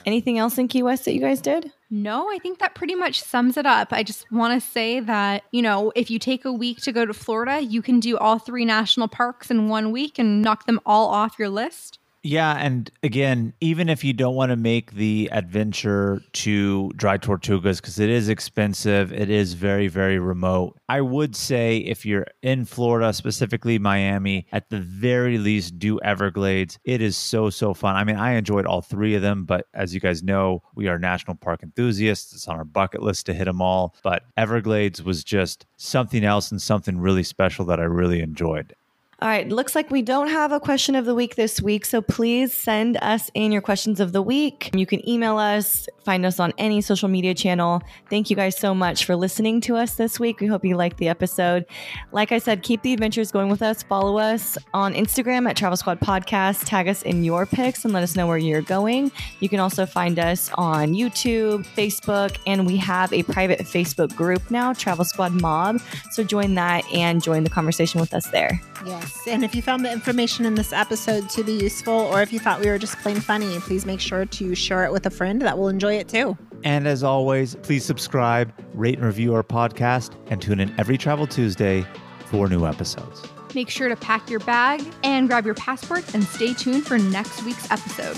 Anything 0.06 0.38
else 0.38 0.56
in 0.56 0.68
Key 0.68 0.82
West 0.82 1.04
that 1.04 1.12
you 1.12 1.20
guys 1.20 1.40
did? 1.40 1.70
No, 1.90 2.30
I 2.30 2.38
think 2.38 2.60
that 2.60 2.74
pretty 2.74 2.94
much 2.94 3.22
sums 3.22 3.56
it 3.56 3.66
up. 3.66 3.88
I 3.92 4.02
just 4.02 4.30
want 4.30 4.54
to 4.60 4.66
say 4.66 5.00
that, 5.00 5.42
you 5.50 5.60
know, 5.60 5.92
if 5.96 6.10
you 6.10 6.18
take 6.18 6.44
a 6.44 6.52
week 6.52 6.80
to 6.82 6.92
go 6.92 7.04
to 7.04 7.12
Florida, 7.12 7.60
you 7.60 7.82
can 7.82 7.98
do 7.98 8.16
all 8.16 8.38
three 8.38 8.64
national 8.64 9.08
parks 9.08 9.50
in 9.50 9.68
one 9.68 9.90
week 9.90 10.18
and 10.18 10.40
knock 10.40 10.66
them 10.66 10.80
all 10.86 11.08
off 11.08 11.38
your 11.38 11.48
list. 11.48 11.98
Yeah, 12.24 12.56
and 12.58 12.90
again, 13.04 13.54
even 13.60 13.88
if 13.88 14.02
you 14.02 14.12
don't 14.12 14.34
want 14.34 14.50
to 14.50 14.56
make 14.56 14.92
the 14.92 15.28
adventure 15.30 16.20
to 16.32 16.90
Dry 16.96 17.16
Tortugas 17.16 17.80
because 17.80 18.00
it 18.00 18.10
is 18.10 18.28
expensive, 18.28 19.12
it 19.12 19.30
is 19.30 19.54
very 19.54 19.86
very 19.86 20.18
remote. 20.18 20.76
I 20.88 21.00
would 21.00 21.36
say 21.36 21.78
if 21.78 22.04
you're 22.04 22.26
in 22.42 22.64
Florida, 22.64 23.12
specifically 23.12 23.78
Miami, 23.78 24.46
at 24.50 24.68
the 24.68 24.80
very 24.80 25.38
least 25.38 25.78
do 25.78 26.00
Everglades. 26.00 26.78
It 26.82 27.00
is 27.00 27.16
so 27.16 27.50
so 27.50 27.72
fun. 27.72 27.94
I 27.94 28.02
mean, 28.02 28.16
I 28.16 28.32
enjoyed 28.32 28.66
all 28.66 28.82
three 28.82 29.14
of 29.14 29.22
them, 29.22 29.44
but 29.44 29.66
as 29.72 29.94
you 29.94 30.00
guys 30.00 30.20
know, 30.22 30.62
we 30.74 30.88
are 30.88 30.98
national 30.98 31.36
park 31.36 31.62
enthusiasts. 31.62 32.34
It's 32.34 32.48
on 32.48 32.56
our 32.56 32.64
bucket 32.64 33.00
list 33.00 33.26
to 33.26 33.32
hit 33.32 33.44
them 33.44 33.62
all, 33.62 33.94
but 34.02 34.24
Everglades 34.36 35.02
was 35.04 35.22
just 35.22 35.66
something 35.76 36.24
else 36.24 36.50
and 36.50 36.60
something 36.60 36.98
really 36.98 37.22
special 37.22 37.64
that 37.66 37.78
I 37.78 37.84
really 37.84 38.20
enjoyed. 38.20 38.74
All 39.20 39.28
right, 39.28 39.48
looks 39.48 39.74
like 39.74 39.90
we 39.90 40.00
don't 40.00 40.28
have 40.28 40.52
a 40.52 40.60
question 40.60 40.94
of 40.94 41.04
the 41.04 41.12
week 41.12 41.34
this 41.34 41.60
week, 41.60 41.84
so 41.84 42.00
please 42.00 42.52
send 42.52 42.96
us 43.02 43.32
in 43.34 43.50
your 43.50 43.60
questions 43.60 43.98
of 43.98 44.12
the 44.12 44.22
week. 44.22 44.70
You 44.72 44.86
can 44.86 45.06
email 45.08 45.38
us, 45.38 45.88
find 46.04 46.24
us 46.24 46.38
on 46.38 46.52
any 46.56 46.80
social 46.80 47.08
media 47.08 47.34
channel. 47.34 47.82
Thank 48.10 48.30
you 48.30 48.36
guys 48.36 48.56
so 48.56 48.76
much 48.76 49.06
for 49.06 49.16
listening 49.16 49.60
to 49.62 49.74
us 49.74 49.96
this 49.96 50.20
week. 50.20 50.38
We 50.38 50.46
hope 50.46 50.64
you 50.64 50.76
liked 50.76 50.98
the 50.98 51.08
episode. 51.08 51.66
Like 52.12 52.30
I 52.30 52.38
said, 52.38 52.62
keep 52.62 52.82
the 52.82 52.92
adventures 52.92 53.32
going 53.32 53.48
with 53.48 53.60
us. 53.60 53.82
Follow 53.82 54.18
us 54.18 54.56
on 54.72 54.94
Instagram 54.94 55.50
at 55.50 55.56
Travel 55.56 55.76
Squad 55.76 55.98
Podcast. 55.98 56.66
Tag 56.66 56.86
us 56.86 57.02
in 57.02 57.24
your 57.24 57.44
pics 57.44 57.84
and 57.84 57.92
let 57.92 58.04
us 58.04 58.14
know 58.14 58.28
where 58.28 58.38
you're 58.38 58.62
going. 58.62 59.10
You 59.40 59.48
can 59.48 59.58
also 59.58 59.84
find 59.84 60.20
us 60.20 60.48
on 60.54 60.94
YouTube, 60.94 61.66
Facebook, 61.74 62.38
and 62.46 62.68
we 62.68 62.76
have 62.76 63.12
a 63.12 63.24
private 63.24 63.58
Facebook 63.62 64.14
group 64.14 64.48
now, 64.48 64.72
Travel 64.74 65.04
Squad 65.04 65.32
Mob. 65.32 65.80
So 66.12 66.22
join 66.22 66.54
that 66.54 66.88
and 66.92 67.20
join 67.20 67.42
the 67.42 67.50
conversation 67.50 68.00
with 68.00 68.14
us 68.14 68.28
there. 68.28 68.60
Yes. 68.86 69.07
And 69.26 69.44
if 69.44 69.54
you 69.54 69.62
found 69.62 69.84
the 69.84 69.92
information 69.92 70.44
in 70.44 70.54
this 70.54 70.72
episode 70.72 71.28
to 71.30 71.44
be 71.44 71.52
useful, 71.52 71.92
or 71.92 72.22
if 72.22 72.32
you 72.32 72.38
thought 72.38 72.60
we 72.60 72.68
were 72.68 72.78
just 72.78 72.98
plain 72.98 73.20
funny, 73.20 73.58
please 73.60 73.84
make 73.84 74.00
sure 74.00 74.24
to 74.24 74.54
share 74.54 74.84
it 74.84 74.92
with 74.92 75.06
a 75.06 75.10
friend 75.10 75.42
that 75.42 75.58
will 75.58 75.68
enjoy 75.68 75.94
it 75.94 76.08
too. 76.08 76.36
And 76.64 76.88
as 76.88 77.02
always, 77.02 77.54
please 77.56 77.84
subscribe, 77.84 78.52
rate 78.74 78.96
and 78.96 79.06
review 79.06 79.34
our 79.34 79.42
podcast, 79.42 80.14
and 80.30 80.40
tune 80.40 80.60
in 80.60 80.74
every 80.78 80.98
Travel 80.98 81.26
Tuesday 81.26 81.86
for 82.26 82.48
new 82.48 82.66
episodes. 82.66 83.22
Make 83.54 83.70
sure 83.70 83.88
to 83.88 83.96
pack 83.96 84.28
your 84.28 84.40
bag 84.40 84.84
and 85.02 85.28
grab 85.28 85.46
your 85.46 85.54
passports 85.54 86.14
and 86.14 86.24
stay 86.24 86.52
tuned 86.54 86.86
for 86.86 86.98
next 86.98 87.42
week's 87.44 87.70
episode. 87.70 88.16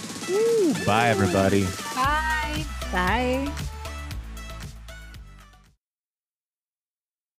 Bye, 0.87 1.09
everybody. 1.09 1.65
Bye. 1.95 2.65
Bye. 2.93 3.70